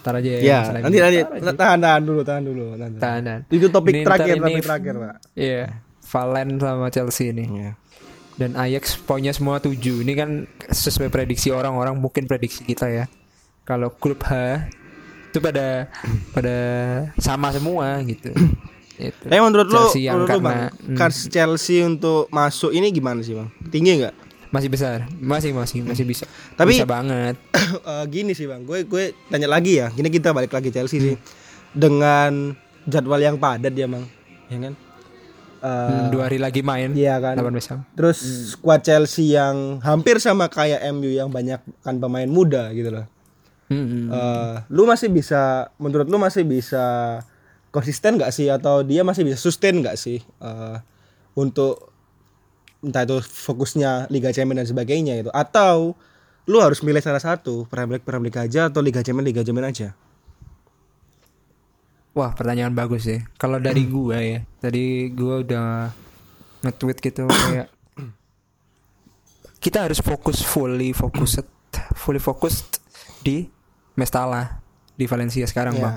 Ntar 0.00 0.20
aja 0.20 0.28
ya. 0.28 0.40
Ya, 0.40 0.60
nanti 0.76 1.00
ini. 1.00 1.20
nanti 1.24 1.56
tahan 1.56 1.80
tahan 1.80 2.02
dulu, 2.04 2.20
tahan 2.20 2.42
dulu. 2.44 2.64
Tahan, 2.76 2.92
Tahan, 3.00 3.20
tahan. 3.24 3.40
Itu 3.48 3.72
topik 3.72 3.92
Ini 3.94 4.04
terakhir, 4.04 4.36
topik 4.36 4.52
ini- 4.52 4.60
terakhir 4.60 4.94
pak. 5.00 5.14
Iya. 5.32 5.62
Valen 6.04 6.48
sama 6.60 6.86
Chelsea 6.92 7.32
nih. 7.32 7.48
Iya. 7.48 7.70
Dan 8.34 8.58
Ajax 8.58 8.98
poinnya 8.98 9.30
semua 9.30 9.62
7 9.62 10.02
Ini 10.02 10.12
kan 10.18 10.30
sesuai 10.66 11.06
prediksi 11.06 11.54
orang-orang 11.54 11.94
Mungkin 11.94 12.26
prediksi 12.26 12.66
kita 12.66 12.90
ya 12.90 13.06
Kalau 13.62 13.94
klub 13.94 14.18
H 14.26 14.58
Itu 15.30 15.38
pada 15.38 15.86
Pada 16.34 16.56
sama 17.14 17.54
semua 17.54 18.02
gitu 18.02 18.34
itu. 18.96 19.24
Eh 19.24 19.38
menurut 19.38 19.66
lo, 19.66 19.90
menurut 19.90 20.20
lo 20.20 20.26
karena 20.28 20.40
bang, 20.40 20.60
hmm, 20.70 20.96
kans 20.96 21.16
Chelsea 21.26 21.80
untuk 21.80 22.26
masuk 22.28 22.70
ini 22.70 22.88
gimana 22.88 23.20
sih 23.20 23.32
bang? 23.32 23.48
Tinggi 23.66 23.98
nggak? 23.98 24.14
Masih 24.48 24.68
besar 24.68 25.10
Masih 25.16 25.50
masih 25.50 25.82
masih 25.82 26.04
bisa 26.04 26.30
Tapi- 26.54 26.74
Bisa 26.74 26.86
banget 26.86 27.34
Eh, 27.90 28.04
gini 28.06 28.32
sih 28.32 28.44
bang, 28.44 28.62
gue 28.62 28.82
gue 28.82 29.04
tanya 29.26 29.46
lagi 29.46 29.76
ya. 29.76 29.88
Gini 29.88 30.06
kita 30.08 30.30
balik 30.30 30.50
lagi 30.50 30.68
Chelsea 30.68 31.02
sih, 31.02 31.16
dengan 31.70 32.54
jadwal 32.84 33.18
yang 33.18 33.34
padat 33.34 33.72
ya 33.72 33.84
bang, 33.84 34.04
ya 34.46 34.58
kan? 34.60 34.74
Eh, 35.58 35.88
Hmm, 35.90 36.12
Dua 36.12 36.28
hari 36.28 36.36
lagi 36.36 36.60
main 36.60 36.92
Iya 36.92 37.16
kan. 37.18 37.34
Lawan 37.34 37.50
West 37.52 37.72
Ham 37.72 37.88
Terus 37.90 38.20
squad 38.52 38.80
Chelsea 38.80 39.32
yang 39.32 39.80
hampir 39.80 40.20
sama 40.20 40.46
kayak 40.46 40.84
MU 40.92 41.08
yang 41.08 41.28
banyak 41.28 41.56
kan 41.80 41.96
pemain 41.96 42.28
muda 42.28 42.68
gitu 42.70 42.92
loh. 42.92 43.08
Hmm, 43.66 43.80
hmm. 43.80 44.06
Eh, 44.06 44.54
lu 44.68 44.84
masih 44.84 45.08
bisa, 45.08 45.72
menurut 45.74 46.04
lu 46.04 46.14
masih 46.14 46.44
bisa 46.44 47.18
konsisten 47.74 48.14
nggak 48.14 48.30
sih? 48.30 48.46
Atau 48.46 48.86
dia 48.86 49.02
masih 49.02 49.26
bisa 49.26 49.34
sustain 49.34 49.74
nggak 49.82 49.98
sih 49.98 50.22
eh, 50.22 50.76
untuk 51.34 51.90
entah 52.84 53.02
itu 53.02 53.18
fokusnya 53.18 54.06
Liga 54.14 54.30
Champions 54.30 54.62
dan 54.62 54.68
sebagainya 54.70 55.14
itu 55.18 55.30
atau 55.34 55.98
lu 56.44 56.60
harus 56.60 56.84
milih 56.84 57.00
salah 57.00 57.18
satu 57.18 57.64
Premier 57.66 57.96
League 57.98 58.06
Premier 58.06 58.28
League 58.28 58.36
aja 58.38 58.68
atau 58.68 58.84
Liga 58.84 59.00
Champions 59.02 59.26
Liga 59.26 59.42
Champions 59.42 59.68
aja? 59.74 59.88
Wah 62.14 62.30
pertanyaan 62.30 62.70
bagus 62.78 63.10
sih. 63.10 63.18
Kalau 63.34 63.58
dari 63.58 63.90
gua 63.90 64.22
ya 64.22 64.46
Tadi 64.62 65.10
gua 65.10 65.42
udah 65.42 65.90
Nge-tweet 66.62 67.02
gitu 67.02 67.26
kayak 67.50 67.66
Kita 69.58 69.82
harus 69.82 69.98
fokus 69.98 70.38
Fully 70.46 70.94
focused 70.94 71.42
Fully 71.98 72.22
focused 72.22 72.78
Di 73.18 73.50
Mestala 73.98 74.62
Di 74.94 75.10
Valencia 75.10 75.42
sekarang 75.50 75.74
Iya. 75.74 75.82
bang 75.82 75.96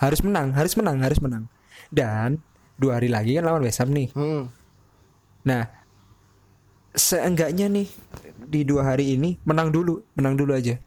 Harus 0.00 0.24
menang 0.24 0.56
Harus 0.56 0.72
menang 0.74 0.96
Harus 1.04 1.20
menang. 1.20 1.44
Dan 1.92 2.40
Dua 2.80 2.96
hari 2.96 3.12
lagi 3.12 3.36
kan 3.36 3.44
lawan 3.44 3.60
West 3.60 3.84
Ham 3.84 3.92
nih. 3.92 4.08
Hmm. 4.16 4.48
Nah 5.44 5.68
Seenggaknya 6.96 7.68
nih 7.68 7.86
Di 8.40 8.64
dua 8.64 8.88
hari 8.96 9.14
ini 9.14 9.36
Menang 9.44 9.68
dulu 9.70 10.00
Menang 10.16 10.34
dulu 10.40 10.56
aja. 10.56 10.80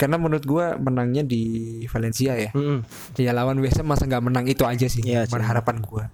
Karena 0.00 0.18
menurut 0.18 0.42
gua 0.42 0.74
Menangnya 0.80 1.22
di 1.22 1.84
Valencia 1.86 2.34
ya. 2.34 2.50
Hmm. 2.56 2.82
Ya 3.14 3.30
lawan 3.36 3.60
West 3.62 3.78
Ham 3.78 3.86
masa 3.86 4.08
nggak 4.08 4.24
menang 4.24 4.46
itu 4.48 4.64
aja 4.66 4.88
sih 4.88 5.04
sih. 5.04 5.14
harapan 5.14 5.78
gua. 5.78 6.10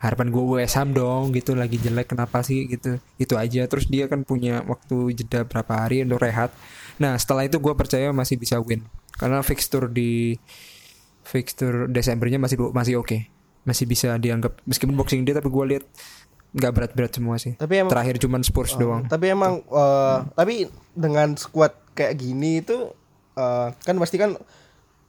Harapan 0.00 0.32
gua 0.32 0.62
West 0.62 0.78
Ham 0.80 0.96
dong 0.96 1.36
gitu. 1.36 1.52
Lagi 1.52 1.76
jelek 1.76 2.16
kenapa 2.16 2.40
sih 2.40 2.64
gitu. 2.64 2.96
Itu 3.20 3.36
aja. 3.36 3.68
Terus 3.68 3.90
dia 3.92 4.08
kan 4.08 4.24
punya 4.24 4.64
waktu 4.64 5.12
jeda 5.12 5.44
berapa 5.44 5.72
hari 5.84 6.06
untuk 6.06 6.22
rehat. 6.22 6.54
Nah 6.96 7.18
setelah 7.20 7.44
itu 7.44 7.60
gua 7.60 7.76
percaya 7.76 8.08
masih 8.14 8.40
bisa 8.40 8.56
win. 8.56 8.86
Karena 9.20 9.44
fixture 9.44 9.92
di 9.92 10.40
fixture 11.26 11.90
Desembernya 11.90 12.38
masih 12.38 12.56
masih 12.70 13.02
oke 13.02 13.26
masih 13.66 13.84
bisa 13.90 14.14
dianggap 14.14 14.62
meskipun 14.62 14.94
boxing 14.94 15.26
day 15.26 15.34
tapi 15.34 15.50
gua 15.50 15.66
lihat 15.66 15.82
nggak 16.56 16.72
berat-berat 16.72 17.12
semua 17.12 17.36
sih 17.36 17.58
Tapi 17.58 17.82
emang 17.82 17.92
terakhir 17.92 18.16
cuman 18.22 18.40
Spurs 18.46 18.78
doang 18.78 19.04
Tapi 19.10 19.34
emang 19.34 19.60
eh, 19.66 20.18
tapi 20.38 20.70
dengan 20.94 21.34
squad 21.34 21.74
kayak 21.92 22.14
gini 22.16 22.62
itu 22.62 22.94
eh, 23.36 23.68
kan 23.74 23.96
pasti 23.98 24.16
kan 24.16 24.38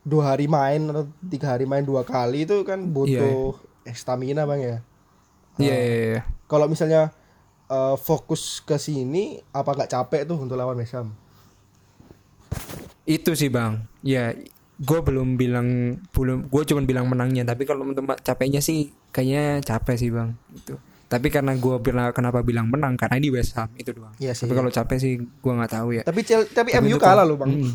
dua 0.07 0.33
hari 0.35 0.47
main 0.47 0.87
atau 0.87 1.03
tiga 1.19 1.55
hari 1.55 1.67
main 1.67 1.83
dua 1.83 2.07
kali 2.07 2.47
itu 2.47 2.63
kan 2.63 2.79
butuh 2.79 3.59
eh, 3.83 3.95
stamina 3.95 4.47
bang 4.47 4.59
ya. 4.59 4.77
iya 5.59 5.75
iya, 5.75 5.97
iya. 6.15 6.21
Kalau 6.47 6.67
misalnya 6.67 7.11
eh, 7.67 7.95
fokus 7.99 8.63
ke 8.63 8.79
sini 8.79 9.43
apa 9.51 9.75
nggak 9.75 9.91
capek 9.91 10.21
tuh 10.23 10.39
untuk 10.39 10.55
lawan 10.55 10.79
West 10.79 10.95
Ham? 10.95 11.11
Itu 13.07 13.39
sih 13.39 13.47
bang, 13.47 13.87
ya 14.03 14.35
gue 14.77 14.99
belum 15.01 15.35
bilang 15.35 15.67
belum 16.11 16.45
gue 16.45 16.61
cuma 16.63 16.81
bilang 16.81 17.05
menangnya 17.05 17.41
tapi 17.43 17.63
kalau 17.63 17.81
untuk 17.83 18.05
capeknya 18.17 18.59
sih 18.59 18.93
kayaknya 19.09 19.59
capek 19.59 19.95
sih 19.95 20.09
bang 20.09 20.37
itu 20.51 20.77
tapi 21.07 21.27
karena 21.27 21.53
gue 21.53 21.75
bilang 21.79 22.11
kenapa 22.11 22.41
bilang 22.41 22.67
menang 22.67 22.93
karena 22.93 23.17
di 23.17 23.29
West 23.29 23.55
Ham 23.55 23.71
itu 23.73 23.89
doang 23.91 24.11
Iya 24.17 24.31
sih. 24.31 24.43
tapi 24.43 24.53
kalau 24.53 24.69
capek 24.69 24.97
sih 24.97 25.13
gue 25.17 25.53
nggak 25.53 25.71
tahu 25.71 25.87
ya 25.93 26.03
Tapi 26.03 26.19
tapi, 26.21 26.45
Tapi 26.69 26.69
MU 26.83 26.97
kalah 26.97 27.23
loh 27.23 27.35
bang. 27.35 27.49
Hmm. 27.57 27.73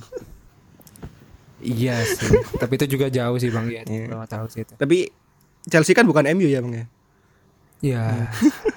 iya 1.58 1.96
sih 2.02 2.28
tapi 2.60 2.76
itu 2.76 2.86
juga 2.88 3.06
jauh 3.08 3.34
sih 3.36 3.48
bang 3.48 3.66
ya 3.66 3.82
Iya. 3.82 4.04
gue 4.06 4.16
nggak 4.16 4.30
tahu 4.30 4.46
sih 4.46 4.62
itu 4.62 4.74
Tapi 4.76 4.98
Chelsea 5.64 5.94
kan 5.94 6.04
bukan 6.04 6.26
MU 6.32 6.46
ya 6.46 6.60
bang 6.60 6.74
ya. 6.74 6.84
ya 7.82 8.04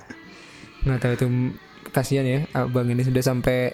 nggak 0.86 1.00
tahu 1.00 1.14
itu 1.14 1.26
kasihan 1.90 2.24
ya 2.24 2.40
abang 2.52 2.88
ini 2.88 3.02
sudah 3.02 3.22
sampai 3.22 3.74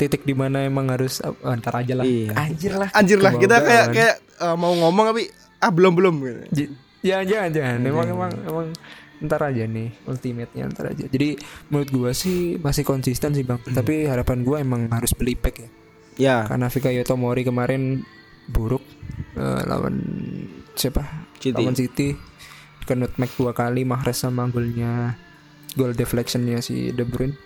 titik 0.00 0.24
di 0.24 0.32
mana 0.32 0.64
emang 0.64 0.88
harus 0.88 1.20
oh, 1.20 1.36
ntar 1.52 1.76
aja 1.76 1.92
lah 1.92 2.02
Iya. 2.02 2.32
anjir 2.34 2.72
lah 2.72 2.88
Anjir 2.90 3.20
lah 3.20 3.36
kita 3.36 3.60
kayak 3.60 3.86
kayak 3.92 4.16
eh, 4.40 4.56
mau 4.56 4.72
ngomong 4.72 5.12
tapi 5.12 5.28
ah 5.58 5.68
belum 5.68 5.92
belum 5.92 6.14
gitu. 6.18 6.40
J- 6.50 6.72
Jangan 7.00 7.24
jangan 7.26 7.50
jangan 7.50 7.76
emang 7.82 8.06
emang 8.08 8.32
emang 8.42 8.66
ntar 9.20 9.40
aja 9.42 9.64
nih 9.64 9.88
ultimate-nya 10.04 10.64
ntar 10.68 10.90
aja. 10.90 11.04
Jadi 11.06 11.36
menurut 11.68 11.88
gua 11.90 12.10
sih 12.10 12.56
masih 12.56 12.80
konsisten 12.82 13.32
sih 13.32 13.40
bang. 13.40 13.60
Tapi 13.62 14.04
harapan 14.04 14.40
gua 14.40 14.60
emang 14.60 14.88
harus 14.88 15.12
beli 15.12 15.32
pack 15.32 15.56
ya. 15.56 15.68
Ya. 16.16 16.36
Karena 16.44 16.68
Fikayo 16.68 17.00
Tomori 17.02 17.40
kemarin 17.40 18.04
buruk 18.46 18.84
eh, 19.34 19.62
lawan 19.64 19.96
siapa? 20.72 21.28
City. 21.36 21.56
Lawan 21.56 21.72
City. 21.72 22.16
Kena 22.84 23.04
nutmeg 23.04 23.32
dua 23.32 23.52
kali 23.52 23.84
Mahrez 23.84 24.16
sama 24.18 24.44
golnya 24.46 25.16
gol 25.72 25.92
deflectionnya 25.92 26.60
si 26.60 26.90
De 26.90 27.04
Bruyne. 27.04 27.36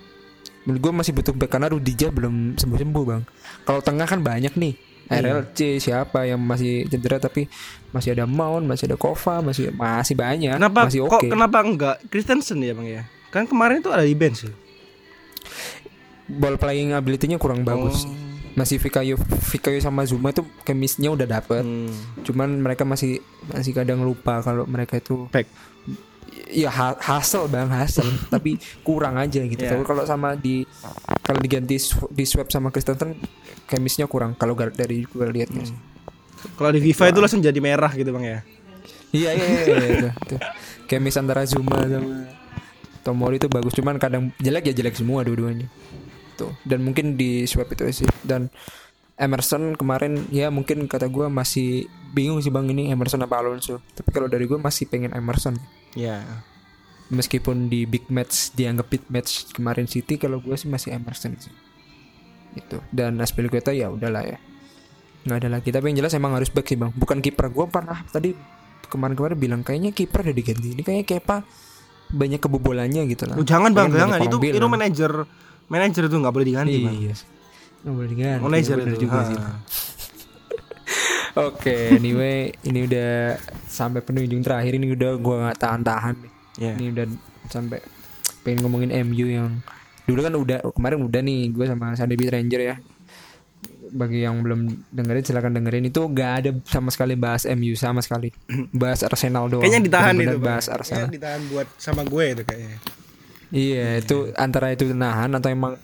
Menurut 0.65 0.81
gua 0.81 0.93
masih 1.05 1.13
butuh 1.13 1.37
back 1.37 1.51
karena 1.53 1.69
Rudija 1.69 2.09
belum 2.09 2.57
sembuh 2.57 2.79
sembuh 2.81 3.05
bang. 3.05 3.23
Kalau 3.69 3.81
tengah 3.85 4.09
kan 4.09 4.21
banyak 4.25 4.57
nih. 4.57 4.75
Iya. 5.05 5.21
RLC 5.21 5.85
siapa 5.85 6.25
yang 6.25 6.41
masih 6.41 6.89
cedera 6.89 7.21
tapi 7.21 7.45
masih 7.93 8.17
ada 8.17 8.25
Mount, 8.25 8.65
masih 8.65 8.89
ada 8.89 8.97
Kova, 8.97 9.45
masih 9.45 9.69
masih 9.77 10.17
banyak, 10.17 10.57
Kenapa 10.57 10.89
masih 10.89 11.05
oke. 11.05 11.29
kenapa 11.29 11.61
enggak 11.61 11.97
Christensen 12.09 12.65
ya 12.65 12.73
bang 12.73 12.89
ya? 12.89 13.03
Kan 13.29 13.45
kemarin 13.45 13.85
itu 13.85 13.93
ada 13.93 14.01
di 14.01 14.17
bench. 14.17 14.49
ya? 14.49 14.53
Ball 16.25 16.57
playing 16.57 16.97
ability-nya 16.97 17.37
kurang 17.37 17.69
bagus. 17.69 18.09
Oh. 18.09 18.17
Masih 18.57 18.81
Fikayo 18.81 19.21
Fikayo 19.21 19.77
sama 19.83 20.07
Zuma 20.09 20.33
itu 20.33 20.41
chemistry-nya 20.65 21.13
udah 21.13 21.27
dapet. 21.29 21.61
Hmm. 21.61 21.93
Cuman 22.25 22.65
mereka 22.65 22.89
masih 22.89 23.21
masih 23.53 23.77
kadang 23.77 24.01
lupa 24.01 24.41
kalau 24.41 24.65
mereka 24.65 24.97
itu 24.97 25.29
Back. 25.29 25.51
Ya 26.51 26.71
ha- 26.71 26.99
hasil 26.99 27.51
bang 27.51 27.67
hasil 27.67 28.07
tapi 28.35 28.57
kurang 28.87 29.19
aja 29.19 29.43
gitu. 29.43 29.61
Iya. 29.61 29.75
Tapi 29.77 29.83
kalau 29.87 30.05
sama 30.07 30.39
di 30.39 30.65
kalau 31.25 31.41
diganti 31.41 31.77
di 32.13 32.25
swap 32.25 32.49
sama 32.51 32.71
Christensen 32.71 33.17
chemistry-nya 33.67 34.07
kurang 34.07 34.37
kalau 34.37 34.55
dari 34.55 35.05
gue 35.09 35.27
lihatnya 35.31 35.65
sih. 35.69 35.79
Kalau 36.55 36.71
di 36.71 36.81
FIFA 36.85 37.05
itu 37.11 37.21
langsung 37.25 37.41
jadi 37.41 37.57
merah 37.59 37.93
gitu 37.97 38.13
bang 38.13 38.25
ya. 38.25 38.39
Iya 39.15 39.31
iya 39.31 39.47
iya, 39.47 39.63
iya 39.65 39.89
itu, 39.95 40.09
itu. 40.11 40.37
Kayak 40.91 41.01
mis 41.07 41.17
antara 41.17 41.47
Zuma 41.47 41.87
sama 41.87 42.27
Tomori 43.05 43.37
itu 43.37 43.49
bagus 43.53 43.77
cuman 43.77 44.01
kadang 44.01 44.33
jelek 44.41 44.73
ya 44.73 44.75
jelek 44.75 44.97
semua 44.97 45.23
dua-duanya. 45.23 45.69
Tuh 46.35 46.51
dan 46.67 46.83
mungkin 46.83 47.15
di 47.15 47.45
swap 47.45 47.71
itu 47.73 47.85
sih 47.93 48.09
dan 48.27 48.51
Emerson 49.15 49.79
kemarin 49.79 50.27
ya 50.35 50.51
mungkin 50.51 50.91
kata 50.91 51.07
gua 51.07 51.31
masih 51.31 51.87
bingung 52.11 52.43
sih 52.43 52.51
bang 52.51 52.67
ini 52.67 52.91
Emerson 52.91 53.23
apa 53.23 53.39
Alonso. 53.39 53.79
Tapi 53.95 54.11
kalau 54.11 54.27
dari 54.27 54.49
gua 54.51 54.59
masih 54.59 54.91
pengen 54.91 55.15
Emerson. 55.15 55.55
Ya. 55.95 56.43
Meskipun 57.11 57.71
di 57.71 57.87
big 57.87 58.11
match 58.11 58.55
dianggap 58.59 58.87
big 58.91 59.05
match 59.09 59.51
kemarin 59.55 59.87
City 59.87 60.19
kalau 60.19 60.43
gua 60.43 60.59
sih 60.59 60.67
masih 60.67 60.95
Emerson 60.95 61.39
sih. 61.39 61.55
Itu 62.59 62.83
dan 62.91 63.19
Aspilicueta 63.23 63.71
ya 63.71 63.91
udahlah 63.91 64.25
ya. 64.27 64.39
nggak 65.25 65.39
ada 65.41 65.49
lagi. 65.49 65.73
Tapi 65.73 65.89
yang 65.89 66.05
jelas 66.05 66.13
emang 66.13 66.37
harus 66.37 66.53
back 66.53 66.69
sih 66.69 66.77
bang. 66.77 66.93
Bukan 66.93 67.25
kiper. 67.25 67.49
Gua 67.49 67.65
pernah 67.71 68.05
tadi 68.13 68.37
kemarin-kemarin 68.93 69.39
bilang 69.41 69.61
kayaknya 69.65 69.97
kiper 69.97 70.21
udah 70.21 70.37
diganti. 70.37 70.69
Ini 70.77 70.83
kayaknya 70.85 71.07
Kepa 71.07 71.37
banyak 72.15 72.41
kebobolannya 72.43 73.03
gitu 73.09 73.25
lah. 73.27 73.37
Oh, 73.41 73.47
jangan 73.47 73.73
bang, 73.73 73.89
Pengen 73.91 74.01
jangan. 74.07 74.19
itu 74.21 74.37
itu 74.53 74.67
manajer 74.69 75.13
manajer 75.67 76.03
itu 76.07 76.17
nggak 76.21 76.35
boleh 76.35 76.47
diganti 76.47 76.77
bang. 76.85 76.95
iya 77.01 77.15
nggak 77.85 77.95
boleh 77.97 78.09
diganti. 78.09 78.43
Manajer 78.45 78.77
itu. 78.81 78.97
juga 79.09 79.19
ha. 79.21 79.29
sih 79.29 79.39
oke 81.37 81.77
anyway 81.91 82.39
ini 82.63 82.85
udah 82.85 83.35
sampai 83.65 84.01
penunjuk 84.01 84.41
terakhir 84.41 84.73
ini 84.75 84.93
udah 84.93 85.11
gua 85.17 85.37
nggak 85.45 85.59
tahan-tahan 85.59 86.15
nih 86.19 86.33
Ya. 86.55 86.71
ini 86.73 86.95
udah 86.95 87.07
sampai 87.51 87.83
pengen 88.41 88.63
ngomongin 88.63 88.95
MU 89.03 89.27
yang 89.27 89.59
dulu 90.05 90.21
kan 90.21 90.31
udah 90.33 90.59
kemarin 90.71 91.03
udah 91.03 91.19
nih 91.19 91.51
gue 91.51 91.67
sama 91.67 91.91
Sandy 91.93 92.15
Beat 92.15 92.31
Ranger 92.31 92.61
ya 92.63 92.77
bagi 93.91 94.23
yang 94.23 94.39
belum 94.39 94.61
dengerin 94.89 95.23
silakan 95.23 95.51
dengerin 95.51 95.83
itu 95.85 95.99
gak 96.11 96.31
ada 96.39 96.51
sama 96.63 96.95
sekali 96.95 97.15
bahas 97.15 97.43
MU 97.49 97.75
sama 97.75 97.99
sekali 97.99 98.31
bahas 98.71 99.03
Arsenal 99.03 99.51
doang 99.51 99.63
Kayaknya 99.63 99.83
ditahan 99.83 100.15
Bener-bener 100.15 100.31
itu. 100.31 100.39
Bang. 100.39 100.47
bahas 100.47 100.65
Kayaknya 100.65 100.79
Arsenal 100.79 101.09
ditahan 101.11 101.43
buat 101.51 101.67
sama 101.75 102.03
gue 102.05 102.25
itu 102.29 102.43
kayaknya. 102.45 102.79
iya 103.51 103.87
itu 103.99 104.17
antara 104.35 104.67
itu 104.71 104.85
nahan 104.91 105.31
atau 105.33 105.49
emang 105.49 105.75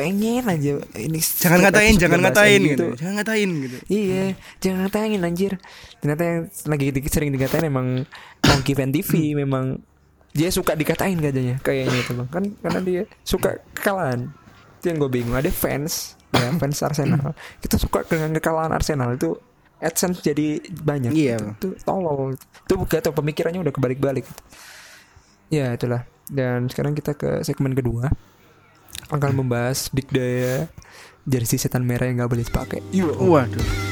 pengen 0.00 0.42
aja 0.42 0.72
ini 0.96 1.20
Jangan 1.20 1.60
ngatain, 1.62 1.94
jangan 1.94 2.18
ngatain 2.20 2.60
gitu. 2.64 2.80
tuh. 2.80 2.92
Jangan 2.96 3.14
ngatain 3.18 3.48
gitu. 3.60 3.76
Iya, 3.86 4.24
jangan 4.58 4.78
ngatain 4.82 5.20
anjir. 5.20 5.52
Ternyata 5.98 6.22
yang 6.24 6.40
lagi 6.66 6.86
di- 6.88 7.04
sering 7.06 7.30
dikatain 7.30 7.64
emang 7.66 8.08
Monkey 8.40 8.72
Fan 8.72 8.88
TV 8.88 9.10
memang 9.34 9.76
dia 10.30 10.48
suka 10.48 10.72
dikatain 10.72 11.18
katanya 11.18 11.58
kayaknya 11.58 11.98
itu 11.98 12.14
bang 12.14 12.28
kan 12.30 12.44
karena 12.56 12.80
dia 12.80 13.02
suka 13.20 13.50
kekalahan 13.72 14.30
itu 14.78 14.86
yang 14.86 14.96
gue 14.96 15.10
bingung 15.10 15.34
ada 15.34 15.50
fans 15.50 16.14
ya 16.30 16.54
fans 16.62 16.78
Arsenal 16.80 17.34
kita 17.58 17.74
suka 17.76 18.06
dengan 18.06 18.30
kekalahan 18.32 18.70
Arsenal 18.70 19.10
itu 19.12 19.34
AdSense 19.76 20.22
jadi 20.22 20.62
banyak 20.78 21.10
Iya, 21.10 21.34
gitu. 21.34 21.42
Bang. 21.42 21.50
itu 21.52 21.68
tolol 21.82 22.20
itu 22.38 22.74
gak 22.86 23.02
tau 23.02 23.12
pemikirannya 23.12 23.58
udah 23.58 23.74
kebalik-balik 23.74 24.22
gitu. 24.22 24.42
ya 25.50 25.74
itulah 25.74 26.06
dan 26.30 26.70
sekarang 26.70 26.94
kita 26.94 27.12
ke 27.12 27.42
segmen 27.42 27.74
kedua 27.74 28.06
akan 29.10 29.44
membahas 29.44 29.90
dikdaya 29.90 30.70
jersey 31.26 31.58
setan 31.60 31.84
merah 31.84 32.08
yang 32.08 32.24
gak 32.24 32.30
boleh 32.30 32.46
dipakai 32.46 32.80
Waduh. 33.20 33.89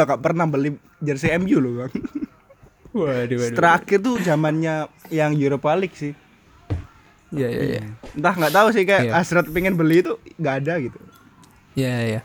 Udah 0.00 0.08
gak 0.08 0.22
pernah 0.24 0.48
beli 0.48 0.72
jersey 0.98 1.28
MU 1.36 1.60
loh 1.60 1.72
bang. 1.78 1.92
waduh 2.96 3.36
waduh 3.36 3.54
Terakhir 3.54 3.98
tuh 4.00 4.16
zamannya 4.18 4.74
yang 5.08 5.36
Europa 5.36 5.76
League 5.76 5.94
sih. 5.94 6.16
Iya 7.30 7.46
iya 7.46 7.62
iya. 7.62 7.82
Entah 8.16 8.34
nggak 8.34 8.50
tahu 8.50 8.68
sih 8.72 8.82
kayak 8.82 9.06
Iya. 9.06 9.12
hasrat 9.14 9.46
pengen 9.48 9.78
beli 9.78 10.02
itu 10.02 10.18
nggak 10.34 10.54
ada 10.64 10.74
gitu. 10.82 10.98
Iya 11.76 11.94
iya. 12.02 12.20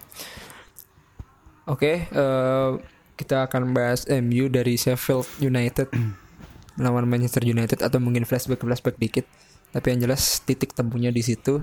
Oke, 1.66 2.06
eh, 2.06 2.70
kita 3.14 3.46
akan 3.46 3.74
bahas 3.74 4.06
MU 4.08 4.50
dari 4.50 4.78
Sheffield 4.78 5.26
United 5.40 5.90
melawan 6.78 7.06
Manchester 7.06 7.42
United 7.42 7.82
atau 7.82 7.98
mungkin 7.98 8.26
flashback 8.26 8.62
flashback 8.62 8.98
dikit. 8.98 9.26
Tapi 9.70 9.94
yang 9.94 10.08
jelas 10.08 10.42
titik 10.42 10.74
temunya 10.74 11.10
di 11.10 11.22
situ. 11.22 11.62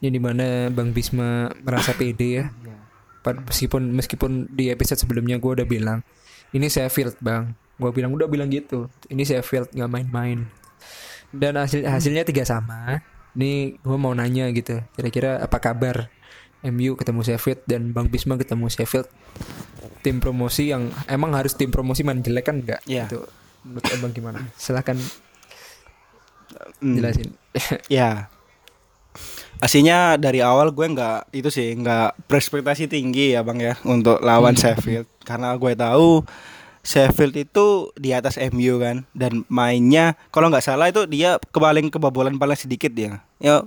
Ini 0.00 0.08
di 0.08 0.20
mana 0.20 0.72
Bang 0.72 0.96
Bisma 0.96 1.52
merasa 1.60 1.92
pede 1.92 2.28
ya. 2.32 2.44
Pad- 2.48 2.79
Meskipun 3.20 3.92
meskipun 3.92 4.30
di 4.48 4.72
episode 4.72 4.96
sebelumnya 4.96 5.36
gue 5.36 5.60
udah 5.60 5.68
bilang 5.68 6.00
ini 6.50 6.66
Sheffield 6.66 7.20
bang. 7.20 7.52
Gue 7.76 7.90
bilang 7.92 8.12
udah 8.12 8.26
bilang 8.26 8.48
gitu. 8.48 8.88
Ini 9.08 9.22
Sheffield 9.24 9.72
nggak 9.72 9.90
main-main. 9.90 10.48
Dan 11.30 11.60
hasil 11.60 11.84
hasilnya 11.86 12.24
tiga 12.24 12.42
sama. 12.42 13.00
Ini 13.36 13.78
gue 13.78 13.96
mau 14.00 14.10
nanya 14.16 14.50
gitu. 14.50 14.82
Kira-kira 14.96 15.38
apa 15.38 15.60
kabar 15.62 16.10
MU 16.60 16.92
ketemu 16.92 17.20
Sheffield 17.24 17.60
dan 17.64 17.92
Bang 17.92 18.12
Bisma 18.12 18.36
ketemu 18.36 18.68
Sheffield 18.68 19.08
tim 20.00 20.20
promosi 20.20 20.72
yang 20.72 20.88
emang 21.08 21.32
harus 21.32 21.52
tim 21.56 21.68
promosi 21.68 22.04
main 22.04 22.20
jelek 22.20 22.48
kan 22.48 22.56
enggak 22.60 22.80
Iya. 22.84 23.08
Itu 23.08 23.24
menurut 23.64 23.84
abang 23.92 24.12
gimana 24.12 24.40
silahkan 24.56 24.96
Hmm. 26.80 26.96
jelasin 26.98 27.36
Ya. 27.92 28.28
Aslinya 29.60 30.16
dari 30.16 30.40
awal 30.40 30.72
gue 30.72 30.86
nggak 30.88 31.36
itu 31.36 31.52
sih 31.52 31.76
nggak 31.76 32.24
berekspektasi 32.24 32.88
tinggi 32.88 33.36
ya 33.36 33.44
bang 33.44 33.60
ya 33.60 33.74
untuk 33.84 34.16
lawan 34.24 34.56
Sheffield. 34.56 35.04
Karena 35.28 35.52
gue 35.52 35.72
tahu 35.76 36.24
Sheffield 36.80 37.36
itu 37.36 37.92
di 38.00 38.16
atas 38.16 38.40
MU 38.40 38.80
kan. 38.80 39.04
Dan 39.12 39.44
mainnya 39.52 40.16
kalau 40.32 40.48
nggak 40.48 40.64
salah 40.64 40.88
itu 40.88 41.04
dia 41.04 41.36
kepaling 41.52 41.92
kebobolan 41.92 42.40
paling 42.40 42.56
sedikit 42.56 42.88
dia. 42.88 43.20
Ya 43.36 43.60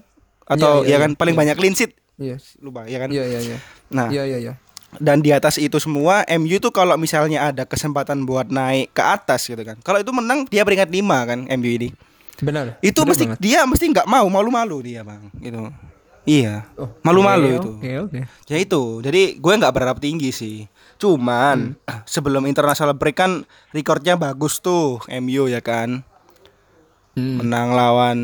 atau 0.43 0.81
Iya, 0.83 0.97
iya, 0.97 0.97
ya 0.97 1.03
kan 1.05 1.11
iya, 1.13 1.19
paling 1.21 1.35
iya. 1.37 1.41
banyak 1.45 1.55
clean 1.61 1.75
sheet. 1.77 1.91
Iya. 2.17 2.35
Lupa 2.57 2.89
ya 2.89 2.97
kan? 2.97 3.09
Iya 3.13 3.23
iya 3.29 3.39
iya. 3.45 3.57
Nah 3.93 4.07
iya 4.09 4.25
iya 4.25 4.39
iya. 4.49 4.53
dan 5.01 5.25
di 5.25 5.33
atas 5.33 5.57
itu 5.57 5.81
semua 5.81 6.21
MU 6.37 6.61
tuh 6.61 6.69
kalau 6.69 6.93
misalnya 7.01 7.49
ada 7.49 7.65
kesempatan 7.65 8.29
buat 8.29 8.53
naik 8.53 8.93
ke 8.93 9.01
atas 9.01 9.45
gitu 9.45 9.61
kan. 9.61 9.77
Kalau 9.85 10.01
itu 10.01 10.09
menang 10.13 10.45
dia 10.49 10.61
peringkat 10.61 10.89
5 10.89 11.29
kan 11.29 11.39
MU 11.49 11.69
ini 11.69 11.89
benar. 12.39 12.65
Itu 12.79 13.01
benar 13.01 13.09
mesti 13.09 13.23
banget. 13.27 13.39
dia 13.39 13.59
mesti 13.63 13.85
nggak 13.87 14.05
mau 14.05 14.25
malu-malu 14.27 14.77
dia 14.81 15.01
bang 15.01 15.21
gitu. 15.37 15.69
Iya 16.23 16.63
Oh, 16.73 16.87
malu-malu 17.01 17.45
oke, 17.45 17.57
itu. 17.57 17.71
oke 17.75 17.91
oke. 18.07 18.19
Ya 18.47 18.57
itu 18.57 18.81
jadi 18.99 19.21
gue 19.35 19.53
nggak 19.53 19.69
berharap 19.71 19.97
tinggi 19.99 20.31
sih. 20.31 20.65
Cuman 20.95 21.75
sebelum 22.07 22.43
international 22.43 22.93
break 22.93 23.17
kan 23.17 23.43
recordnya 23.69 24.15
bagus 24.15 24.57
tuh 24.57 25.03
MU 25.13 25.45
ya 25.45 25.59
kan. 25.59 26.01
Hmm. 27.13 27.37
menang 27.37 27.69
lawan 27.71 28.17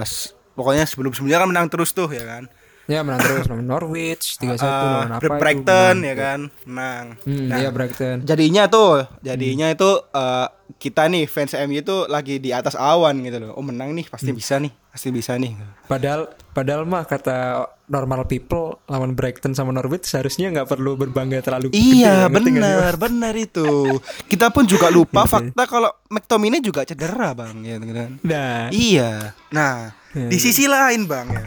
s- 0.00 0.30
pokoknya 0.54 0.86
sebelum 0.86 1.10
sebelumnya 1.10 1.42
kan 1.42 1.48
menang 1.48 1.66
terus 1.66 1.90
tuh 1.90 2.06
ya 2.06 2.22
kan 2.22 2.46
ya 2.88 3.04
menang 3.04 3.20
terus 3.20 3.46
lawan 3.46 3.62
Norwich 3.62 4.24
3-1 4.40 4.48
Eh, 4.48 4.56
lawan 4.58 5.10
apa 5.10 5.20
itu, 5.20 5.28
Brighton 5.34 5.94
menang. 5.94 6.02
ya 6.02 6.14
kan? 6.16 6.40
Menang. 6.64 7.04
Hmm, 7.22 7.46
Nah, 7.46 7.56
iya 7.58 7.68
Brighton. 7.68 8.16
jadinya 8.24 8.64
tuh 8.66 8.90
jadinya 9.20 9.68
itu 9.68 9.90
eh, 10.08 10.46
kita 10.74 11.04
nih 11.06 11.24
fans 11.24 11.52
MU 11.58 11.76
itu 11.76 11.96
lagi 12.06 12.36
di 12.36 12.50
atas 12.50 12.72
awan 12.74 13.20
gitu 13.20 13.38
loh. 13.38 13.52
Oh 13.52 13.62
menang 13.62 13.92
nih 13.92 14.04
pasti 14.06 14.28
Hmm. 14.28 14.36
bisa 14.36 14.56
nih 14.58 14.72
pasti 14.88 15.08
bisa 15.10 15.32
nih. 15.34 15.52
Padahal 15.84 16.26
padahal 16.50 16.82
mah 16.82 17.04
kata 17.04 17.38
normal 17.86 18.24
people 18.24 18.76
lawan 18.84 19.12
Brighton 19.12 19.52
sama 19.52 19.68
Norwich 19.70 20.04
seharusnya 20.04 20.48
nggak 20.50 20.68
perlu 20.68 20.92
berbangga 20.94 21.40
terlalu 21.40 21.68
Iya 21.70 22.28
benar 22.28 22.96
benar 22.96 23.32
itu. 23.34 23.96
Kita 24.24 24.48
pun 24.48 24.64
juga 24.64 24.88
lupa 24.88 25.24
fakta 25.30 25.64
kalau 25.64 25.88
McTominay 26.08 26.60
juga 26.60 26.84
cedera 26.84 27.32
bang 27.32 27.56
ya 27.62 27.76
kan. 27.78 28.10
Nah. 28.22 28.68
Iya. 28.68 29.32
Nah 29.50 29.76
Ya, 30.10 30.24
di 30.26 30.36
sisi 30.36 30.64
lain 30.64 31.04
bang 31.04 31.28
ya 31.28 31.44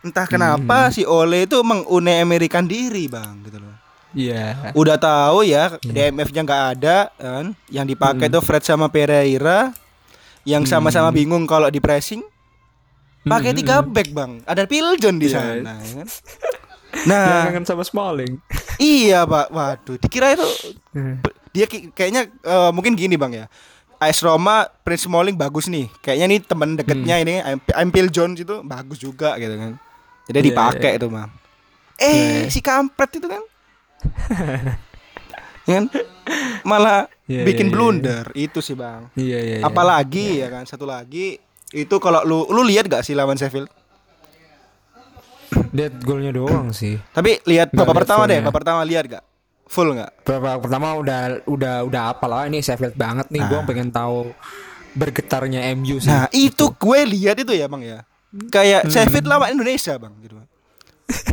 entah 0.00 0.24
kenapa 0.24 0.88
si 0.88 1.02
Ole 1.02 1.44
itu 1.44 1.60
mengune 1.60 2.16
Amerikan 2.16 2.64
diri 2.64 3.04
bang 3.04 3.36
gitu 3.42 3.58
loh. 3.58 3.76
Iya. 4.10 4.74
udah 4.74 4.98
tahu 4.98 5.46
ya 5.46 5.78
DMF-nya 5.78 6.42
nggak 6.42 6.64
ada 6.74 7.14
kan? 7.14 7.54
Yang 7.68 7.86
dipakai 7.94 8.26
tuh 8.26 8.42
Fred 8.42 8.60
sama 8.60 8.86
Pereira 8.86 9.70
yang 10.42 10.64
sama-sama 10.64 11.10
bingung 11.10 11.44
kalau 11.44 11.68
di 11.68 11.78
pressing 11.78 12.18
pakai 13.22 13.52
tiga 13.52 13.80
back 13.80 14.10
bang. 14.10 14.42
Ada 14.44 14.66
Phil 14.66 14.96
John 14.96 15.16
di 15.16 15.28
Iya. 15.28 15.36
sana 15.36 15.74
ya 15.78 15.94
kan? 15.96 16.08
Nah. 17.06 17.46
Kangen 17.46 17.62
sama 17.62 17.86
Smalling. 17.86 18.42
iya 18.82 19.22
pak. 19.22 19.46
Waduh 19.48 19.94
dikira 19.96 20.34
itu 20.34 20.42
Hmm. 20.90 21.22
dia 21.50 21.70
kayaknya 21.70 22.26
eh, 22.26 22.70
mungkin 22.74 22.98
gini 22.98 23.14
bang 23.14 23.30
ya. 23.30 23.46
AS 24.00 24.18
Roma 24.18 24.66
Prince 24.82 25.06
Smalling 25.06 25.38
bagus 25.38 25.68
nih. 25.68 25.86
Kayaknya 26.02 26.26
nih 26.26 26.40
teman 26.42 26.74
deketnya 26.74 27.16
ini 27.20 27.38
I'm- 27.38 27.62
I'm 27.70 27.94
Phil 27.94 28.10
Jones 28.10 28.40
itu 28.40 28.58
bagus 28.64 28.98
juga 28.98 29.38
gitu 29.38 29.54
kan 29.54 29.78
jadi 30.30 30.38
Iya, 30.40 30.48
dipakai 30.54 30.92
itu 30.96 31.06
bang 31.06 31.30
eh 32.00 32.48
si 32.48 32.64
kampret 32.64 33.10
itu 33.12 33.26
kan? 33.26 33.42
Ya 35.68 35.84
kan? 35.84 35.86
Malah 36.64 37.06
Iya, 37.28 37.44
bikin 37.46 37.68
iya, 37.68 37.70
iya. 37.70 37.74
blunder. 37.76 38.24
Itu 38.32 38.58
sih 38.58 38.74
bang. 38.74 39.06
Iya 39.14 39.38
iya. 39.38 39.56
iya. 39.60 39.62
apalagi 39.62 40.40
ya 40.40 40.48
kan? 40.48 40.64
Satu 40.64 40.82
lagi 40.82 41.36
itu 41.70 41.94
kalau 42.00 42.24
lu 42.24 42.48
lu 42.50 42.64
lihat 42.64 42.88
gak 42.88 43.04
sih 43.04 43.14
lawan 43.14 43.36
Sheffield? 43.36 43.68
Lihat 45.76 46.02
golnya 46.02 46.32
doang 46.34 46.70
sih. 46.80 46.98
tapi 47.12 47.38
lihat 47.44 47.70
babak 47.70 48.02
pertama 48.02 48.26
deh 48.26 48.38
babak 48.40 48.62
pertama 48.64 48.80
lihat 48.82 49.06
gak? 49.06 49.24
Full 49.70 49.94
nggak 49.94 50.26
Babak 50.26 50.66
pertama 50.66 50.98
udah 50.98 51.46
udah 51.46 51.74
udah 51.86 52.02
apa 52.10 52.26
lah 52.26 52.42
ini 52.50 52.58
Sheffield 52.58 52.98
banget 52.98 53.30
nih. 53.30 53.44
Gua 53.46 53.62
pengen 53.62 53.94
tahu 53.94 54.34
bergetarnya 54.98 55.70
MU 55.78 56.02
sih. 56.02 56.10
Nah 56.10 56.26
itu 56.34 56.74
gue 56.74 56.98
lihat 57.06 57.38
itu 57.38 57.54
ya 57.54 57.70
bang 57.70 57.82
ya 57.86 57.98
Kayak 58.48 58.86
Sheffield 58.86 59.26
lawan 59.26 59.52
Indonesia 59.52 59.94
bang 59.94 60.14
gitu. 60.20 60.38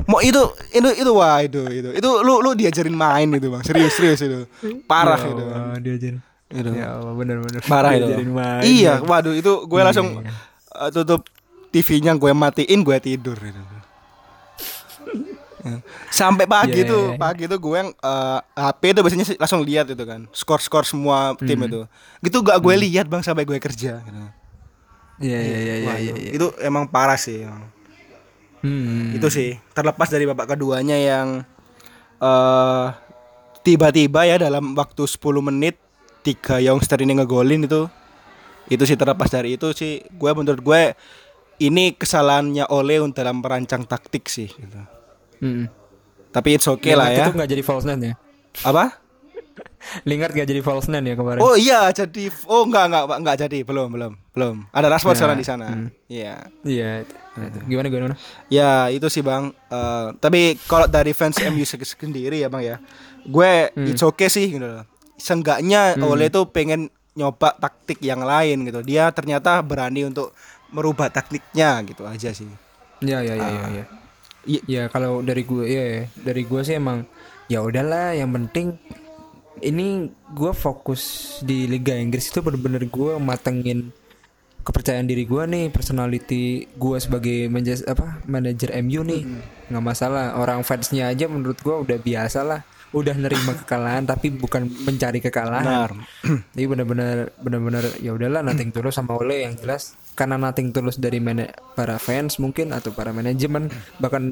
Mau 0.05 0.17
itu 0.19 0.41
itu 0.71 0.89
itu 0.97 1.11
wah 1.11 1.37
itu 1.39 1.61
itu 1.67 1.89
itu 1.93 2.09
lu 2.19 2.41
lu 2.41 2.51
diajarin 2.51 2.91
main 2.91 3.29
itu 3.29 3.47
bang 3.47 3.61
serius 3.61 3.93
serius 3.93 4.17
itu 4.19 4.49
parah 4.83 5.15
Ya 5.15 5.27
itu 5.27 5.43
bang. 5.43 5.61
Allah, 5.61 5.77
dia 5.77 5.93
ajarin. 5.95 6.19
Itu. 6.47 6.69
Ya 6.71 6.87
Allah 6.93 7.13
bener-bener. 7.13 7.61
parah 7.61 7.91
itu 7.93 8.07
Diajarin 8.07 8.31
main. 8.31 8.61
iya 8.63 8.93
waduh 8.99 9.31
itu 9.31 9.51
gue 9.63 9.81
langsung 9.81 10.07
Iya. 10.17 10.31
uh, 10.73 10.89
tutup 10.89 11.21
TV-nya 11.69 12.15
gue 12.15 12.31
matiin 12.31 12.81
gue 12.81 12.97
tidur 12.97 13.37
gitu. 13.37 13.59
Ya. 15.59 15.83
Sampai 16.07 16.47
pagi 16.47 16.81
tuh 16.81 17.11
iya, 17.11 17.13
iya. 17.13 17.19
pagi 17.19 17.43
tuh 17.45 17.59
gue 17.59 17.75
yang 17.75 17.91
uh, 17.99 18.39
HP 18.55 18.81
itu 18.87 18.99
biasanya 19.01 19.25
langsung 19.37 19.61
lihat 19.61 19.85
itu 19.85 19.99
kan 20.01 20.23
skor-skor 20.31 20.81
semua 20.81 21.35
tim 21.37 21.53
Hmm. 21.55 21.67
itu 21.67 21.79
gitu 22.23 22.37
gak 22.39 22.57
gue 22.57 22.75
lihat 22.79 23.05
bang 23.05 23.19
sampai 23.19 23.43
gue 23.43 23.59
kerja 23.59 23.99
gitu. 23.99 24.19
Iya 25.17 25.39
iya 25.41 25.57
iya 25.57 25.75
iya 25.81 25.93
iya. 25.97 26.11
itu, 26.13 26.19
iya. 26.21 26.31
itu 26.37 26.47
emang 26.61 26.89
parah 26.89 27.17
sih. 27.17 27.41
Hmm. 28.57 29.13
itu 29.13 29.29
sih 29.29 29.53
terlepas 29.77 30.09
dari 30.09 30.25
babak 30.25 30.57
keduanya 30.57 30.97
yang 30.97 31.45
eh 32.17 32.85
tiba-tiba 33.61 34.25
ya 34.25 34.41
dalam 34.41 34.73
waktu 34.73 35.05
10 35.05 35.19
menit 35.45 35.77
tiga 36.25 36.57
youngster 36.57 36.97
ini 37.03 37.21
ngegolin 37.21 37.69
itu 37.69 37.85
itu 38.67 38.83
sih 38.83 38.97
terlepas 38.97 39.29
dari 39.29 39.55
itu 39.55 39.71
sih 39.77 40.01
gue 40.09 40.31
menurut 40.33 40.59
gue 40.63 40.81
ini 41.61 41.93
kesalahannya 41.93 42.65
Ole 42.73 42.97
untuk 42.97 43.21
dalam 43.21 43.41
merancang 43.41 43.85
taktik 43.85 44.25
sih 44.27 44.49
gitu. 44.49 44.79
Hmm. 45.37 45.69
tapi 46.33 46.57
it's 46.57 46.65
okay 46.65 46.97
lah 46.97 47.13
ya 47.13 47.29
Itu 47.29 47.37
nggak 47.37 47.49
jadi 47.53 47.63
false 47.63 47.85
nine 47.85 48.01
ya? 48.01 48.13
apa 48.65 48.97
Lingard 50.03 50.31
gak 50.31 50.45
jadi 50.45 50.59
false 50.59 50.87
nine 50.87 51.03
ya 51.03 51.15
kemarin? 51.15 51.39
oh 51.39 51.53
iya 51.53 51.87
jadi 51.89 52.27
oh 52.45 52.63
enggak 52.63 52.85
enggak 52.87 53.03
Pak, 53.05 53.17
enggak 53.17 53.37
jadi 53.39 53.57
belum 53.61 53.87
belum 53.89 54.13
belum 54.31 54.55
ada 54.69 54.87
Rashford 54.87 55.13
Ya, 55.13 55.19
sekarang 55.19 55.37
di 55.37 55.45
sana 55.45 55.67
hmm. 55.67 55.87
iya 56.07 56.35
Iya. 56.61 56.89
itu. 57.01 57.15
Itu. 57.37 57.59
Gimana 57.65 57.87
gimana? 57.87 58.15
Ya 58.47 58.89
itu 58.89 59.05
sih 59.07 59.21
bang. 59.21 59.53
Eh, 59.67 60.07
tapi 60.17 60.57
kalau 60.63 60.85
dari 60.85 61.11
fans 61.11 61.37
MU 61.39 61.61
se- 61.61 61.77
sendiri 61.77 62.37
ya 62.37 62.47
bang 62.47 62.63
ya, 62.63 62.75
gue 63.23 63.51
Hmm. 63.71 63.85
it's 63.85 64.01
okay 64.01 64.25
sih 64.25 64.49
gitu. 64.49 64.63
loh. 64.63 64.81
Seenggaknya 65.15 65.97
Ole 65.99 66.27
tuh 66.27 66.47
pengen 66.47 66.89
nyoba 67.13 67.53
taktik 67.55 67.97
yang 67.99 68.21
lain 68.21 68.61
gitu. 68.63 68.81
Dia 68.81 69.09
ternyata 69.09 69.61
berani 69.61 70.05
untuk 70.05 70.33
merubah 70.67 71.07
taktiknya 71.07 71.77
gitu 71.83 72.03
aja 72.03 72.29
sih. 72.29 72.49
Iya 72.99 73.21
iya 73.21 73.33
iya 73.33 73.47
iya. 73.47 73.65
iya. 73.67 73.85
Iya. 74.43 74.61
Ya 74.65 74.83
kalau 74.87 75.21
dari 75.21 75.43
gue 75.43 75.61
ya 75.63 75.83
ya. 75.83 76.01
dari 76.15 76.41
gue 76.41 76.61
sih 76.61 76.73
emang 76.73 77.05
ya 77.45 77.61
udahlah 77.61 78.13
yang 78.13 78.29
penting 78.31 78.81
ini 79.61 80.11
gue 80.33 80.51
fokus 80.53 81.35
di 81.45 81.65
Liga 81.65 81.95
Inggris 81.95 82.29
itu 82.29 82.39
bener-bener 82.43 82.85
gue 82.85 83.13
matengin 83.17 83.89
kepercayaan 84.67 85.07
diri 85.07 85.23
gue 85.23 85.43
nih 85.47 85.65
personality 85.71 86.67
gue 86.75 86.97
sebagai 86.99 87.47
manajer 87.47 87.87
apa 87.87 88.19
manajer 88.27 88.75
MU 88.83 89.01
nih. 89.07 89.23
Nggak 89.71 89.83
masalah 89.83 90.35
orang 90.35 90.59
fansnya 90.67 91.07
aja 91.07 91.31
menurut 91.31 91.55
gue 91.63 91.71
udah 91.71 91.95
biasa 91.95 92.43
lah. 92.43 92.61
Udah 92.91 93.15
nerima 93.15 93.55
kekalahan 93.63 94.03
tapi 94.03 94.27
bukan 94.27 94.67
mencari 94.83 95.23
kekalahan. 95.23 95.63
Benar. 95.63 95.91
jadi 96.51 96.65
benar-benar 96.67 97.15
benar-benar 97.39 97.83
ya 98.03 98.11
udahlah 98.11 98.43
nating 98.43 98.75
tulus 98.75 98.99
sama 98.99 99.15
Ole 99.15 99.47
yang 99.47 99.55
jelas. 99.55 99.95
Karena 100.19 100.35
nating 100.35 100.75
tulus 100.75 100.99
dari 100.99 101.23
mana 101.23 101.47
para 101.77 101.95
fans 101.95 102.35
mungkin 102.35 102.75
atau 102.75 102.91
para 102.91 103.15
manajemen. 103.15 103.71
Bahkan 104.03 104.23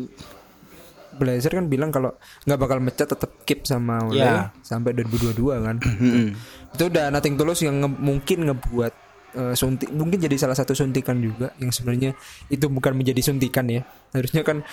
Blazer 1.16 1.49
kan 1.49 1.66
bilang 1.66 1.89
kalau 1.89 2.13
nggak 2.43 2.57
bakal 2.57 2.78
mecat 2.78 3.07
tetap 3.07 3.32
keep 3.41 3.63
sama 3.63 4.03
Ole 4.03 4.20
Ya. 4.20 4.51
sampai 4.59 4.91
2022 4.93 5.36
kan. 5.57 5.76
Itu 6.70 6.84
udah 6.86 7.07
nating 7.09 7.36
tulus 7.36 7.59
yang 7.59 7.80
nge- 7.80 7.97
mungkin 7.97 8.45
ngebuat 8.45 8.93
eh, 9.34 9.51
suntik 9.53 9.89
mungkin 9.89 10.16
jadi 10.18 10.36
salah 10.36 10.53
satu 10.53 10.72
suntikan 10.72 11.18
juga 11.18 11.51
yang 11.57 11.68
sebenarnya 11.68 12.16
itu 12.47 12.68
bukan 12.68 12.93
menjadi 12.93 13.20
suntikan 13.22 13.66
ya. 13.66 13.84
Harusnya 14.11 14.41
kan 14.41 14.63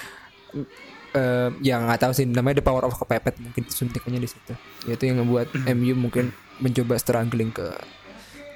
eh 1.13 1.49
ya 1.61 1.77
nggak 1.77 2.01
tahu 2.01 2.13
sih 2.13 2.25
namanya 2.25 2.59
the 2.59 2.65
power 2.65 2.83
of 2.83 2.97
kepepet 2.97 3.37
mungkin 3.37 3.63
suntikannya 3.67 4.19
di 4.19 4.29
situ. 4.29 4.53
Yaitu 4.87 5.07
yang 5.07 5.21
ngebuat 5.21 5.53
MU 5.69 5.93
mungkin 5.95 6.31
mencoba 6.59 6.97
struggling 6.97 7.51
ke 7.51 7.69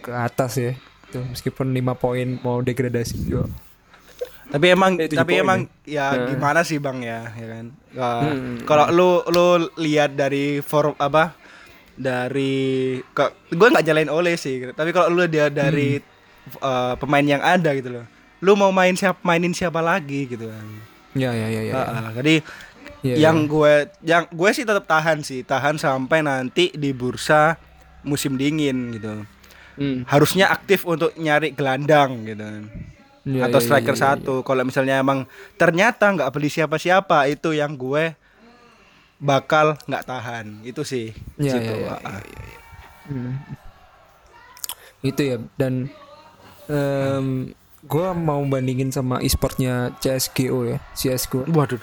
ke 0.00 0.10
atas 0.10 0.56
ya. 0.56 0.72
Tuh 1.06 1.22
meskipun 1.22 1.70
lima 1.70 1.94
poin 1.94 2.38
mau 2.40 2.58
degradasi 2.58 3.14
juga 3.22 3.46
Tapi 4.46 4.66
emang 4.70 4.94
tapi 4.94 5.32
emang 5.42 5.66
ya. 5.82 6.14
ya 6.14 6.26
gimana 6.30 6.62
sih 6.62 6.78
bang 6.78 6.98
ya, 7.02 7.20
ya 7.34 7.46
kan. 7.50 7.66
Eh, 7.96 8.22
Hmm. 8.22 8.56
Kalau 8.62 8.86
lu 8.94 9.10
lu 9.32 9.46
lihat 9.80 10.14
dari 10.14 10.62
form 10.62 10.94
apa 11.02 11.34
dari 11.96 13.00
ke, 13.10 13.24
gue 13.50 13.68
nggak 13.72 13.86
jalain 13.86 14.12
Ole 14.12 14.36
sih, 14.38 14.62
tapi 14.76 14.92
kalau 14.94 15.10
lu 15.10 15.24
dia 15.26 15.50
dari 15.50 15.98
eh, 16.62 16.94
pemain 17.00 17.26
yang 17.26 17.42
ada 17.42 17.74
gitu 17.74 17.90
loh, 17.90 18.06
lu 18.44 18.54
mau 18.54 18.70
main 18.70 18.94
siapa 18.94 19.18
mainin 19.26 19.56
siapa 19.56 19.82
lagi 19.82 20.30
gitu 20.30 20.46
kan. 20.46 20.66
ya 21.16 21.32
ya 21.32 21.48
ya 21.48 21.62
ya, 21.64 21.72
ya. 21.72 21.74
Ah, 21.74 21.90
ah. 21.90 22.08
jadi 22.22 22.44
Ya, 23.04 23.30
yang 23.30 23.46
gue 23.46 23.86
yang 24.02 24.26
gue 24.34 24.50
sih 24.50 24.66
tetap 24.66 24.82
tahan 24.88 25.22
sih, 25.22 25.46
tahan 25.46 25.78
sampai 25.78 26.26
nanti 26.26 26.74
di 26.74 26.90
bursa 26.90 27.54
musim 28.02 28.34
dingin 28.34 28.98
gitu. 28.98 29.22
Hmm. 29.78 30.02
Harusnya 30.10 30.50
aktif 30.50 30.82
untuk 30.82 31.14
nyari 31.14 31.54
gelandang 31.54 32.26
gitu 32.26 32.42
kan 32.42 32.66
Ya, 33.26 33.50
atau 33.50 33.58
ya, 33.58 33.62
ya, 33.62 33.66
striker 33.66 33.94
ya, 33.94 33.98
ya. 33.98 34.04
satu. 34.14 34.34
Kalau 34.46 34.62
misalnya 34.62 35.02
emang 35.02 35.26
ternyata 35.58 36.06
nggak 36.14 36.30
beli 36.30 36.46
siapa-siapa 36.46 37.26
itu 37.26 37.50
yang 37.50 37.74
gue 37.74 38.14
bakal 39.18 39.74
nggak 39.84 40.06
tahan. 40.06 40.62
Itu 40.62 40.86
sih. 40.86 41.10
Ya, 41.34 41.58
situ. 41.58 41.74
ya, 41.74 41.90
ya, 41.90 41.94
Ah. 42.06 42.22
ya, 42.22 42.42
ya. 42.46 42.58
Hmm. 43.06 43.32
Itu 45.02 45.20
ya 45.22 45.36
dan 45.58 45.90
em 46.66 47.54
gua 47.86 48.10
mau 48.10 48.42
bandingin 48.42 48.90
sama 48.90 49.22
e-sportnya 49.22 49.94
CSGO 49.98 50.66
ya, 50.66 50.78
CSGO. 50.94 51.46
Waduh. 51.50 51.82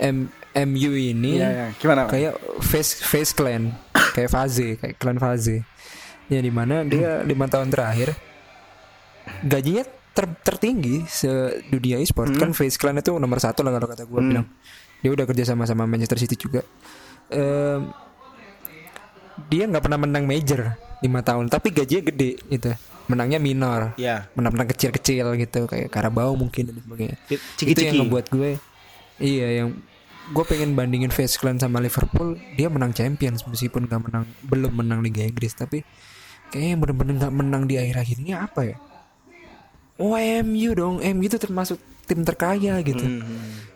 M 0.00 0.28
MU 0.52 0.92
ini 0.92 1.40
Iya, 1.40 1.48
iya. 1.48 1.66
Gimana? 1.76 2.08
Kayak 2.08 2.36
face 2.60 3.00
face 3.00 3.32
clan, 3.32 3.72
kayak 4.16 4.28
Faze, 4.28 4.76
kayak 4.76 4.96
klan 5.00 5.16
Faze. 5.16 5.64
Ya 6.28 6.40
di 6.40 6.48
mana 6.48 6.84
dia 6.84 7.20
lima 7.24 7.44
tahun 7.44 7.68
terakhir 7.68 8.16
gajinya 9.44 9.84
ter- 10.12 10.38
tertinggi 10.42 11.02
sedunia 11.04 11.96
e-sport 11.96 12.32
kan 12.34 12.52
face 12.52 12.76
clan 12.76 12.96
itu 12.96 13.12
nomor 13.12 13.36
satu 13.36 13.60
lah 13.60 13.72
kalau 13.72 13.86
kata 13.86 14.04
gua 14.04 14.20
Hmm. 14.20 14.28
bilang. 14.28 14.46
Dia 14.98 15.10
udah 15.10 15.26
kerja 15.26 15.42
sama 15.44 15.64
sama 15.64 15.82
Manchester 15.82 16.14
City 16.16 16.38
juga. 16.38 16.62
Em, 17.26 17.90
dia 19.48 19.64
nggak 19.64 19.82
pernah 19.82 19.98
menang 19.98 20.24
major 20.24 20.76
lima 21.00 21.20
tahun, 21.20 21.48
tapi 21.48 21.72
gajinya 21.72 22.06
gede 22.06 22.38
gitu. 22.46 22.70
Menangnya 23.02 23.36
minor, 23.36 23.98
Iya. 23.98 24.30
menang-menang 24.32 24.70
kecil-kecil 24.70 25.26
gitu 25.36 25.66
kayak 25.66 25.90
Carabao 25.90 26.32
mungkin 26.32 26.70
dan 26.70 26.78
sebagainya 26.78 27.18
itu 27.60 27.80
yang 27.82 27.98
ngebuat 27.98 28.30
gue 28.30 28.50
iya 29.18 29.48
yang 29.58 29.74
gue 30.30 30.44
pengen 30.46 30.72
bandingin 30.72 31.10
Face 31.10 31.34
Clan 31.34 31.58
sama 31.58 31.82
Liverpool 31.82 32.38
dia 32.54 32.70
menang 32.70 32.94
Champions 32.94 33.42
meskipun 33.42 33.90
gak 33.90 34.06
menang 34.06 34.24
belum 34.40 34.70
menang 34.72 35.02
Liga 35.02 35.18
Inggris 35.20 35.50
tapi 35.52 35.82
kayaknya 36.48 36.70
yang 36.70 36.80
bener-bener 36.80 37.14
gak 37.18 37.34
menang 37.34 37.62
di 37.66 37.74
akhir-akhir 37.74 38.16
ini 38.18 38.32
apa 38.32 38.60
ya 38.64 38.76
oh 39.96 40.14
MU 40.16 40.70
dong 40.72 40.94
MU 40.98 41.22
itu 41.22 41.36
termasuk 41.36 41.76
tim 42.02 42.22
terkaya 42.22 42.80
gitu 42.80 43.02
Hmm. 43.02 43.24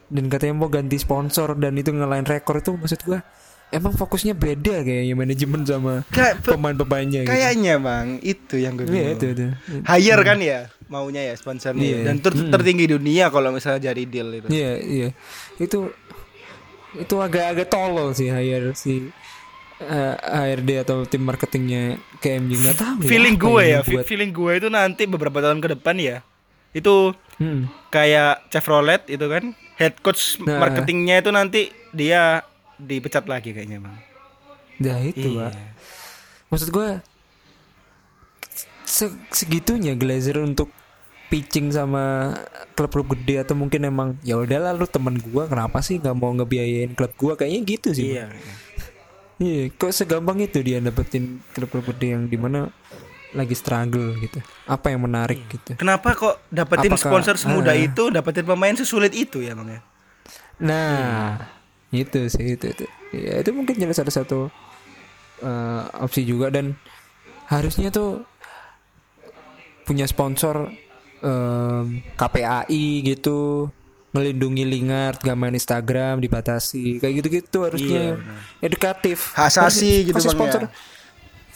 dan 0.06 0.24
katanya 0.26 0.54
mau 0.56 0.68
ganti 0.68 0.96
sponsor 0.96 1.54
dan 1.54 1.74
itu 1.74 1.90
ngelain 1.90 2.22
rekor 2.22 2.56
itu 2.56 2.72
maksud 2.72 3.00
gue 3.02 3.18
emang 3.68 3.90
fokusnya 3.92 4.32
beda 4.32 4.80
kayaknya 4.80 5.14
manajemen 5.14 5.62
sama 5.62 6.06
pemain-pemainnya 6.40 7.22
gitu. 7.22 7.32
kayaknya 7.32 7.74
bang 7.76 8.06
itu 8.20 8.54
yang 8.56 8.74
gue 8.74 8.84
Iya 8.84 8.92
bingung. 8.92 9.12
itu 9.12 9.26
itu. 9.28 9.46
hire 9.82 10.22
kan 10.22 10.38
ya 10.38 10.58
maunya 10.86 11.22
ya 11.24 11.34
sponsornya 11.34 11.82
Iya. 11.82 11.98
dan 12.04 12.16
ter- 12.20 12.34
Hmm. 12.36 12.50
tertinggi 12.50 12.86
dunia 12.88 13.26
kalau 13.28 13.50
misalnya 13.50 13.90
jadi 13.90 14.02
deal 14.04 14.28
itu 14.32 14.46
Iya 14.48 14.72
iya. 14.78 15.08
Itu 15.56 15.90
itu 16.94 17.14
agak-agak 17.14 17.66
tolol 17.66 18.14
sih 18.14 18.26
hire 18.26 18.70
si 18.72 19.10
eh, 19.78 20.14
HRD 20.16 20.80
atau 20.80 21.04
tim 21.04 21.20
marketingnya 21.20 21.82
KMU 22.18 22.56
nggak 22.56 22.76
tahu. 22.76 22.96
ya, 22.98 23.06
feeling 23.06 23.36
gue 23.36 23.62
ya 23.62 23.80
buat- 23.82 24.04
feeling 24.04 24.30
gue 24.30 24.52
itu 24.56 24.68
nanti 24.68 25.02
beberapa 25.04 25.38
tahun 25.38 25.58
ke 25.58 25.68
depan 25.74 25.96
ya 25.96 26.16
itu 26.72 27.12
Hmm. 27.36 27.68
kayak 27.88 28.48
Chevrolet 28.48 29.04
itu 29.06 29.20
kan 29.22 29.52
head 29.76 30.00
coach 30.00 30.40
Nah. 30.40 30.56
marketingnya 30.58 31.20
itu 31.20 31.28
nanti 31.28 31.60
dia 31.90 32.40
dipecat 32.76 33.24
lagi 33.24 33.52
kayaknya 33.52 33.78
bang 33.78 33.96
Nah 34.78 34.98
itu 35.02 35.28
Iya. 35.30 35.48
pak. 35.48 35.52
Maksud 36.46 36.68
gue 36.70 36.88
se- 38.82 39.18
segitunya 39.30 39.92
Glazer 39.92 40.38
untuk 40.38 40.72
pitching 41.26 41.68
sama 41.68 42.32
klub-klub 42.72 43.10
gede 43.12 43.42
atau 43.42 43.52
mungkin 43.52 43.82
emang 43.82 44.14
ya 44.22 44.38
udahlah 44.38 44.70
lu 44.70 44.86
temen 44.86 45.18
gua 45.18 45.44
kenapa 45.44 45.82
sih 45.82 45.98
nggak 45.98 46.14
mau 46.14 46.30
ngebiayain 46.32 46.94
klub 46.94 47.10
gua 47.14 47.34
kayaknya 47.34 47.60
gitu 47.66 47.88
sih 47.90 48.14
iya 48.14 48.30
Iya, 49.36 49.68
kok 49.70 49.92
segampang 49.92 50.40
itu 50.40 50.58
dia 50.60 50.80
dapetin 50.80 51.44
klub-klub 51.52 51.92
gede 51.92 52.16
yang 52.16 52.24
di 52.24 52.40
mana 52.40 52.72
lagi 53.36 53.52
struggle 53.52 54.16
gitu. 54.16 54.40
Apa 54.64 54.88
yang 54.88 55.04
menarik 55.04 55.44
gitu. 55.46 55.76
kenapa 55.76 56.16
kok 56.16 56.40
dapetin 56.48 56.88
Apakah- 56.88 57.04
sponsor 57.04 57.34
semudah 57.36 57.76
ah. 57.76 57.84
itu 57.84 58.08
dapetin 58.08 58.44
pemain 58.44 58.72
sesulit 58.72 59.12
itu 59.12 59.40
ya 59.40 59.52
bang 59.52 59.76
ya 59.76 59.80
Nah, 60.56 61.36
itu 61.92 62.32
sih 62.32 62.56
itu 62.56 62.64
itu. 62.64 62.84
Ya, 63.12 63.44
itu 63.44 63.52
mungkin 63.52 63.76
jadi 63.76 63.92
salah 63.92 64.08
satu 64.10 64.48
eh, 65.38 65.82
opsi 66.00 66.24
juga 66.24 66.48
dan 66.48 66.80
harusnya 67.46 67.92
tuh 67.92 68.24
punya 69.84 70.08
sponsor 70.08 70.72
em, 71.20 71.84
KPAI 72.16 72.84
gitu 73.04 73.68
melindungi 74.16 74.64
Lingard 74.64 75.20
gak 75.20 75.36
main 75.36 75.52
Instagram 75.52 76.24
dibatasi. 76.24 76.96
Kayak 76.96 77.14
gitu-gitu 77.20 77.58
harusnya. 77.68 78.16
Iya, 78.16 78.64
edukatif. 78.64 79.36
Asasi 79.36 80.08
gitu, 80.08 80.16
kasih 80.16 80.32
Bang, 80.32 80.36
sponsor. 80.40 80.60
Ya? 80.64 80.70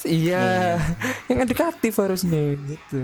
iya. 0.05 0.47
Yang 1.33 1.39
edukatif 1.49 1.93
harusnya 1.97 2.43
gitu. 2.61 3.01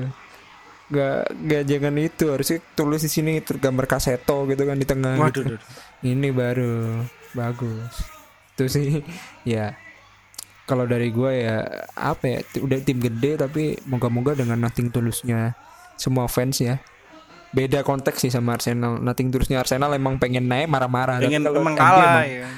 Gak, 0.93 1.33
gak 1.33 1.63
jangan 1.65 1.95
itu. 1.97 2.25
Harusnya 2.29 2.59
tulis 2.77 3.01
di 3.01 3.11
sini 3.11 3.33
tergambar 3.41 3.89
kaseto 3.89 4.45
gitu 4.53 4.63
kan 4.69 4.77
di 4.77 4.85
tengah 4.85 5.17
waduh 5.17 5.33
gitu. 5.33 5.57
duh, 5.57 5.59
duh. 5.59 5.61
ini 6.05 6.29
baru 6.29 7.01
bagus. 7.33 7.93
Itu 8.53 8.69
sih 8.69 9.01
ya. 9.49 9.73
Kalau 10.67 10.83
dari 10.83 11.15
gua 11.15 11.31
ya 11.31 11.63
apa 11.95 12.27
ya 12.27 12.39
udah 12.59 12.79
tim 12.83 12.99
gede 12.99 13.39
tapi 13.39 13.79
moga-moga 13.87 14.35
dengan 14.35 14.59
nothing 14.59 14.91
tulusnya 14.91 15.55
semua 15.95 16.27
fans 16.27 16.59
ya 16.59 16.83
beda 17.57 17.81
konteks 17.81 18.21
sih 18.21 18.29
sama 18.29 18.53
Arsenal 18.53 19.01
nothing 19.01 19.33
tulusnya 19.33 19.59
Arsenal 19.59 19.89
emang 19.91 20.21
pengen 20.21 20.45
naik 20.45 20.69
marah-marah 20.69 21.17
Tapi 21.17 21.33
pengen 21.33 21.43
kalau 21.43 21.59
emang 21.59 21.75
kalah 21.75 22.21
emang- 22.21 22.29
ya 22.29 22.49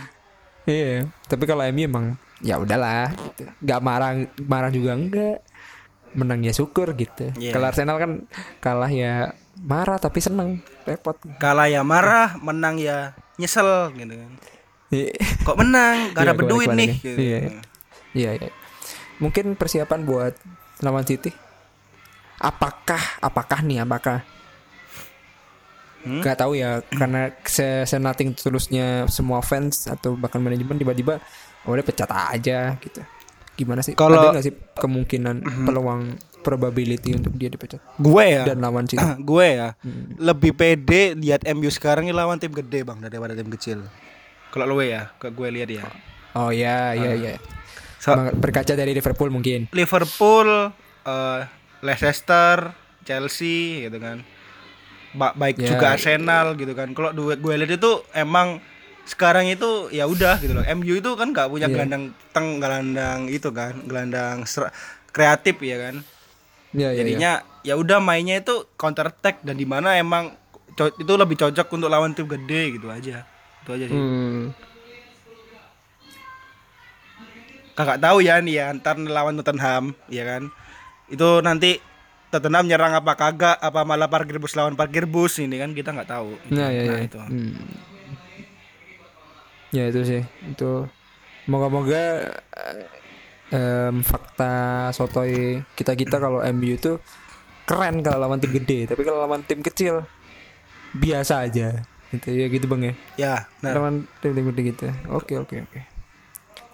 iya 0.66 0.94
tapi 1.24 1.44
kalau 1.44 1.62
MU 1.64 1.80
emang 1.80 2.07
ya 2.40 2.55
udahlah 2.57 3.14
gitu. 3.30 3.46
nggak 3.61 3.80
marah 3.80 4.11
marah 4.42 4.68
juga 4.68 4.92
enggak 4.92 5.38
menang 6.11 6.40
ya 6.40 6.51
syukur 6.51 6.90
gitu 6.92 7.30
Iya. 7.32 7.53
kalau 7.53 7.66
Arsenal 7.66 7.96
kan 7.96 8.26
kalah 8.59 8.88
ya 8.88 9.30
marah 9.57 9.96
tapi 9.96 10.18
seneng 10.18 10.59
repot 10.82 11.14
kalah 11.38 11.66
ya 11.66 11.80
marah 11.80 12.34
menang 12.36 12.74
ya 12.76 13.14
nyesel 13.36 13.94
gitu 13.94 14.12
kan 14.12 14.32
Iya. 14.88 15.12
kok 15.44 15.57
menang 15.57 15.96
gak 16.11 16.16
Iya, 16.18 16.28
dapet 16.32 16.44
duit 16.44 16.64
kebalik-baliknya. 16.64 16.80
nih 16.80 16.90
gitu. 16.99 17.20
Iya. 17.20 17.38
Iya, 18.11 18.30
iya. 18.40 18.51
Mungkin 19.18 19.53
persiapan 19.53 20.01
buat 20.03 20.32
lawan 20.80 21.05
City. 21.05 21.28
Apakah 22.36 22.96
apakah 23.18 23.61
nih 23.61 23.82
apakah 23.82 24.24
Hmm? 26.09 26.20
Gak 26.20 26.38
tahu 26.38 26.52
ya 26.54 26.80
karena 26.88 27.28
se 27.44 27.84
senating 27.84 28.32
tulusnya 28.32 29.04
semua 29.06 29.38
fans 29.40 29.84
atau 29.84 30.14
bahkan 30.14 30.38
manajemen 30.38 30.74
tiba-tiba 30.74 31.20
udah 31.62 31.84
pecat 31.84 32.09
aja 32.09 32.74
gitu. 32.78 33.04
Gimana 33.54 33.82
sih? 33.82 33.92
Kalau- 33.92 34.16
ada 34.16 34.32
nggak 34.32 34.44
sih 34.44 34.54
kemungkinan 34.74 35.36
peluang 35.64 36.16
probability 36.38 37.12
untuk 37.12 37.34
dia 37.34 37.50
dipecat 37.50 37.82
gue 37.94 38.24
ya 38.24 38.46
dan 38.46 38.59
lawan 38.59 38.86
City? 38.86 39.02
gue 39.26 39.46
ya 39.52 39.74
Hmm. 39.78 40.16
lebih 40.16 40.54
pede 40.54 41.12
lihat 41.12 41.44
MU 41.44 41.68
sekarang 41.68 42.06
ini 42.06 42.14
lawan 42.14 42.38
tim 42.38 42.48
gede 42.50 42.82
bang 42.82 42.96
daripada 42.98 43.34
tim 43.34 43.50
kecil 43.50 43.84
kalau 44.48 44.64
lo 44.64 44.80
ya 44.80 45.12
ke 45.16 45.28
gue 45.28 45.48
lihat 45.50 45.68
ya 45.68 45.84
Oh 46.32 46.48
ya, 46.48 46.94
ya, 46.94 47.12
ya. 47.12 47.34
So- 47.98 48.14
Berkaca 48.32 48.72
dari 48.72 48.94
Liverpool 48.94 49.28
mungkin. 49.28 49.66
Liverpool 49.72 50.70
eh, 51.02 51.40
Leicester 51.82 52.70
Chelsea 53.02 53.82
gitu 53.82 53.98
kan 53.98 54.22
baik 55.18 55.56
Ya. 55.58 55.74
juga 55.74 55.86
Arsenal 55.92 56.54
gitu 56.54 56.72
kan 56.72 56.94
kalau 56.94 57.10
gue 57.10 57.34
gue 57.34 57.52
lihat 57.58 57.72
itu 57.74 57.90
emang 58.12 58.62
sekarang 59.02 59.48
itu 59.48 59.88
ya 59.88 60.04
udah 60.04 60.36
gitu 60.38 60.52
loh 60.52 60.64
MU 60.68 60.94
itu 60.94 61.10
kan 61.12 61.32
nggak 61.32 61.48
punya 61.48 61.66
Iya. 61.66 61.74
gelandang 61.74 62.04
teng 62.30 62.48
gelandang 62.58 63.20
itu 63.26 63.48
kan 63.50 63.74
gelandang 63.84 64.46
kreatif 65.10 65.56
ya 65.58 65.76
kan 65.80 65.96
Ya, 66.70 66.92
ya, 66.92 66.92
ya. 66.92 66.96
jadinya 67.00 67.32
ya 67.64 67.74
udah 67.74 67.98
mainnya 67.98 68.38
itu 68.38 68.68
counter 68.76 69.08
attack 69.08 69.40
dan 69.40 69.56
di 69.56 69.64
mana 69.64 69.96
emang 69.96 70.36
itu 70.78 71.12
lebih 71.16 71.34
cocok 71.34 71.66
untuk 71.72 71.88
lawan 71.88 72.12
tim 72.12 72.28
gede 72.28 72.76
gitu 72.76 72.86
aja 72.86 73.24
itu 73.64 73.70
aja 73.72 73.84
sih 73.88 73.96
Hmm. 73.98 74.52
kakak 77.72 77.98
tahu 77.98 78.18
ya 78.20 78.38
nih 78.38 78.54
ya 78.58 78.66
ntar 78.74 78.98
lawan 78.98 79.38
Tottenham 79.38 79.94
ya 80.06 80.26
kan 80.26 80.50
itu 81.08 81.28
nanti 81.40 81.78
Tottenham 82.29 82.64
nyerang 82.64 82.93
apa 82.93 83.12
kagak 83.14 83.57
apa 83.57 83.81
malah 83.83 84.07
parkir 84.07 84.37
bus 84.37 84.53
lawan 84.53 84.74
parkir 84.74 85.05
bus 85.05 85.39
ini 85.39 85.57
kan 85.57 85.72
kita 85.72 85.91
nggak 85.91 86.09
tahu 86.09 86.37
Nah, 86.51 86.68
ya, 86.68 86.83
Nah, 86.85 86.97
ya. 86.97 87.05
itu 87.05 87.18
Hmm. 87.18 87.57
Ya 89.68 89.83
itu 89.87 90.01
sih. 90.03 90.22
Itu 90.45 90.89
moga-moga 91.45 92.24
em, 93.49 94.01
fakta 94.01 94.53
sotoy 94.91 95.61
kita-kita 95.72 96.16
kalau 96.24 96.41
MU 96.43 96.74
itu 96.74 96.97
keren 97.64 98.01
kalau 98.01 98.16
lawan 98.18 98.41
tim 98.41 98.49
gede, 98.51 98.89
tapi 98.89 99.05
kalau 99.05 99.20
lawan 99.20 99.45
tim 99.45 99.61
kecil 99.61 100.05
biasa 100.95 101.45
aja. 101.45 101.85
Gitu 102.09 102.33
ya 102.33 102.49
gitu 102.49 102.64
Bang 102.64 102.81
ya. 102.81 102.93
ya 103.18 103.35
nah 103.61 103.76
Lawan 103.76 104.09
tim 104.20 104.33
tim 104.33 104.49
gede 104.49 104.62
gitu. 104.66 104.85
Oke, 105.12 105.37
oke, 105.37 105.61
oke. 105.61 105.81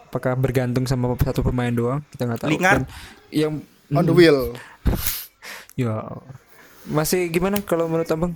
Apakah 0.06 0.38
bergantung 0.38 0.86
sama 0.86 1.10
satu 1.18 1.42
pemain 1.42 1.70
doang? 1.70 1.98
Kita 2.10 2.22
nggak 2.24 2.46
tahu. 2.46 2.50
Lingard. 2.54 2.86
Dan 2.86 2.90
yang 3.30 3.52
on 3.90 4.02
the 4.02 4.10
Hmm. 4.10 4.18
wheel 4.18 4.38
Ya 5.74 6.04
masih 6.84 7.26
gimana 7.28 7.58
kalau 7.60 7.86
menurut 7.86 8.08
abang? 8.08 8.32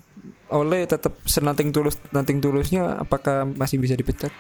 Oleh 0.49 0.85
tetap 0.85 1.13
senating 1.23 1.69
tulus 1.69 2.01
nating 2.09 2.39
tulusnya 2.39 2.97
apakah 2.97 3.45
masih 3.45 3.77
bisa 3.77 3.93
dipecat? 3.93 4.33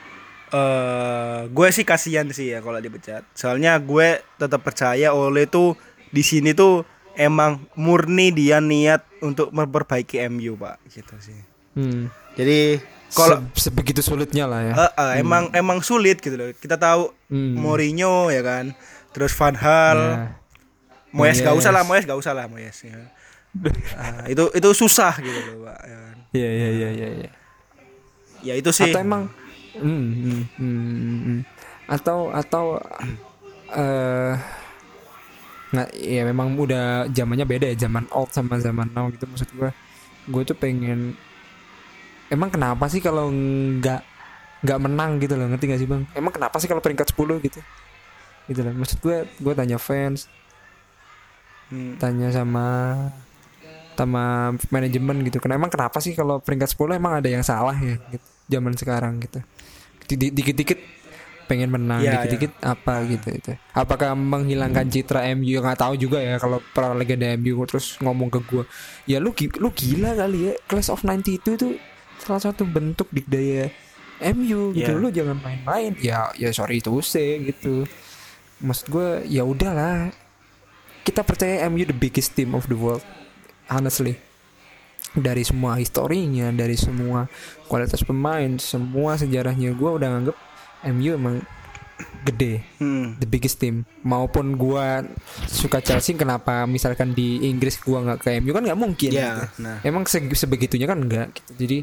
eh 0.48 1.40
gue 1.46 1.68
sih 1.68 1.84
kasihan 1.84 2.24
sih 2.26 2.56
ya 2.56 2.58
kalau 2.58 2.80
dipecat 2.80 3.20
soalnya 3.34 3.76
gue 3.76 4.16
tetap 4.34 4.64
percaya 4.64 5.12
Ole 5.12 5.44
tuh 5.44 5.76
di 6.08 6.24
sini 6.24 6.56
tuh 6.56 6.88
emang 7.12 7.68
murni 7.76 8.32
dia 8.32 8.56
niat 8.56 9.04
untuk 9.20 9.52
memperbaiki 9.52 10.16
MU 10.26 10.56
pak 10.56 10.80
gitu 10.88 11.12
sih 11.20 11.36
Hmm. 11.76 12.08
jadi 12.32 12.80
kalau 13.12 13.44
Se- 13.52 13.68
sebegitu 13.68 14.00
sulitnya 14.00 14.48
lah 14.48 14.64
ya. 14.64 14.74
Eh, 14.74 14.92
eh, 14.96 15.12
emang 15.20 15.52
emang 15.52 15.78
sulit 15.78 16.16
gitu 16.16 16.34
loh 16.34 16.48
kita 16.50 16.74
tahu 16.74 17.12
Hmm. 17.28 17.52
Mourinho 17.54 18.32
ya 18.32 18.40
kan 18.40 18.72
terus 19.12 19.36
Van 19.36 19.52
Hal 19.52 19.98
Ya. 20.00 20.37
Moyes 21.12 21.40
gak 21.40 21.56
usah 21.56 21.72
lah 21.72 21.82
Moyes 21.84 22.04
gak 22.04 22.18
usah 22.18 22.32
lah 22.36 22.46
Moyes 22.46 22.76
ya. 22.84 22.96
Ah, 23.96 24.28
itu 24.28 24.44
itu 24.52 24.68
susah 24.76 25.16
gitu 25.18 25.40
loh 25.52 25.66
pak 25.66 25.78
ya, 25.88 25.96
kan. 25.96 26.16
Iya 26.36 26.50
iya 26.52 26.68
iya 26.68 26.88
iya. 26.92 27.08
Ya. 27.08 27.30
ya 28.44 28.54
itu 28.60 28.70
sih 28.70 28.92
Atau 28.92 29.00
emang 29.02 29.32
hmm, 29.72 30.04
hmm, 30.12 30.42
hmm, 30.60 31.18
hmm. 31.24 31.40
atau 31.88 32.28
atau 32.28 32.64
eh 33.72 34.34
nggak 35.68 35.88
ya 36.00 36.22
memang 36.24 36.56
udah 36.56 37.12
zamannya 37.12 37.44
beda 37.44 37.68
ya 37.72 37.88
zaman 37.88 38.08
old 38.16 38.32
sama 38.32 38.56
zaman 38.56 38.88
now 38.96 39.12
gitu 39.12 39.28
maksud 39.28 39.48
gua 39.52 39.70
gue 40.28 40.42
tuh 40.44 40.56
pengen 40.56 41.12
emang 42.32 42.48
kenapa 42.48 42.88
sih 42.88 43.04
kalau 43.04 43.28
nggak 43.28 44.00
nggak 44.64 44.78
menang 44.80 45.20
gitu 45.20 45.36
loh 45.36 45.46
ngerti 45.48 45.64
gak 45.68 45.80
sih 45.80 45.88
bang 45.88 46.02
emang 46.16 46.32
kenapa 46.32 46.56
sih 46.60 46.68
kalau 46.68 46.80
peringkat 46.80 47.12
10 47.12 47.44
gitu 47.44 47.60
gitu 48.48 48.60
loh 48.64 48.72
maksud 48.76 48.98
gue 49.04 49.16
gue 49.28 49.52
tanya 49.56 49.76
fans 49.76 50.28
Hmm. 51.68 52.00
tanya 52.00 52.32
sama 52.32 52.66
sama 53.92 54.54
manajemen 54.70 55.26
gitu. 55.26 55.42
Kenapa 55.42 55.58
emang 55.58 55.72
kenapa 55.72 55.98
sih 55.98 56.14
kalau 56.14 56.38
peringkat 56.38 56.70
10 56.70 56.96
emang 56.96 57.18
ada 57.18 57.28
yang 57.28 57.42
salah 57.42 57.74
ya 57.74 57.98
gitu, 58.08 58.26
zaman 58.48 58.72
sekarang 58.72 59.18
gitu. 59.20 59.42
Di- 60.08 60.32
Dikit-dikit 60.32 60.78
pengen 61.44 61.72
menang, 61.72 62.04
Iya, 62.04 62.20
dikit-dikit 62.20 62.52
apa 62.62 63.02
gitu 63.04 63.28
itu. 63.32 63.52
Apakah 63.72 64.12
menghilangkan 64.12 64.86
citra 64.86 65.26
MU 65.32 65.58
nggak 65.58 65.80
tahu 65.80 65.96
juga 65.96 66.20
ya 66.20 66.36
kalau 66.36 66.60
para 66.72 66.92
legenda 66.92 67.26
MU 67.34 67.58
terus 67.64 67.96
ngomong 67.98 68.28
ke 68.28 68.40
gua, 68.44 68.64
"Ya 69.04 69.18
lu 69.18 69.32
lu 69.34 69.68
gila 69.72 70.14
kali 70.14 70.52
ya. 70.52 70.54
Class 70.64 70.88
of 70.88 71.02
92 71.02 71.56
itu 71.56 71.68
salah 72.18 72.42
satu 72.42 72.62
bentuk 72.64 73.08
dikdaya 73.08 73.72
MU 74.20 74.74
gitu 74.74 74.90
Iya. 74.90 74.98
lu 74.98 75.08
jangan 75.08 75.38
main-main 75.38 75.94
ya 75.96 76.28
ya 76.34 76.50
sorry 76.50 76.82
itu 76.82 76.90
sih 76.98 77.46
gitu 77.46 77.86
maksud 78.58 78.90
gue 78.90 79.08
ya 79.24 79.46
udahlah 79.46 80.10
kita 81.08 81.24
percaya 81.24 81.64
MU 81.72 81.88
the 81.88 81.96
biggest 81.96 82.36
team 82.36 82.52
of 82.52 82.68
the 82.68 82.76
world 82.76 83.00
honestly. 83.72 84.20
Dari 85.16 85.40
semua 85.40 85.80
historinya 85.80 86.52
dari 86.52 86.76
semua 86.76 87.24
kualitas 87.64 88.04
pemain 88.04 88.60
semua 88.60 89.16
sejarahnya 89.16 89.72
gue 89.72 89.90
udah 89.96 90.08
nganggep 90.12 90.36
MU 90.92 91.10
emang 91.16 91.36
gede. 92.22 92.62
Hmm. 92.78 93.16
the 93.18 93.26
biggest 93.26 93.58
team. 93.58 93.82
Maupun 94.04 94.54
gua 94.54 95.02
suka 95.48 95.82
Chelsea 95.82 96.14
kenapa 96.14 96.62
misalkan 96.68 97.16
di 97.16 97.42
Inggris 97.48 97.80
gua 97.82 98.04
nggak 98.04 98.18
ke 98.22 98.28
MU 98.38 98.52
kan 98.54 98.62
nggak 98.62 98.78
mungkin. 98.78 99.10
Gitu. 99.10 99.44
nah. 99.64 99.82
emang 99.82 100.06
se- 100.06 100.22
sebegitunya 100.36 100.86
kan 100.86 100.98
enggak 101.00 101.34
gitu. 101.34 101.50
Jadi 101.58 101.78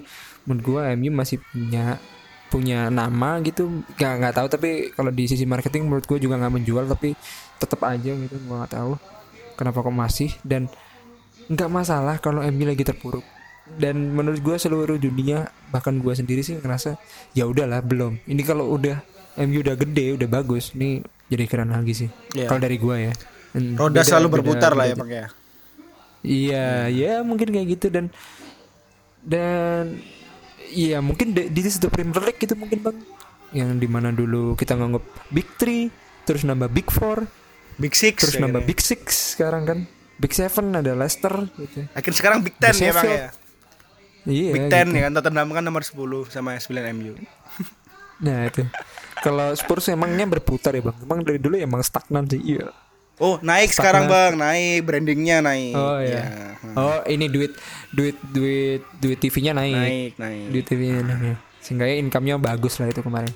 menurut 0.47 0.63
gua 0.63 0.81
MU 0.95 1.11
masih 1.11 1.41
punya 1.43 1.99
punya 2.47 2.87
nama 2.87 3.41
gitu. 3.43 3.83
Nggak 3.99 4.13
nggak 4.21 4.33
tahu 4.39 4.47
tapi 4.47 4.69
kalau 4.95 5.11
di 5.11 5.25
sisi 5.27 5.43
marketing 5.43 5.89
menurut 5.89 6.05
gua 6.07 6.19
juga 6.21 6.39
nggak 6.39 6.53
menjual 6.61 6.85
tapi 6.87 7.17
tetap 7.59 7.79
aja 7.83 8.11
gitu 8.15 8.35
gua 8.47 8.63
nggak 8.63 8.73
tahu 8.75 8.93
kenapa 9.55 9.79
kok 9.79 9.91
masih 9.91 10.31
dan 10.43 10.67
nggak 11.45 11.69
masalah 11.69 12.15
kalau 12.19 12.43
MU 12.43 12.63
lagi 12.63 12.83
terpuruk. 12.83 13.23
Dan 13.65 14.13
menurut 14.13 14.39
gua 14.39 14.55
seluruh 14.55 14.95
dunia 14.95 15.49
bahkan 15.69 15.97
gua 15.97 16.13
sendiri 16.13 16.39
sih 16.39 16.53
ngerasa 16.55 17.01
ya 17.33 17.49
udahlah 17.49 17.81
belum. 17.81 18.21
Ini 18.23 18.41
kalau 18.45 18.69
udah 18.69 19.01
MU 19.41 19.59
udah 19.59 19.73
gede 19.73 20.15
udah 20.15 20.27
bagus 20.29 20.71
ini 20.73 21.01
jadi 21.25 21.49
keren 21.49 21.73
lagi 21.73 22.05
sih. 22.05 22.09
Iya. 22.31 22.45
kalau 22.45 22.61
dari 22.61 22.77
gua 22.77 22.95
ya. 23.01 23.13
Hmm, 23.51 23.73
Roda 23.73 23.99
beda- 23.99 24.05
selalu 24.05 24.27
beda- 24.27 24.35
berputar 24.37 24.71
lah 24.71 24.85
ya 24.85 24.95
Pak 24.95 25.09
ya. 25.09 25.25
Iya, 26.21 26.65
ya 26.89 27.13
mungkin 27.21 27.49
kayak 27.49 27.67
gitu 27.73 27.87
dan 27.89 28.09
dan 29.21 29.97
iya 30.69 30.97
mungkin 30.97 31.33
di, 31.33 31.49
di 31.49 31.61
situ 31.63 31.85
Premier 31.87 32.17
League 32.19 32.37
gitu 32.37 32.53
mungkin 32.53 32.81
bang, 32.81 32.97
yang 33.53 33.77
di 33.77 33.85
mana 33.85 34.09
dulu 34.09 34.53
kita 34.53 34.73
nganggap 34.73 35.05
Big 35.29 35.45
Three, 35.55 35.89
terus 36.23 36.41
nambah 36.41 36.69
Big 36.69 36.89
Four, 36.89 37.25
Big 37.75 37.93
Six. 37.93 38.15
terus 38.21 38.35
ya 38.37 38.43
nambah 38.47 38.61
ya. 38.63 38.67
Big 38.67 38.79
Six 38.79 38.99
sekarang 39.35 39.63
kan, 39.67 39.79
Big 40.15 40.31
Seven 40.31 40.65
ada 40.71 40.91
Leicester 40.95 41.33
gitu. 41.55 41.79
Akhirnya 41.91 42.17
sekarang 42.17 42.39
Big 42.41 42.55
Ten 42.55 42.75
ya 42.75 42.91
Bang 42.95 43.05
ya. 43.05 43.29
Iya. 44.25 44.51
Big 44.55 44.65
Ten 44.71 44.85
gitu. 44.89 44.97
ya 44.97 45.01
kan 45.05 45.11
Tottenham 45.13 45.49
kan 45.51 45.63
nomor 45.63 45.83
10 45.83 45.95
sama 46.31 46.55
9 46.57 46.71
MU. 46.95 47.13
Nah 48.15 48.47
itu. 48.47 48.63
Kalau 49.19 49.51
Spurs 49.59 49.91
emangnya 49.91 50.23
berputar 50.23 50.71
ya 50.71 50.79
bang, 50.79 50.95
emang 51.03 51.19
dari 51.19 51.35
dulu 51.35 51.59
emang 51.59 51.83
stagnan 51.83 52.23
sih. 52.31 52.39
Iya. 52.39 52.71
Oh, 53.15 53.35
naik 53.43 53.71
Stagnan. 53.71 53.75
sekarang 53.75 54.03
Bang, 54.07 54.33
naik 54.39 54.87
brandingnya 54.87 55.43
naik. 55.43 55.75
Oh 55.75 55.99
Ya, 55.99 56.23
iya. 56.23 56.23
Oh 56.79 57.03
ini 57.07 57.27
duit 57.27 57.51
duit 57.91 58.15
duit 58.31 58.87
duit 58.99 59.19
TV-nya 59.19 59.51
naik. 59.51 59.75
Naik, 59.75 60.11
naik. 60.15 60.43
Duit 60.47 60.63
TV-nya 60.63 61.03
naik. 61.03 61.35
Sehingga 61.59 61.91
inkamenya 61.91 62.39
bagus 62.39 62.79
lah 62.79 62.87
itu 62.87 63.03
kemarin. 63.03 63.31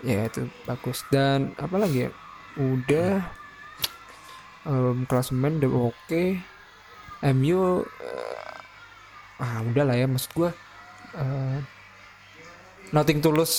Ya 0.00 0.24
itu 0.24 0.48
bagus 0.64 1.04
dan 1.12 1.52
apa 1.60 1.76
lagi 1.76 2.08
ya? 2.08 2.10
Udah 2.56 3.24
em, 4.64 5.04
klasemen 5.04 5.58
udah 5.58 5.70
oke. 5.92 6.24
MU 7.22 7.60
eh, 8.00 8.56
ah 9.40 9.60
udah 9.60 9.84
lah 9.84 9.96
ya 9.96 10.08
maksud 10.08 10.30
gua 10.32 10.50
eh, 11.14 11.58
nothing 12.90 13.20
tulus. 13.20 13.52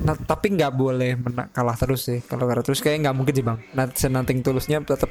Nah, 0.00 0.14
tapi 0.14 0.54
nggak 0.54 0.72
boleh 0.76 1.16
mena- 1.16 1.48
kalah 1.50 1.74
terus 1.74 2.06
sih. 2.06 2.20
Kalau 2.22 2.44
kalah 2.46 2.62
terus 2.62 2.78
kayak 2.78 3.04
nggak 3.04 3.16
mungkin 3.16 3.34
sih 3.34 3.44
bang. 3.44 3.58
Nah, 3.74 3.86
nothing 3.88 4.40
tulusnya 4.40 4.78
tetap 4.84 5.10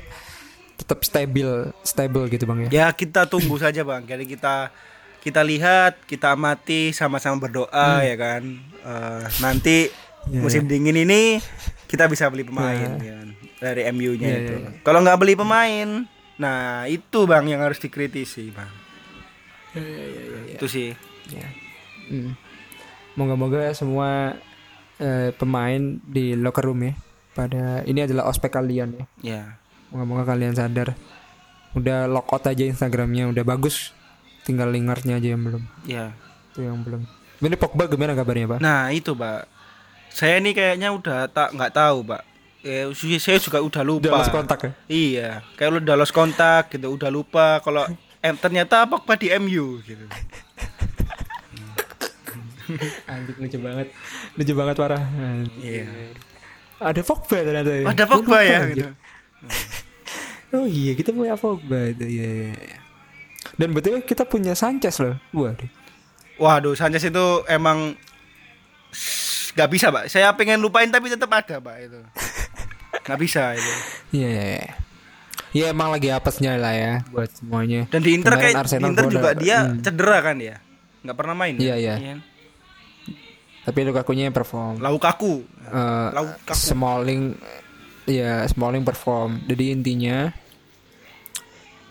tetap 0.79 0.99
stabil 1.03 1.49
stabil 1.83 2.23
gitu 2.31 2.47
bang 2.47 2.59
ya. 2.65 2.69
Ya 2.69 2.87
kita 2.95 3.27
tunggu 3.27 3.59
saja 3.63 3.83
Bang. 3.83 4.07
Jadi 4.07 4.23
kita 4.23 4.71
kita 5.19 5.43
lihat, 5.43 5.99
kita 6.07 6.31
amati, 6.31 6.95
sama-sama 6.95 7.43
berdoa 7.43 8.07
ya 8.07 8.15
kan. 8.15 8.43
Eh, 8.85 9.23
nanti 9.43 9.77
Ya, 10.29 10.45
musim 10.45 10.67
dingin 10.69 10.93
ini 10.93 11.41
kita 11.89 12.05
bisa 12.05 12.29
beli 12.29 12.45
pemain 12.45 13.01
ya 13.01 13.17
kan, 13.17 13.27
dari 13.59 13.83
MU-nya 13.89 14.25
Ya, 14.25 14.37
itu. 14.39 14.53
ya, 14.57 14.69
Kalau 14.81 14.99
nggak 14.99 15.19
beli 15.19 15.35
pemain, 15.35 16.07
nah 16.35 16.83
itu 16.85 17.23
Bang 17.23 17.45
yang 17.45 17.59
harus 17.59 17.77
dikritisi 17.77 18.49
Bang. 18.49 18.71
Itu 20.49 20.65
sih. 20.65 20.95
ya. 21.29 21.45
Hmm. 22.07 22.33
moga-moga 23.13 23.69
semua 23.71 24.33
eh, 24.97 25.29
pemain 25.31 25.77
di 26.01 26.33
locker 26.33 26.65
room 26.65 26.81
ya 26.81 26.93
pada 27.31 27.83
ini 27.83 28.01
adalah 28.01 28.25
ospek 28.25 28.49
kalian 28.49 28.95
ya 28.95 29.05
Ya. 29.21 29.41
moga-moga 29.89 30.25
kalian 30.25 30.51
sadar 30.51 30.97
udah 31.71 32.09
lock 32.09 32.33
out 32.33 32.43
aja 32.43 32.65
Instagramnya 32.65 33.29
udah 33.29 33.45
bagus 33.45 33.93
tinggal 34.41 34.73
lingernya 34.73 35.21
aja 35.21 35.29
yang 35.29 35.43
belum 35.43 35.63
Ya. 35.83 36.17
itu 36.49 36.65
yang 36.65 36.81
belum 36.81 37.05
ini 37.39 37.55
Pogba 37.55 37.85
gimana 37.85 38.17
kabarnya 38.17 38.47
pak 38.47 38.59
Nah 38.59 38.89
itu 38.89 39.13
Pak. 39.13 39.45
Saya 40.09 40.41
ini 40.41 40.51
kayaknya 40.51 40.89
udah 40.89 41.29
tak 41.29 41.53
nggak 41.53 41.71
tahu 41.71 42.01
Pak. 42.03 42.25
Eh, 42.59 42.91
saya 43.17 43.39
juga 43.39 43.63
udah 43.63 43.81
lupa. 43.81 44.03
udah 44.03 44.19
lost 44.19 44.31
kontak 44.31 44.59
ya 44.59 44.71
Iya, 44.85 45.29
kayak 45.55 45.69
lu 45.69 45.77
udah 45.79 45.95
lost 45.95 46.11
kontak 46.11 46.67
gitu, 46.69 46.91
udah 46.91 47.07
lupa 47.07 47.63
kalau 47.63 47.87
em 48.19 48.35
ternyata 48.35 48.83
Pogba 48.83 49.15
di 49.15 49.31
MU 49.31 49.79
gitu. 49.81 50.03
anjing 53.07 53.37
lucu 53.39 53.57
banget 53.57 53.87
lucu 54.35 54.53
banget 54.53 54.75
parah 54.75 55.01
Iya. 55.57 55.87
ada 56.77 57.01
Pogba 57.01 57.37
ternyata 57.39 57.71
ya 57.73 57.83
Ada 57.87 58.03
Pogba 58.05 58.27
lupa, 58.29 58.39
ya 58.43 58.57
anjir. 58.59 58.75
gitu. 58.75 58.91
oh 60.51 60.65
iya 60.65 60.91
kita 60.93 61.09
punya 61.09 61.33
Pogba 61.33 61.79
itu 61.89 62.05
iya, 62.05 62.27
iya, 62.27 62.51
iya. 62.53 62.77
dan 63.55 63.71
betul 63.71 64.03
kita 64.03 64.23
punya 64.23 64.53
Sanchez 64.53 64.99
loh 64.99 65.15
waduh 65.31 65.69
Waduh, 66.35 66.71
Sanchez 66.71 67.03
itu 67.03 67.25
emang 67.51 67.99
nggak 69.51 69.67
bisa, 69.67 69.91
Pak. 69.91 70.07
Saya 70.07 70.31
pengen 70.31 70.63
lupain 70.63 70.87
tapi 70.87 71.11
tetap 71.11 71.27
ada, 71.27 71.59
Pak 71.59 71.75
itu. 71.83 71.99
Nggak 73.09 73.21
bisa 73.25 73.57
itu. 73.57 73.73
Iya, 74.13 74.29
iya, 74.29 74.45
iya. 74.53 74.73
Ya 75.49 75.65
emang 75.73 75.89
lagi 75.89 76.13
apesnya 76.13 76.53
lah 76.61 76.77
ya 76.77 76.93
buat 77.09 77.33
semuanya. 77.33 77.89
Dan 77.89 78.05
di 78.05 78.13
Inter 78.13 78.37
Kemarin 78.37 78.45
kayak 78.45 78.53
di 78.53 78.61
Arsenal 78.61 78.89
Inter 78.93 79.05
juga 79.09 79.29
dia 79.33 79.57
hmm. 79.65 79.81
cedera 79.81 80.17
kan 80.21 80.37
ya. 80.37 80.55
Nggak 81.01 81.17
pernah 81.17 81.35
main. 81.35 81.55
Iya, 81.57 81.73
kan? 81.73 81.81
iya. 81.81 81.95
kan? 81.97 82.19
Tapi 83.65 83.79
Lukaku-nya 83.85 84.23
yang 84.29 84.35
perform. 84.37 84.77
Lukaku. 84.77 85.41
Eh, 85.65 86.09
Lukaku. 86.13 86.53
Smalling 86.53 87.33
ya 88.05 88.45
Smalling 88.45 88.85
perform. 88.85 89.41
Jadi 89.49 89.63
intinya 89.73 90.29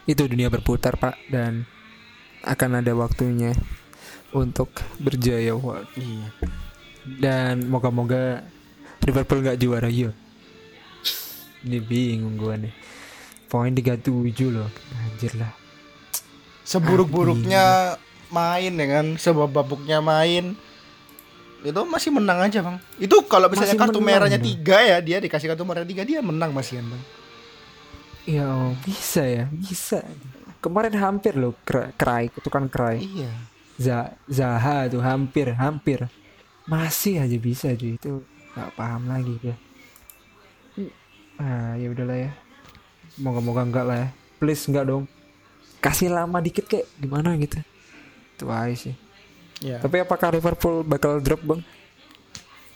itu 0.07 0.23
dunia 0.25 0.49
berputar, 0.49 0.95
Pak, 0.95 1.19
dan 1.27 1.67
akan 2.47 2.79
ada 2.79 2.95
waktunya 2.95 3.59
untuk 4.31 4.71
berjaya. 5.03 5.59
Iya. 5.99 6.27
Dan 7.19 7.67
moga-moga 7.67 8.47
Liverpool 9.03 9.43
nggak 9.43 9.59
juara 9.59 9.91
ya. 9.91 10.15
Ini 11.67 11.79
bingung 11.83 12.37
gua 12.39 12.55
nih. 12.55 12.71
Poin 13.49 13.73
37 13.73 14.05
loh. 14.53 14.69
Anjir 14.95 15.33
lah. 15.35 15.51
Seburuk-buruknya 16.63 17.97
main 18.29 18.73
dengan 18.77 19.17
sebabuknya 19.17 20.05
main 20.05 20.53
itu 21.59 21.81
masih 21.91 22.15
menang 22.15 22.39
aja 22.39 22.63
bang 22.63 22.79
itu 23.03 23.17
kalau 23.27 23.51
misalnya 23.51 23.75
Masih 23.75 23.83
kartu 23.83 23.99
merahnya 23.99 24.39
tiga 24.39 24.79
ya 24.79 25.03
dia 25.03 25.19
dikasih 25.19 25.51
kartu 25.51 25.67
merah 25.67 25.83
tiga 25.83 26.07
dia 26.07 26.23
menang 26.23 26.55
masih 26.55 26.79
kan 26.79 26.87
bang 26.95 27.03
Ya 28.29 28.77
bisa 28.85 29.25
ya, 29.25 29.49
bisa. 29.49 30.05
Kemarin 30.61 30.93
hampir 31.01 31.33
loh 31.33 31.57
Cry, 31.65 32.29
itu 32.29 32.49
kan 32.53 32.69
Cry. 32.69 33.01
iya 33.01 33.33
Za- 33.81 34.13
Zaha 34.29 34.85
tuh 34.93 35.01
hampir, 35.01 35.57
hampir. 35.57 36.05
Masih 36.69 37.25
aja 37.25 37.39
bisa 37.41 37.73
cuy 37.73 37.97
itu 37.97 38.21
nggak 38.53 38.71
paham 38.77 39.09
lagi 39.09 39.33
dia. 39.41 39.57
Ah 41.39 41.75
ya 41.75 41.89
udahlah 41.89 42.19
ya. 42.19 42.31
Moga-moga 43.17 43.63
enggak 43.63 43.85
lah 43.85 43.97
ya. 43.99 44.09
Please 44.37 44.67
enggak 44.67 44.87
dong. 44.87 45.05
Kasih 45.79 46.11
lama 46.11 46.39
dikit 46.39 46.67
kayak 46.67 46.87
gimana 46.97 47.35
gitu. 47.35 47.59
Itu 48.35 48.47
aja 48.47 48.75
sih. 48.75 48.95
ya 49.59 49.79
Tapi 49.79 49.99
apakah 49.99 50.31
Liverpool 50.31 50.83
bakal 50.83 51.19
drop 51.19 51.43
bang? 51.43 51.63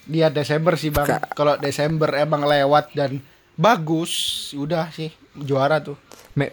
dia 0.03 0.27
Desember 0.27 0.75
sih 0.75 0.91
bang 0.91 1.07
Ka- 1.07 1.31
kalau 1.31 1.55
Desember 1.55 2.11
emang 2.13 2.43
lewat 2.43 2.91
dan 2.91 3.23
bagus 3.55 4.11
udah 4.53 4.91
sih 4.91 5.15
juara 5.33 5.79
tuh 5.79 5.95
Ma- 6.35 6.51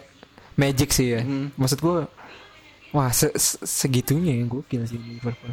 Magic 0.54 0.90
sih 0.90 1.10
ya. 1.10 1.26
Hmm. 1.26 1.50
Maksud 1.54 1.78
gua 1.78 2.06
wah 2.90 3.10
se- 3.10 3.34
se- 3.34 3.58
segitunya 3.60 4.38
ya 4.38 4.46
gokil 4.46 4.86
sih 4.86 4.98
Liverpool. 4.98 5.50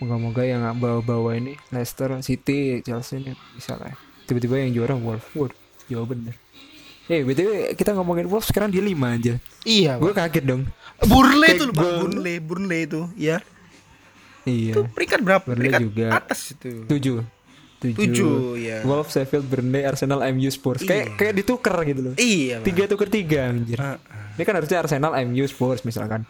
Moga-moga 0.00 0.40
yang 0.40 0.64
bawa-bawa 0.74 1.36
ini 1.36 1.60
Leicester, 1.68 2.16
City, 2.20 2.80
Chelsea 2.80 3.20
ini 3.20 3.32
bisa 3.52 3.76
lah. 3.76 3.92
ya. 3.92 3.96
Tiba-tiba 4.24 4.54
yang 4.58 4.72
juara 4.72 4.94
Wolves. 4.94 5.24
Waduh, 5.30 5.56
jauh 5.86 6.04
bener. 6.04 6.34
Eh, 7.04 7.20
btw 7.20 7.48
kita 7.72 7.92
ngomongin 7.92 8.24
Wolves 8.24 8.48
sekarang 8.48 8.68
di 8.68 8.80
lima 8.80 9.12
aja. 9.12 9.36
iya 9.62 9.96
Gue 9.96 10.10
kaget 10.10 10.40
dong. 10.42 10.64
Burnley 10.98 11.48
Kayak 11.50 11.60
tuh 11.60 11.68
bang 11.68 11.76
gua- 11.76 12.00
Burnley 12.00 12.36
Burnley 12.38 12.80
itu 12.82 13.02
ya 13.14 13.36
Iya. 14.42 14.72
itu 14.72 14.80
peringkat 14.88 15.20
berapa 15.20 15.44
Burnley 15.44 15.60
peringkat 15.68 15.80
juga. 15.82 16.06
atas 16.14 16.40
itu 16.50 16.84
Tujuh. 16.86 17.18
Tujuh. 17.76 17.96
tujuh 18.00 18.36
ya 18.56 18.80
Wolves, 18.82 19.12
Sheffield, 19.12 19.44
Burnley, 19.44 19.84
Arsenal, 19.84 20.24
MU, 20.26 20.48
Spurs. 20.48 20.80
Kayak 20.80 21.04
Iya. 21.06 21.16
kayak 21.18 21.34
ditukar 21.36 21.76
gitu 21.82 22.00
loh. 22.02 22.14
iya 22.16 22.56
bang. 22.56 22.66
Tiga 22.66 22.84
tuker 22.86 23.08
tiga 23.08 23.40
anjir. 23.46 23.76
Ah, 23.76 24.00
ah. 24.00 24.32
Ini 24.32 24.42
kan 24.42 24.54
harusnya 24.54 24.78
Arsenal, 24.78 25.12
MU, 25.22 25.44
Spurs 25.44 25.82
misalkan. 25.82 26.24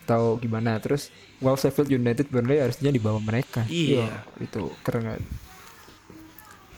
atau 0.00 0.34
gimana 0.36 0.74
terus 0.76 1.06
Well 1.38 1.54
Sheffield 1.54 1.86
United 1.88 2.26
Burnley 2.26 2.58
harusnya 2.58 2.90
di 2.90 2.98
bawah 2.98 3.22
mereka 3.22 3.62
Iya. 3.64 4.26
itu 4.36 4.74
keren 4.82 5.06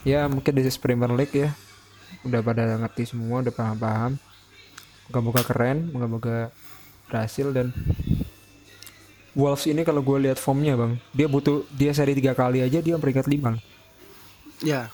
ya 0.03 0.27
mungkin 0.27 0.51
this 0.55 0.67
is 0.71 0.77
Premier 0.79 1.11
League 1.11 1.33
ya 1.33 1.51
udah 2.23 2.39
pada 2.39 2.77
ngerti 2.79 3.09
semua 3.15 3.43
udah 3.43 3.51
paham-paham 3.51 4.15
moga-moga 5.09 5.41
keren 5.43 5.91
moga-moga 5.91 6.53
berhasil 7.11 7.51
dan 7.51 7.75
Wolves 9.33 9.65
ini 9.65 9.81
kalau 9.81 10.05
gue 10.05 10.29
lihat 10.29 10.37
formnya 10.37 10.77
bang 10.77 11.01
dia 11.09 11.25
butuh 11.25 11.65
dia 11.73 11.89
seri 11.91 12.13
tiga 12.13 12.37
kali 12.37 12.61
aja 12.61 12.79
dia 12.79 12.95
peringkat 13.01 13.25
lima 13.27 13.57
Ya. 14.63 14.89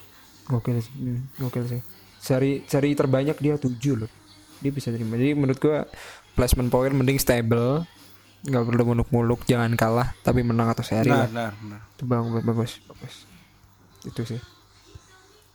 Gokil 0.49 0.81
sih. 0.81 0.93
Hmm, 0.97 1.29
gokil 1.37 1.65
sih. 1.69 1.81
Seri 2.19 2.65
seri 2.65 2.97
terbanyak 2.97 3.37
dia 3.37 3.55
7 3.55 3.69
loh. 3.95 4.11
Dia 4.59 4.73
bisa 4.73 4.89
terima. 4.89 5.15
Jadi 5.15 5.37
menurut 5.37 5.61
gua 5.61 5.85
placement 6.33 6.73
point 6.73 6.91
mending 6.91 7.21
stable. 7.21 7.85
nggak 8.39 8.71
perlu 8.71 8.95
muluk-muluk, 8.95 9.43
jangan 9.43 9.75
kalah 9.75 10.15
tapi 10.23 10.47
menang 10.47 10.71
atau 10.71 10.79
seri 10.79 11.11
Benar, 11.11 11.27
lah. 11.27 11.27
benar, 11.27 11.51
benar. 11.59 11.79
Itu 11.91 12.03
bang, 12.07 12.23
bagus, 12.39 12.71
bagus. 12.87 13.15
Itu 14.07 14.23
sih. 14.23 14.39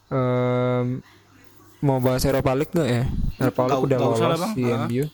Em, 0.07 1.01
mau 1.79 1.97
bahas 1.97 2.21
Europa 2.23 2.51
League 2.51 2.71
nggak 2.71 2.87
ya? 2.87 3.03
Europa 3.39 3.61
League 3.63 3.83
udah 3.83 3.97
lah, 3.97 4.07
lolos 4.07 4.39
Bang. 4.39 4.53
di 4.53 4.63
Ah. 4.65 4.77
MU. 4.83 5.05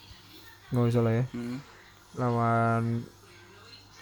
Nggak 0.70 0.84
usah 0.88 1.02
lah 1.02 1.14
ya. 1.14 1.26
Hmm. 1.30 1.58
Lawan 2.14 2.84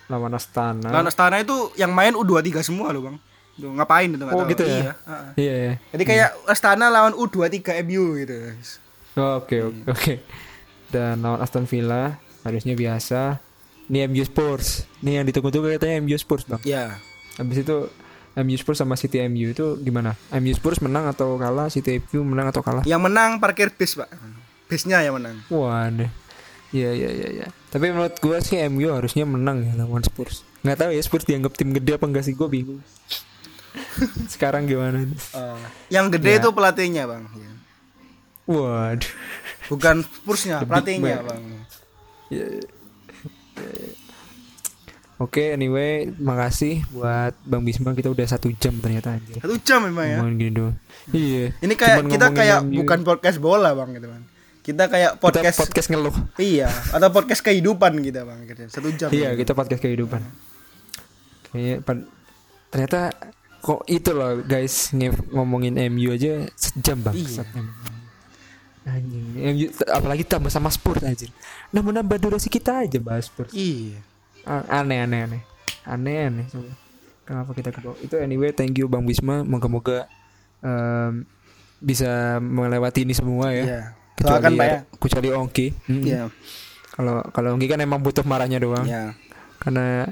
lawan 0.05 0.31
Astana. 0.33 0.89
Lawan 0.89 1.07
Astana 1.07 1.37
itu 1.37 1.53
yang 1.75 1.91
main 1.91 2.13
U23 2.13 2.61
semua 2.63 2.89
loh, 2.89 3.05
Bang. 3.05 3.17
Tuh, 3.53 3.69
ngapain 3.69 4.07
itu 4.07 4.23
Oh, 4.23 4.31
tahu. 4.39 4.49
gitu 4.49 4.63
ya? 4.63 4.71
Iya, 4.71 4.91
heeh. 5.03 5.29
Iya 5.35 5.53
ya. 5.59 5.73
Jadi 5.91 6.03
kayak 6.05 6.29
Astana 6.47 6.85
lawan 6.87 7.13
U23 7.13 7.57
MU 7.81 8.17
gitu. 8.17 8.37
Oh, 9.15 9.37
Oke 9.37 9.61
oke 9.61 9.81
oke. 9.85 10.13
Dan 10.87 11.21
lawan 11.21 11.37
Aston 11.39 11.65
Villa 11.65 12.17
harusnya 12.41 12.73
biasa. 12.73 13.37
Ini 13.85 14.05
MU 14.05 14.21
Spurs. 14.21 14.85
Ini 14.99 15.19
yang 15.19 15.25
ditunggu-tunggu 15.25 15.75
katanya 15.75 15.99
MU 15.99 16.15
Spurs 16.15 16.45
bang. 16.45 16.61
Ya. 16.63 16.97
Habis 17.35 17.61
itu 17.61 17.77
MU 18.35 18.55
Spurs 18.55 18.77
sama 18.77 18.93
City 18.93 19.23
MU 19.25 19.49
itu 19.49 19.77
gimana? 19.79 20.13
MU 20.31 20.53
Spurs 20.53 20.79
menang 20.79 21.07
atau 21.07 21.35
kalah? 21.35 21.67
City 21.67 21.97
MU 22.11 22.21
menang 22.23 22.53
atau 22.53 22.61
kalah? 22.61 22.83
Yang 22.85 23.01
menang 23.09 23.41
parkir 23.41 23.73
bis, 23.73 23.97
Pak. 23.97 24.09
Bisnya 24.69 25.01
yang 25.01 25.17
menang. 25.17 25.41
Waduh. 25.49 26.09
Iya 26.69 26.93
iya 26.93 27.09
iya 27.09 27.27
iya. 27.33 27.47
Tapi 27.73 27.89
menurut 27.89 28.13
gua 28.21 28.37
sih 28.37 28.61
MU 28.69 28.93
harusnya 28.93 29.25
menang 29.25 29.65
ya 29.65 29.73
lawan 29.81 30.05
Spurs. 30.05 30.45
Nggak 30.61 30.77
tahu 30.77 30.89
ya 30.93 31.01
Spurs 31.01 31.25
dianggap 31.25 31.57
tim 31.57 31.73
gede 31.73 31.97
apa 31.97 32.05
enggak 32.05 32.23
sih? 32.29 32.37
Gua 32.37 32.45
bingung. 32.45 32.77
Sekarang 34.33 34.69
gimana? 34.69 35.01
yang 35.89 36.13
gede 36.13 36.37
Ya. 36.37 36.39
itu 36.41 36.49
pelatihnya, 36.53 37.09
Bang. 37.09 37.25
Ya. 37.33 37.51
Waduh. 38.45 39.13
Bukan 39.69 40.01
Spursnya, 40.01 40.61
The 40.61 40.65
big 40.65 40.69
pelatihnya, 40.73 41.17
man. 41.21 41.27
Bang. 41.29 41.43
Oke, 45.19 45.51
anyway, 45.51 46.07
makasih 46.15 46.79
buat 46.95 47.35
Bang 47.43 47.67
Bisma 47.67 47.91
kita 47.91 48.07
udah 48.07 48.23
satu 48.23 48.47
jam 48.55 48.71
ternyata 48.79 49.19
anjir. 49.19 49.35
Satu 49.43 49.59
jam 49.59 49.83
memang 49.83 50.07
ya. 50.07 50.17
Ngomongin 50.23 50.35
gini 50.39 50.51
doang. 50.55 50.75
Iya. 51.11 51.51
Ini 51.59 51.73
kayak 51.75 51.97
Cuman 51.99 52.11
kita 52.15 52.27
kayak 52.31 52.59
bukan 52.71 52.99
podcast 53.03 53.37
bola, 53.43 53.75
Bang, 53.75 53.91
gitu, 53.91 54.07
Bang. 54.07 54.23
Kita 54.63 54.87
kayak 54.87 55.19
Kita 55.19 55.23
podcast, 55.23 55.57
podcast 55.59 55.87
ngeluh. 55.91 56.15
iya, 56.39 56.71
atau 56.95 57.11
podcast 57.11 57.43
kehidupan 57.43 57.99
gitu, 57.99 58.23
Bang. 58.23 58.47
Gitu. 58.47 58.71
Satu 58.71 58.87
jam. 58.95 59.11
Iya, 59.11 59.35
Bang. 59.35 59.43
kita 59.43 59.51
podcast 59.51 59.81
kehidupan. 59.83 60.21
Kayaknya 61.51 61.75
pan- 61.83 62.07
ternyata 62.71 62.99
kok 63.59 63.83
itu 63.91 64.15
loh 64.15 64.39
guys 64.39 64.95
ngomongin 65.35 65.75
MU 65.91 66.15
aja 66.15 66.47
sejam 66.55 66.95
bang. 67.03 67.11
Iya. 67.19 67.43
Anjing, 68.87 69.25
MU 69.35 69.67
apalagi 69.83 70.23
tambah 70.23 70.47
sama 70.47 70.71
Spurs 70.71 71.03
anjir. 71.03 71.27
Nambah-nambah 71.75 72.17
durasi 72.23 72.47
kita 72.47 72.87
aja 72.87 72.97
bahas 73.03 73.27
Spurs. 73.27 73.51
Iya. 73.51 73.99
Aneh 74.49 75.05
aneh 75.05 75.19
aneh. 75.29 75.41
Aneh 75.85 76.17
aneh. 76.25 76.45
Kenapa 77.21 77.53
kita 77.53 77.69
ke 77.69 77.79
bawah? 77.85 77.97
Itu 78.01 78.17
anyway, 78.17 78.49
thank 78.49 78.73
you 78.81 78.89
Bang 78.89 79.05
Bisma. 79.05 79.45
Moga-moga 79.45 80.09
em, 80.65 81.29
bisa 81.77 82.41
melewati 82.41 83.05
ini 83.05 83.13
semua 83.13 83.53
ya. 83.53 83.63
Iya. 83.63 83.81
Doakan, 84.19 84.51
Pak 84.59 84.67
ya. 84.67 84.79
kecuali 84.99 85.29
Ongki. 85.31 85.67
Mm. 85.87 86.03
Iya. 86.03 86.21
Kalau 86.91 87.21
kalau 87.31 87.55
Ongki 87.55 87.69
kan 87.69 87.79
emang 87.79 88.01
butuh 88.01 88.25
marahnya 88.25 88.57
doang. 88.57 88.83
Iya. 88.83 89.13
Karena 89.61 90.09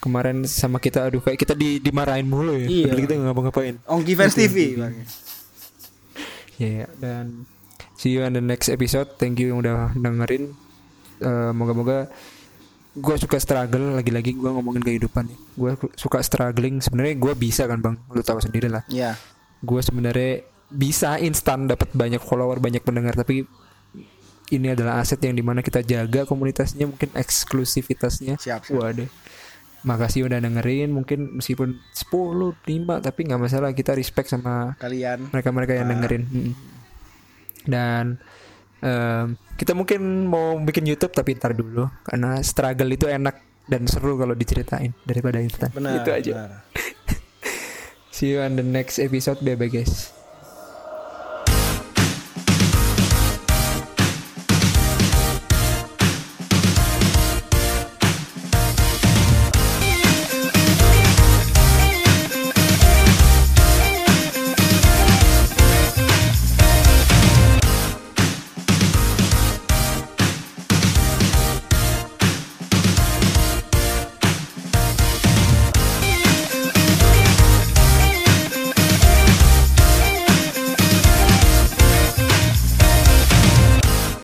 kemarin 0.00 0.48
sama 0.48 0.80
kita 0.80 1.04
aduh 1.06 1.20
kayak 1.20 1.38
kita 1.38 1.52
di 1.52 1.78
dimarahin 1.78 2.24
mulu 2.24 2.56
ya. 2.56 2.66
Iya. 2.66 2.84
Padahal 2.88 3.02
kita 3.04 3.12
nggak 3.14 3.28
ngapa-ngapain. 3.28 3.74
Ongki 3.84 4.12
Fans 4.16 4.34
TV, 4.34 4.56
Bang. 4.80 4.94
Ya 6.54 6.70
ya. 6.82 6.86
dan 7.02 7.44
see 8.00 8.16
you 8.16 8.24
on 8.24 8.32
the 8.32 8.40
next 8.40 8.72
episode. 8.72 9.20
Thank 9.20 9.36
you 9.38 9.52
yang 9.52 9.60
udah 9.60 9.92
dengerin. 9.94 10.56
Eh, 11.22 11.50
moga-moga 11.54 12.10
gue 12.94 13.16
suka 13.18 13.42
struggle 13.42 13.98
lagi-lagi 13.98 14.38
gue 14.38 14.50
ngomongin 14.50 14.82
kehidupan 14.82 15.26
ya. 15.26 15.38
Gue 15.58 15.72
suka 15.98 16.22
struggling. 16.22 16.78
Sebenarnya 16.78 17.18
gue 17.18 17.32
bisa 17.34 17.66
kan 17.66 17.82
bang. 17.82 17.96
Lu 18.14 18.22
tahu 18.22 18.38
sendiri 18.38 18.70
lah. 18.70 18.86
Iya. 18.86 19.18
Gue 19.58 19.82
sebenarnya 19.82 20.46
bisa 20.70 21.18
instan 21.18 21.66
dapat 21.66 21.90
banyak 21.90 22.22
follower, 22.22 22.62
banyak 22.62 22.86
pendengar. 22.86 23.18
Tapi 23.18 23.42
ini 24.54 24.70
adalah 24.70 25.02
aset 25.02 25.18
yang 25.26 25.34
di 25.34 25.42
mana 25.42 25.64
kita 25.64 25.82
jaga 25.82 26.22
komunitasnya, 26.22 26.86
mungkin 26.86 27.10
eksklusivitasnya. 27.18 28.38
Siap, 28.38 28.70
siap. 28.70 28.78
Waduh. 28.78 29.10
Makasih 29.84 30.24
udah 30.24 30.40
dengerin 30.40 30.96
mungkin 30.96 31.36
meskipun 31.36 31.76
10 31.92 32.56
5 32.56 33.04
tapi 33.04 33.20
nggak 33.28 33.36
masalah 33.36 33.68
kita 33.76 33.92
respect 33.92 34.32
sama 34.32 34.72
Kalian. 34.80 35.28
mereka-mereka 35.28 35.76
yang 35.76 35.92
dengerin. 35.92 36.24
Mm. 36.24 36.52
Dan 37.68 38.04
em, 38.84 39.40
kita 39.56 39.72
mungkin 39.72 40.28
mau 40.28 40.60
bikin 40.60 40.84
YouTube 40.84 41.16
tapi 41.16 41.40
ntar 41.40 41.56
dulu 41.56 41.88
karena 42.04 42.36
struggle 42.44 42.90
itu 42.92 43.08
enak 43.08 43.40
dan 43.64 43.88
seru 43.88 44.20
kalau 44.20 44.36
diceritain 44.36 44.92
daripada 45.08 45.40
instan. 45.40 45.72
Benar. 45.72 46.04
Itu 46.04 46.10
aja. 46.12 46.32
benar. 46.36 46.50
See 48.14 48.36
you 48.36 48.44
on 48.44 48.60
the 48.60 48.66
next 48.66 49.00
episode. 49.00 49.40
Bye 49.40 49.56
bye 49.56 49.72
guys. 49.72 50.23